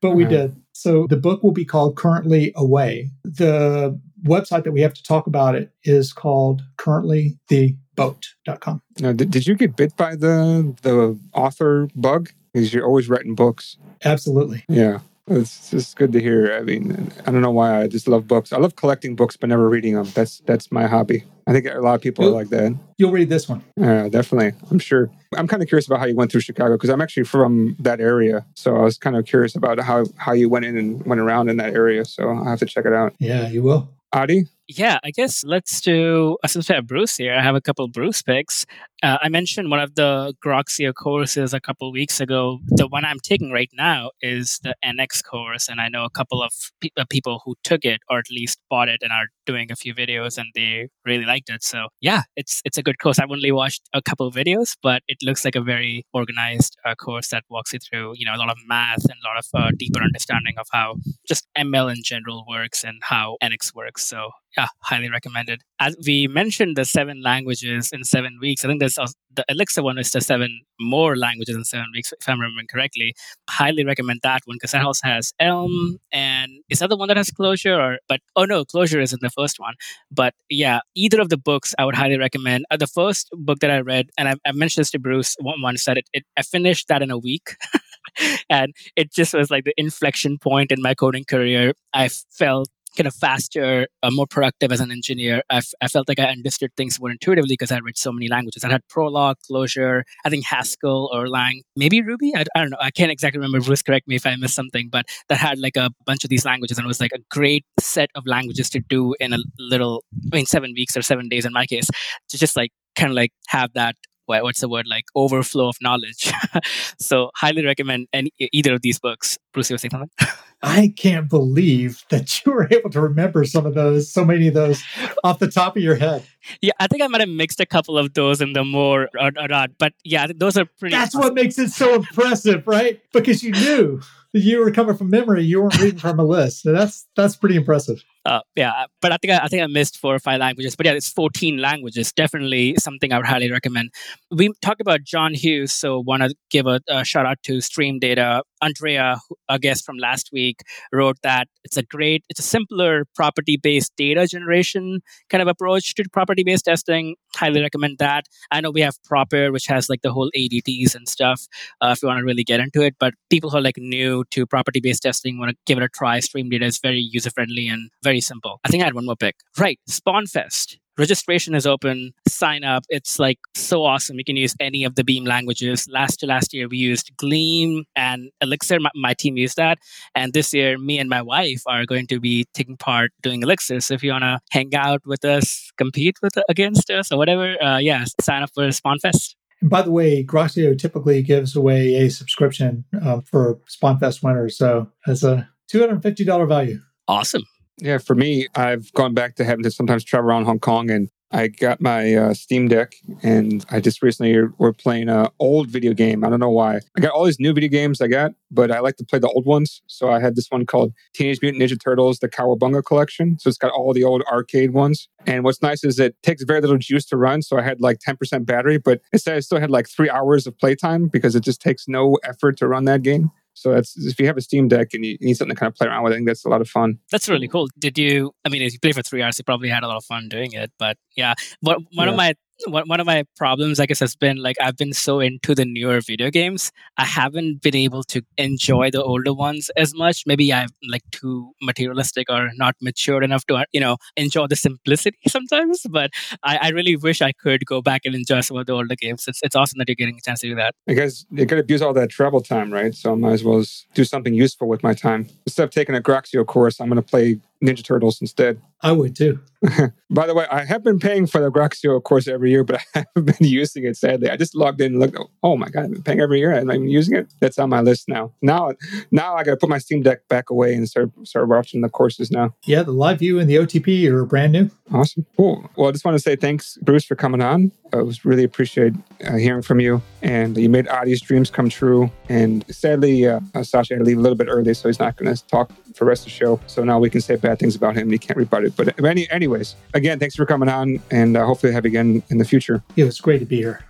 but 0.01 0.15
we 0.15 0.25
did. 0.25 0.55
So 0.73 1.05
the 1.07 1.17
book 1.17 1.43
will 1.43 1.51
be 1.51 1.65
called 1.65 1.97
Currently 1.97 2.51
Away. 2.55 3.11
The 3.23 3.99
website 4.23 4.63
that 4.63 4.71
we 4.71 4.81
have 4.81 4.93
to 4.93 5.03
talk 5.03 5.27
about 5.27 5.55
it 5.55 5.71
is 5.83 6.13
called 6.13 6.61
currentlytheboat.com. 6.77 8.81
Now, 8.99 9.13
did, 9.13 9.31
did 9.31 9.47
you 9.47 9.55
get 9.55 9.75
bit 9.75 9.97
by 9.97 10.15
the 10.15 10.75
the 10.81 11.17
author 11.33 11.89
bug? 11.95 12.29
Because 12.53 12.73
you're 12.73 12.85
always 12.85 13.09
writing 13.09 13.35
books. 13.35 13.77
Absolutely. 14.03 14.63
Yeah. 14.67 14.99
It's 15.29 15.69
just 15.69 15.95
good 15.95 16.11
to 16.13 16.19
hear. 16.19 16.53
I 16.53 16.61
mean, 16.61 17.11
I 17.25 17.31
don't 17.31 17.41
know 17.41 17.51
why 17.51 17.83
I 17.83 17.87
just 17.87 18.07
love 18.07 18.27
books. 18.27 18.51
I 18.51 18.57
love 18.57 18.75
collecting 18.75 19.15
books, 19.15 19.37
but 19.37 19.49
never 19.49 19.69
reading 19.69 19.93
them. 19.93 20.07
That's 20.15 20.39
that's 20.45 20.71
my 20.71 20.87
hobby. 20.87 21.23
I 21.45 21.53
think 21.53 21.67
a 21.67 21.79
lot 21.79 21.93
of 21.93 22.01
people 22.01 22.25
you'll, 22.25 22.33
are 22.33 22.37
like 22.37 22.49
that. 22.49 22.75
You'll 22.97 23.11
read 23.11 23.29
this 23.29 23.47
one. 23.47 23.63
Yeah, 23.77 24.09
definitely. 24.09 24.53
I'm 24.71 24.79
sure. 24.79 25.11
I'm 25.37 25.47
kind 25.47 25.61
of 25.61 25.69
curious 25.69 25.85
about 25.85 25.99
how 25.99 26.05
you 26.05 26.15
went 26.15 26.31
through 26.31 26.41
Chicago 26.41 26.75
because 26.75 26.89
I'm 26.89 27.01
actually 27.01 27.25
from 27.25 27.75
that 27.79 27.99
area. 27.99 28.45
So 28.55 28.75
I 28.75 28.81
was 28.81 28.97
kind 28.97 29.15
of 29.15 29.25
curious 29.25 29.55
about 29.55 29.79
how 29.79 30.05
how 30.17 30.33
you 30.33 30.49
went 30.49 30.65
in 30.65 30.77
and 30.77 31.05
went 31.05 31.21
around 31.21 31.49
in 31.49 31.57
that 31.57 31.75
area. 31.75 32.05
So 32.05 32.29
I'll 32.29 32.45
have 32.45 32.59
to 32.59 32.65
check 32.65 32.85
it 32.85 32.93
out. 32.93 33.13
Yeah, 33.19 33.49
you 33.49 33.61
will. 33.61 33.87
Adi? 34.11 34.45
Yeah, 34.71 34.99
I 35.03 35.09
guess 35.09 35.43
let's 35.43 35.81
do, 35.81 36.37
uh, 36.43 36.47
since 36.47 36.69
we 36.69 36.75
have 36.75 36.85
Bruce 36.85 37.17
here, 37.17 37.33
I 37.33 37.41
have 37.41 37.55
a 37.55 37.61
couple 37.61 37.87
Bruce 37.87 38.21
picks. 38.21 38.67
Uh, 39.01 39.17
I 39.19 39.27
mentioned 39.27 39.71
one 39.71 39.79
of 39.79 39.95
the 39.95 40.35
Groxio 40.45 40.93
courses 40.93 41.55
a 41.55 41.59
couple 41.59 41.91
weeks 41.91 42.19
ago. 42.21 42.59
The 42.67 42.87
one 42.87 43.03
I'm 43.03 43.17
taking 43.23 43.51
right 43.51 43.71
now 43.73 44.11
is 44.21 44.59
the 44.61 44.75
Nx 44.85 45.23
course, 45.23 45.69
and 45.69 45.81
I 45.81 45.89
know 45.89 46.05
a 46.05 46.09
couple 46.11 46.43
of 46.43 46.51
pe- 46.81 46.89
uh, 46.95 47.05
people 47.09 47.41
who 47.43 47.55
took 47.63 47.83
it 47.83 48.01
or 48.11 48.19
at 48.19 48.25
least 48.29 48.59
bought 48.69 48.89
it 48.89 48.99
and 49.01 49.11
are 49.11 49.25
doing 49.47 49.71
a 49.71 49.75
few 49.75 49.95
videos, 49.95 50.37
and 50.37 50.47
they 50.53 50.89
really 51.03 51.25
liked 51.25 51.49
it. 51.49 51.63
So 51.63 51.87
yeah, 51.99 52.23
it's 52.35 52.61
it's 52.63 52.77
a 52.77 52.83
good 52.83 52.99
course. 52.99 53.17
I've 53.17 53.31
only 53.31 53.51
watched 53.51 53.81
a 53.93 54.03
couple 54.03 54.27
of 54.27 54.35
videos, 54.35 54.75
but 54.83 55.01
it 55.07 55.17
looks 55.23 55.43
like 55.45 55.55
a 55.55 55.61
very 55.61 56.05
organized 56.13 56.77
uh, 56.85 56.93
course 56.93 57.29
that 57.29 57.43
walks 57.49 57.73
you 57.73 57.79
through, 57.79 58.13
you 58.17 58.25
know, 58.25 58.35
a 58.35 58.37
lot 58.37 58.51
of 58.51 58.57
math 58.67 59.05
and 59.05 59.17
a 59.23 59.27
lot 59.27 59.37
of 59.39 59.45
uh, 59.55 59.71
deeper 59.79 60.03
understanding 60.03 60.55
of 60.59 60.67
how 60.71 60.97
just 61.27 61.47
ML 61.57 61.89
in 61.89 62.03
general 62.03 62.45
works 62.47 62.83
and 62.83 63.01
how 63.01 63.37
Nx 63.41 63.73
works. 63.73 64.05
So 64.05 64.29
yeah, 64.57 64.67
highly 64.81 65.09
recommended. 65.09 65.61
As 65.79 65.95
we 66.05 66.27
mentioned 66.27 66.75
the 66.75 66.85
seven 66.85 67.21
languages 67.21 67.91
in 67.91 68.03
seven 68.03 68.37
weeks, 68.41 68.65
I 68.65 68.67
think 68.67 68.79
there's 68.79 68.95
the 68.95 69.45
Elixir 69.47 69.83
one 69.83 69.97
is 69.99 70.11
the 70.11 70.21
seven 70.21 70.61
more 70.79 71.15
languages 71.15 71.55
in 71.55 71.63
seven 71.63 71.87
weeks, 71.93 72.11
if 72.19 72.27
I'm 72.27 72.39
remembering 72.39 72.67
correctly. 72.67 73.13
Highly 73.49 73.85
recommend 73.85 74.21
that 74.23 74.41
one 74.45 74.55
because 74.55 74.71
that 74.71 74.83
also 74.83 75.07
has 75.07 75.33
Elm 75.39 75.97
and 76.11 76.51
is 76.69 76.79
that 76.79 76.89
the 76.89 76.97
one 76.97 77.09
that 77.09 77.17
has 77.17 77.29
Clojure? 77.29 77.77
Or 77.77 77.99
but 78.07 78.21
oh 78.35 78.45
no, 78.45 78.65
Clojure 78.65 79.01
is 79.01 79.13
in 79.13 79.19
the 79.21 79.29
first 79.29 79.59
one. 79.59 79.75
But 80.11 80.33
yeah, 80.49 80.79
either 80.95 81.21
of 81.21 81.29
the 81.29 81.37
books 81.37 81.75
I 81.77 81.85
would 81.85 81.95
highly 81.95 82.17
recommend. 82.17 82.65
Uh, 82.71 82.77
the 82.77 82.87
first 82.87 83.29
book 83.33 83.59
that 83.59 83.71
I 83.71 83.79
read, 83.79 84.09
and 84.17 84.29
I, 84.29 84.35
I 84.45 84.51
mentioned 84.51 84.81
this 84.81 84.91
to 84.91 84.99
Bruce 84.99 85.35
once, 85.39 85.85
that 85.85 85.97
it, 85.97 86.09
it 86.11 86.23
I 86.37 86.41
finished 86.41 86.87
that 86.87 87.01
in 87.01 87.11
a 87.11 87.17
week. 87.17 87.55
and 88.49 88.73
it 88.95 89.11
just 89.11 89.33
was 89.33 89.51
like 89.51 89.65
the 89.65 89.73
inflection 89.77 90.37
point 90.37 90.71
in 90.71 90.81
my 90.81 90.93
coding 90.93 91.25
career. 91.25 91.73
I 91.93 92.09
felt 92.09 92.69
kind 92.97 93.07
of 93.07 93.15
faster, 93.15 93.87
uh, 94.03 94.09
more 94.11 94.27
productive 94.27 94.71
as 94.71 94.79
an 94.79 94.91
engineer. 94.91 95.41
I, 95.49 95.57
f- 95.57 95.73
I 95.81 95.87
felt 95.87 96.07
like 96.07 96.19
I 96.19 96.25
understood 96.25 96.71
things 96.75 96.99
more 96.99 97.11
intuitively 97.11 97.53
because 97.53 97.71
I 97.71 97.79
read 97.79 97.97
so 97.97 98.11
many 98.11 98.27
languages. 98.27 98.63
I 98.63 98.69
had 98.71 98.81
Prolog, 98.87 99.35
Clojure, 99.49 100.03
I 100.25 100.29
think 100.29 100.45
Haskell, 100.45 101.09
Erlang, 101.13 101.61
maybe 101.75 102.01
Ruby. 102.01 102.33
I, 102.35 102.45
I 102.55 102.61
don't 102.61 102.71
know. 102.71 102.77
I 102.79 102.91
can't 102.91 103.11
exactly 103.11 103.39
remember. 103.39 103.63
Bruce, 103.63 103.81
correct 103.81 104.07
me 104.07 104.15
if 104.15 104.25
I 104.25 104.35
missed 104.35 104.55
something, 104.55 104.89
but 104.91 105.05
that 105.29 105.37
had 105.37 105.59
like 105.59 105.77
a 105.77 105.91
bunch 106.05 106.23
of 106.23 106.29
these 106.29 106.45
languages 106.45 106.77
and 106.77 106.85
it 106.85 106.87
was 106.87 106.99
like 106.99 107.11
a 107.13 107.19
great 107.29 107.65
set 107.79 108.09
of 108.15 108.25
languages 108.25 108.69
to 108.71 108.79
do 108.79 109.15
in 109.19 109.33
a 109.33 109.37
little, 109.57 110.03
I 110.31 110.37
mean, 110.37 110.45
seven 110.45 110.73
weeks 110.75 110.97
or 110.97 111.01
seven 111.01 111.29
days 111.29 111.45
in 111.45 111.53
my 111.53 111.65
case, 111.65 111.87
to 112.29 112.37
just 112.37 112.55
like 112.55 112.71
kind 112.95 113.11
of 113.11 113.15
like 113.15 113.31
have 113.47 113.71
that 113.73 113.95
what's 114.29 114.61
the 114.61 114.69
word 114.69 114.85
like 114.87 115.05
overflow 115.15 115.69
of 115.69 115.75
knowledge 115.81 116.31
so 116.99 117.31
highly 117.35 117.65
recommend 117.65 118.07
any 118.13 118.31
either 118.39 118.73
of 118.73 118.81
these 118.81 118.99
books 118.99 119.37
bruce 119.53 119.69
you 119.69 119.73
were 119.73 119.77
saying 119.77 119.91
something 119.91 120.09
I 120.61 120.93
can't 120.97 121.29
believe 121.29 122.03
that 122.09 122.41
you 122.45 122.51
were 122.51 122.67
able 122.71 122.89
to 122.89 123.01
remember 123.01 123.45
some 123.45 123.65
of 123.65 123.75
those, 123.75 124.11
so 124.11 124.25
many 124.25 124.47
of 124.49 124.53
those 124.53 124.83
off 125.23 125.39
the 125.39 125.49
top 125.49 125.77
of 125.77 125.83
your 125.83 125.95
head. 125.95 126.25
Yeah, 126.61 126.73
I 126.79 126.87
think 126.87 127.01
I 127.01 127.07
might 127.07 127.21
have 127.21 127.29
mixed 127.29 127.59
a 127.59 127.65
couple 127.65 127.97
of 127.97 128.13
those 128.13 128.41
in 128.41 128.53
the 128.53 128.65
more 128.65 129.09
or, 129.17 129.31
or 129.37 129.47
not, 129.47 129.71
but 129.77 129.93
yeah, 130.03 130.27
those 130.35 130.57
are 130.57 130.65
pretty. 130.65 130.95
That's 130.95 131.15
awesome. 131.15 131.21
what 131.21 131.33
makes 131.33 131.57
it 131.59 131.69
so 131.69 131.95
impressive, 131.95 132.67
right? 132.67 133.01
Because 133.13 133.43
you 133.43 133.51
knew 133.51 134.01
you 134.33 134.59
were 134.59 134.71
coming 134.71 134.95
from 134.95 135.09
memory. 135.09 135.43
You 135.43 135.61
weren't 135.61 135.79
reading 135.79 135.99
from 135.99 136.19
a 136.19 136.25
list. 136.25 136.63
So 136.63 136.71
that's 136.71 137.07
that's 137.15 137.35
pretty 137.35 137.55
impressive. 137.55 138.03
Uh, 138.29 138.41
yeah, 138.55 138.85
but 139.01 139.11
I 139.11 139.17
think 139.17 139.33
I, 139.33 139.45
I, 139.45 139.47
think 139.47 139.63
I 139.63 139.65
missed 139.65 139.97
four 139.97 140.13
or 140.13 140.19
five 140.19 140.39
languages. 140.39 140.75
But 140.75 140.85
yeah, 140.85 140.91
it's 140.91 141.09
14 141.09 141.57
languages. 141.57 142.11
Definitely 142.11 142.75
something 142.77 143.11
I 143.11 143.17
would 143.17 143.25
highly 143.25 143.49
recommend. 143.49 143.89
We 144.29 144.51
talked 144.61 144.81
about 144.81 145.03
John 145.03 145.33
Hughes, 145.33 145.73
so 145.73 145.99
want 145.99 146.21
to 146.21 146.35
give 146.51 146.67
a, 146.67 146.79
a, 146.89 147.03
shout 147.03 147.25
out 147.25 147.41
to 147.43 147.59
Stream 147.59 147.97
Data. 147.97 148.43
Andrea, 148.61 149.17
a 149.47 149.59
guest 149.59 149.85
from 149.85 149.97
last 149.97 150.29
week, 150.31 150.61
wrote 150.91 151.17
that 151.23 151.47
it's 151.63 151.77
a 151.77 151.83
great, 151.83 152.23
it's 152.29 152.39
a 152.39 152.43
simpler 152.43 153.05
property 153.15 153.57
based 153.57 153.93
data 153.97 154.27
generation 154.27 155.01
kind 155.29 155.41
of 155.41 155.47
approach 155.47 155.93
to 155.95 156.03
property 156.11 156.43
based 156.43 156.65
testing. 156.65 157.15
Highly 157.35 157.61
recommend 157.61 157.97
that. 157.99 158.25
I 158.51 158.61
know 158.61 158.71
we 158.71 158.81
have 158.81 158.97
PropEr, 159.09 159.51
which 159.51 159.67
has 159.67 159.89
like 159.89 160.01
the 160.01 160.11
whole 160.11 160.31
ADTs 160.35 160.95
and 160.95 161.07
stuff. 161.07 161.47
Uh, 161.81 161.93
if 161.95 162.01
you 162.01 162.07
want 162.07 162.19
to 162.19 162.25
really 162.25 162.43
get 162.43 162.59
into 162.59 162.81
it, 162.81 162.95
but 162.99 163.13
people 163.29 163.49
who 163.49 163.57
are 163.57 163.61
like 163.61 163.77
new 163.77 164.23
to 164.31 164.45
property 164.45 164.79
based 164.79 165.03
testing 165.03 165.39
want 165.39 165.51
to 165.51 165.57
give 165.65 165.77
it 165.77 165.83
a 165.83 165.89
try. 165.89 166.19
Stream 166.19 166.49
Data 166.49 166.65
is 166.65 166.79
very 166.79 166.99
user 166.99 167.29
friendly 167.29 167.67
and 167.67 167.89
very 168.03 168.21
simple. 168.21 168.59
I 168.63 168.69
think 168.69 168.81
I 168.83 168.85
had 168.85 168.95
one 168.95 169.05
more 169.05 169.15
pick. 169.15 169.35
Right, 169.57 169.79
SpawnFest. 169.89 170.77
Registration 170.99 171.55
is 171.55 171.65
open. 171.65 172.11
Sign 172.27 172.65
up. 172.65 172.83
It's 172.89 173.19
like 173.19 173.39
so 173.55 173.85
awesome. 173.85 174.17
You 174.17 174.25
can 174.25 174.35
use 174.35 174.53
any 174.59 174.83
of 174.83 174.95
the 174.95 175.03
Beam 175.05 175.23
languages. 175.23 175.87
Last 175.89 176.19
to 176.19 176.25
last 176.25 176.53
year, 176.53 176.67
we 176.67 176.77
used 176.77 177.15
Gleam 177.15 177.85
and 177.95 178.31
Elixir. 178.41 178.81
My, 178.81 178.89
my, 178.95 179.13
team 179.13 179.37
used 179.37 179.55
that. 179.55 179.77
And 180.13 180.33
this 180.33 180.53
year, 180.53 180.77
me 180.77 180.99
and 180.99 181.09
my 181.09 181.21
wife 181.21 181.61
are 181.67 181.85
going 181.85 182.07
to 182.07 182.19
be 182.19 182.45
taking 182.53 182.75
part 182.75 183.11
doing 183.21 183.41
Elixir. 183.41 183.79
So 183.79 183.93
if 183.93 184.03
you 184.03 184.11
want 184.11 184.23
to 184.23 184.39
hang 184.51 184.75
out 184.75 185.01
with 185.05 185.23
us, 185.23 185.71
compete 185.77 186.17
with 186.21 186.33
against 186.49 186.89
us, 186.89 187.13
or 187.13 187.17
whatever, 187.17 187.55
uh, 187.63 187.77
yeah, 187.77 188.03
sign 188.19 188.43
up 188.43 188.49
for 188.53 188.67
SpawnFest. 188.67 189.35
By 189.61 189.81
the 189.83 189.91
way, 189.91 190.21
Groxio 190.25 190.77
typically 190.77 191.21
gives 191.21 191.55
away 191.55 191.95
a 191.95 192.09
subscription 192.09 192.83
uh, 193.01 193.21
for 193.21 193.61
SpawnFest 193.69 194.21
winners. 194.21 194.57
So 194.57 194.91
it's 195.07 195.23
a 195.23 195.49
$250 195.71 196.47
value. 196.47 196.81
Awesome. 197.07 197.43
Yeah, 197.81 197.97
for 197.97 198.15
me, 198.15 198.47
I've 198.55 198.91
gone 198.93 199.13
back 199.13 199.35
to 199.35 199.45
having 199.45 199.63
to 199.63 199.71
sometimes 199.71 200.03
travel 200.03 200.29
around 200.29 200.45
Hong 200.45 200.59
Kong 200.59 200.89
and 200.89 201.09
I 201.31 201.47
got 201.47 201.79
my 201.79 202.13
uh, 202.15 202.33
Steam 202.33 202.67
Deck 202.67 202.95
and 203.21 203.63
I 203.69 203.79
just 203.79 204.01
recently 204.01 204.35
were 204.57 204.73
playing 204.73 205.09
an 205.09 205.27
old 205.39 205.69
video 205.69 205.93
game. 205.93 206.23
I 206.23 206.29
don't 206.29 206.39
know 206.39 206.49
why. 206.49 206.79
I 206.97 207.01
got 207.01 207.11
all 207.11 207.25
these 207.25 207.39
new 207.39 207.53
video 207.53 207.69
games 207.69 208.01
I 208.01 208.07
got, 208.07 208.31
but 208.49 208.71
I 208.71 208.79
like 208.79 208.95
to 208.97 209.05
play 209.05 209.19
the 209.19 209.29
old 209.29 209.45
ones. 209.45 209.83
So 209.85 210.09
I 210.09 210.19
had 210.19 210.35
this 210.35 210.47
one 210.49 210.65
called 210.65 210.91
Teenage 211.13 211.39
Mutant 211.41 211.61
Ninja 211.61 211.79
Turtles, 211.79 212.17
the 212.17 212.29
Cowabunga 212.29 212.83
Collection. 212.83 213.37
So 213.37 213.47
it's 213.47 213.59
got 213.59 213.71
all 213.71 213.93
the 213.93 214.03
old 214.03 214.23
arcade 214.23 214.73
ones. 214.73 215.07
And 215.27 215.43
what's 215.43 215.61
nice 215.61 215.83
is 215.83 215.99
it 215.99 216.15
takes 216.23 216.43
very 216.43 216.61
little 216.61 216.77
juice 216.79 217.05
to 217.07 217.17
run. 217.17 217.43
So 217.43 217.59
I 217.59 217.61
had 217.61 217.79
like 217.79 217.99
10% 217.99 218.45
battery, 218.45 218.79
but 218.79 219.01
instead 219.13 219.35
I 219.35 219.39
still 219.41 219.59
had 219.59 219.69
like 219.69 219.87
three 219.87 220.09
hours 220.09 220.47
of 220.47 220.57
playtime 220.57 221.09
because 221.09 221.35
it 221.35 221.43
just 221.43 221.61
takes 221.61 221.87
no 221.87 222.17
effort 222.23 222.57
to 222.57 222.67
run 222.67 222.85
that 222.85 223.03
game. 223.03 223.29
So 223.59 223.75
if 223.75 224.19
you 224.19 224.25
have 224.27 224.37
a 224.37 224.41
Steam 224.41 224.67
Deck 224.69 224.89
and 224.93 225.03
you 225.03 225.17
need 225.19 225.33
something 225.33 225.55
to 225.55 225.59
kind 225.59 225.69
of 225.69 225.75
play 225.75 225.87
around 225.87 226.03
with, 226.03 226.13
I 226.13 226.15
think 226.15 226.27
that's 226.27 226.45
a 226.45 226.49
lot 226.49 226.61
of 226.61 226.69
fun. 226.69 226.97
That's 227.11 227.27
really 227.27 227.47
cool. 227.47 227.67
Did 227.77 227.97
you? 227.97 228.31
I 228.45 228.49
mean, 228.49 228.61
if 228.61 228.71
you 228.71 228.79
play 228.79 228.93
for 228.93 229.01
three 229.01 229.21
hours, 229.21 229.37
you 229.37 229.43
probably 229.43 229.69
had 229.69 229.83
a 229.83 229.87
lot 229.87 229.97
of 229.97 230.05
fun 230.05 230.29
doing 230.29 230.53
it. 230.53 230.71
But 230.79 230.97
yeah, 231.17 231.33
one 231.59 231.85
yeah. 231.91 232.05
of 232.05 232.15
my 232.15 232.35
one 232.67 232.99
of 232.99 233.05
my 233.05 233.23
problems, 233.37 233.79
I 233.79 233.85
guess, 233.85 233.99
has 233.99 234.15
been 234.15 234.37
like 234.37 234.57
I've 234.61 234.75
been 234.75 234.93
so 234.93 235.19
into 235.19 235.55
the 235.55 235.65
newer 235.65 236.01
video 236.01 236.29
games, 236.29 236.71
I 236.97 237.05
haven't 237.05 237.61
been 237.61 237.75
able 237.75 238.03
to 238.03 238.21
enjoy 238.37 238.91
the 238.91 239.03
older 239.03 239.33
ones 239.33 239.69
as 239.77 239.93
much. 239.93 240.23
Maybe 240.25 240.53
I'm 240.53 240.69
like 240.89 241.03
too 241.11 241.51
materialistic 241.61 242.29
or 242.29 242.51
not 242.55 242.75
mature 242.81 243.23
enough 243.23 243.45
to, 243.45 243.55
uh, 243.55 243.63
you 243.71 243.79
know, 243.79 243.97
enjoy 244.17 244.47
the 244.47 244.55
simplicity 244.55 245.17
sometimes. 245.27 245.85
But 245.89 246.11
I, 246.43 246.57
I 246.57 246.69
really 246.69 246.95
wish 246.95 247.21
I 247.21 247.31
could 247.31 247.65
go 247.65 247.81
back 247.81 248.01
and 248.05 248.15
enjoy 248.15 248.41
some 248.41 248.57
of 248.57 248.65
the 248.65 248.73
older 248.73 248.95
games. 248.95 249.25
It's, 249.27 249.39
it's 249.41 249.55
awesome 249.55 249.77
that 249.79 249.87
you're 249.87 249.95
getting 249.95 250.17
a 250.17 250.21
chance 250.21 250.41
to 250.41 250.47
do 250.47 250.55
that. 250.55 250.75
Because 250.85 251.25
you 251.31 251.45
could 251.45 251.59
abuse 251.59 251.81
all 251.81 251.93
that 251.93 252.09
travel 252.09 252.41
time, 252.41 252.71
right? 252.71 252.93
So 252.93 253.11
I 253.11 253.15
might 253.15 253.33
as 253.33 253.43
well 253.43 253.63
do 253.93 254.03
something 254.03 254.33
useful 254.33 254.67
with 254.67 254.83
my 254.83 254.93
time. 254.93 255.27
Instead 255.45 255.63
of 255.63 255.69
taking 255.71 255.95
a 255.95 256.01
Groxio 256.01 256.45
course, 256.45 256.79
I'm 256.79 256.89
going 256.89 257.01
to 257.01 257.07
play 257.07 257.39
Ninja 257.63 257.83
Turtles 257.83 258.21
instead. 258.21 258.61
I 258.81 258.91
would 258.93 259.15
too. 259.15 259.39
By 260.09 260.25
the 260.25 260.33
way, 260.33 260.47
I 260.49 260.63
have 260.63 260.83
been 260.83 260.99
paying 260.99 261.27
for 261.27 261.41
the 261.41 261.51
Groxio 261.51 262.01
course 262.01 262.27
every 262.29 262.49
year, 262.49 262.63
but 262.63 262.81
I 262.95 263.05
haven't 263.15 263.37
been 263.37 263.47
using 263.47 263.83
it. 263.83 263.97
Sadly, 263.97 264.29
I 264.29 264.37
just 264.37 264.55
logged 264.55 264.79
in 264.79 264.93
and 264.93 264.99
looked. 264.99 265.17
Oh 265.43 265.57
my 265.57 265.67
god, 265.67 265.85
I've 265.85 265.91
been 265.91 266.03
paying 266.03 266.21
every 266.21 266.39
year. 266.39 266.51
And 266.51 266.71
I'm 266.71 266.87
using 266.87 267.17
it. 267.17 267.27
That's 267.41 267.59
on 267.59 267.69
my 267.69 267.81
list 267.81 268.07
now. 268.07 268.31
Now, 268.41 268.71
now 269.11 269.35
I 269.35 269.43
got 269.43 269.51
to 269.51 269.57
put 269.57 269.69
my 269.69 269.77
Steam 269.77 270.01
Deck 270.01 270.27
back 270.29 270.49
away 270.49 270.73
and 270.73 270.87
start 270.87 271.11
start 271.27 271.49
watching 271.49 271.81
the 271.81 271.89
courses 271.89 272.31
now. 272.31 272.55
Yeah, 272.65 272.83
the 272.83 272.91
live 272.91 273.19
view 273.19 273.39
and 273.39 273.49
the 273.49 273.55
OTP 273.55 274.07
are 274.07 274.23
brand 274.23 274.53
new. 274.53 274.71
Awesome, 274.91 275.25
cool. 275.35 275.69
Well, 275.75 275.89
I 275.89 275.91
just 275.91 276.05
want 276.05 276.15
to 276.15 276.19
say 276.19 276.35
thanks, 276.35 276.77
Bruce, 276.81 277.05
for 277.05 277.15
coming 277.15 277.41
on. 277.41 277.71
I 277.93 277.97
was 277.97 278.25
really 278.25 278.43
appreciate 278.43 278.93
uh, 279.27 279.35
hearing 279.35 279.61
from 279.61 279.79
you, 279.79 280.01
and 280.21 280.57
you 280.57 280.69
made 280.69 280.87
Adi's 280.87 281.21
dreams 281.21 281.49
come 281.49 281.69
true. 281.69 282.11
And 282.27 282.63
sadly, 282.73 283.27
uh, 283.27 283.39
Sascha 283.55 283.89
had 283.89 283.99
to 283.99 284.03
leave 284.03 284.17
a 284.17 284.21
little 284.21 284.37
bit 284.37 284.47
early, 284.49 284.73
so 284.73 284.87
he's 284.89 284.99
not 284.99 285.15
going 285.15 285.33
to 285.35 285.45
talk 285.47 285.71
for 285.93 286.05
the 286.05 286.09
rest 286.09 286.21
of 286.21 286.25
the 286.25 286.31
show. 286.31 286.59
So 286.67 286.83
now 286.83 286.99
we 286.99 287.09
can 287.09 287.21
say 287.21 287.35
bad 287.49 287.59
things 287.59 287.75
about 287.75 287.95
him, 287.95 288.03
and 288.03 288.11
he 288.11 288.19
can't 288.19 288.37
rebut 288.37 288.63
it. 288.63 288.75
But 288.75 289.03
any, 289.03 289.29
anyways, 289.31 289.75
again, 289.93 290.19
thanks 290.19 290.35
for 290.35 290.45
coming 290.45 290.69
on, 290.69 291.01
and 291.09 291.35
uh, 291.35 291.45
hopefully 291.45 291.73
have 291.73 291.85
you 291.85 291.89
again 291.89 292.21
in 292.29 292.37
the 292.37 292.45
future. 292.45 292.83
It 292.95 293.05
was 293.05 293.19
great 293.19 293.39
to 293.39 293.45
be 293.45 293.57
here. 293.57 293.83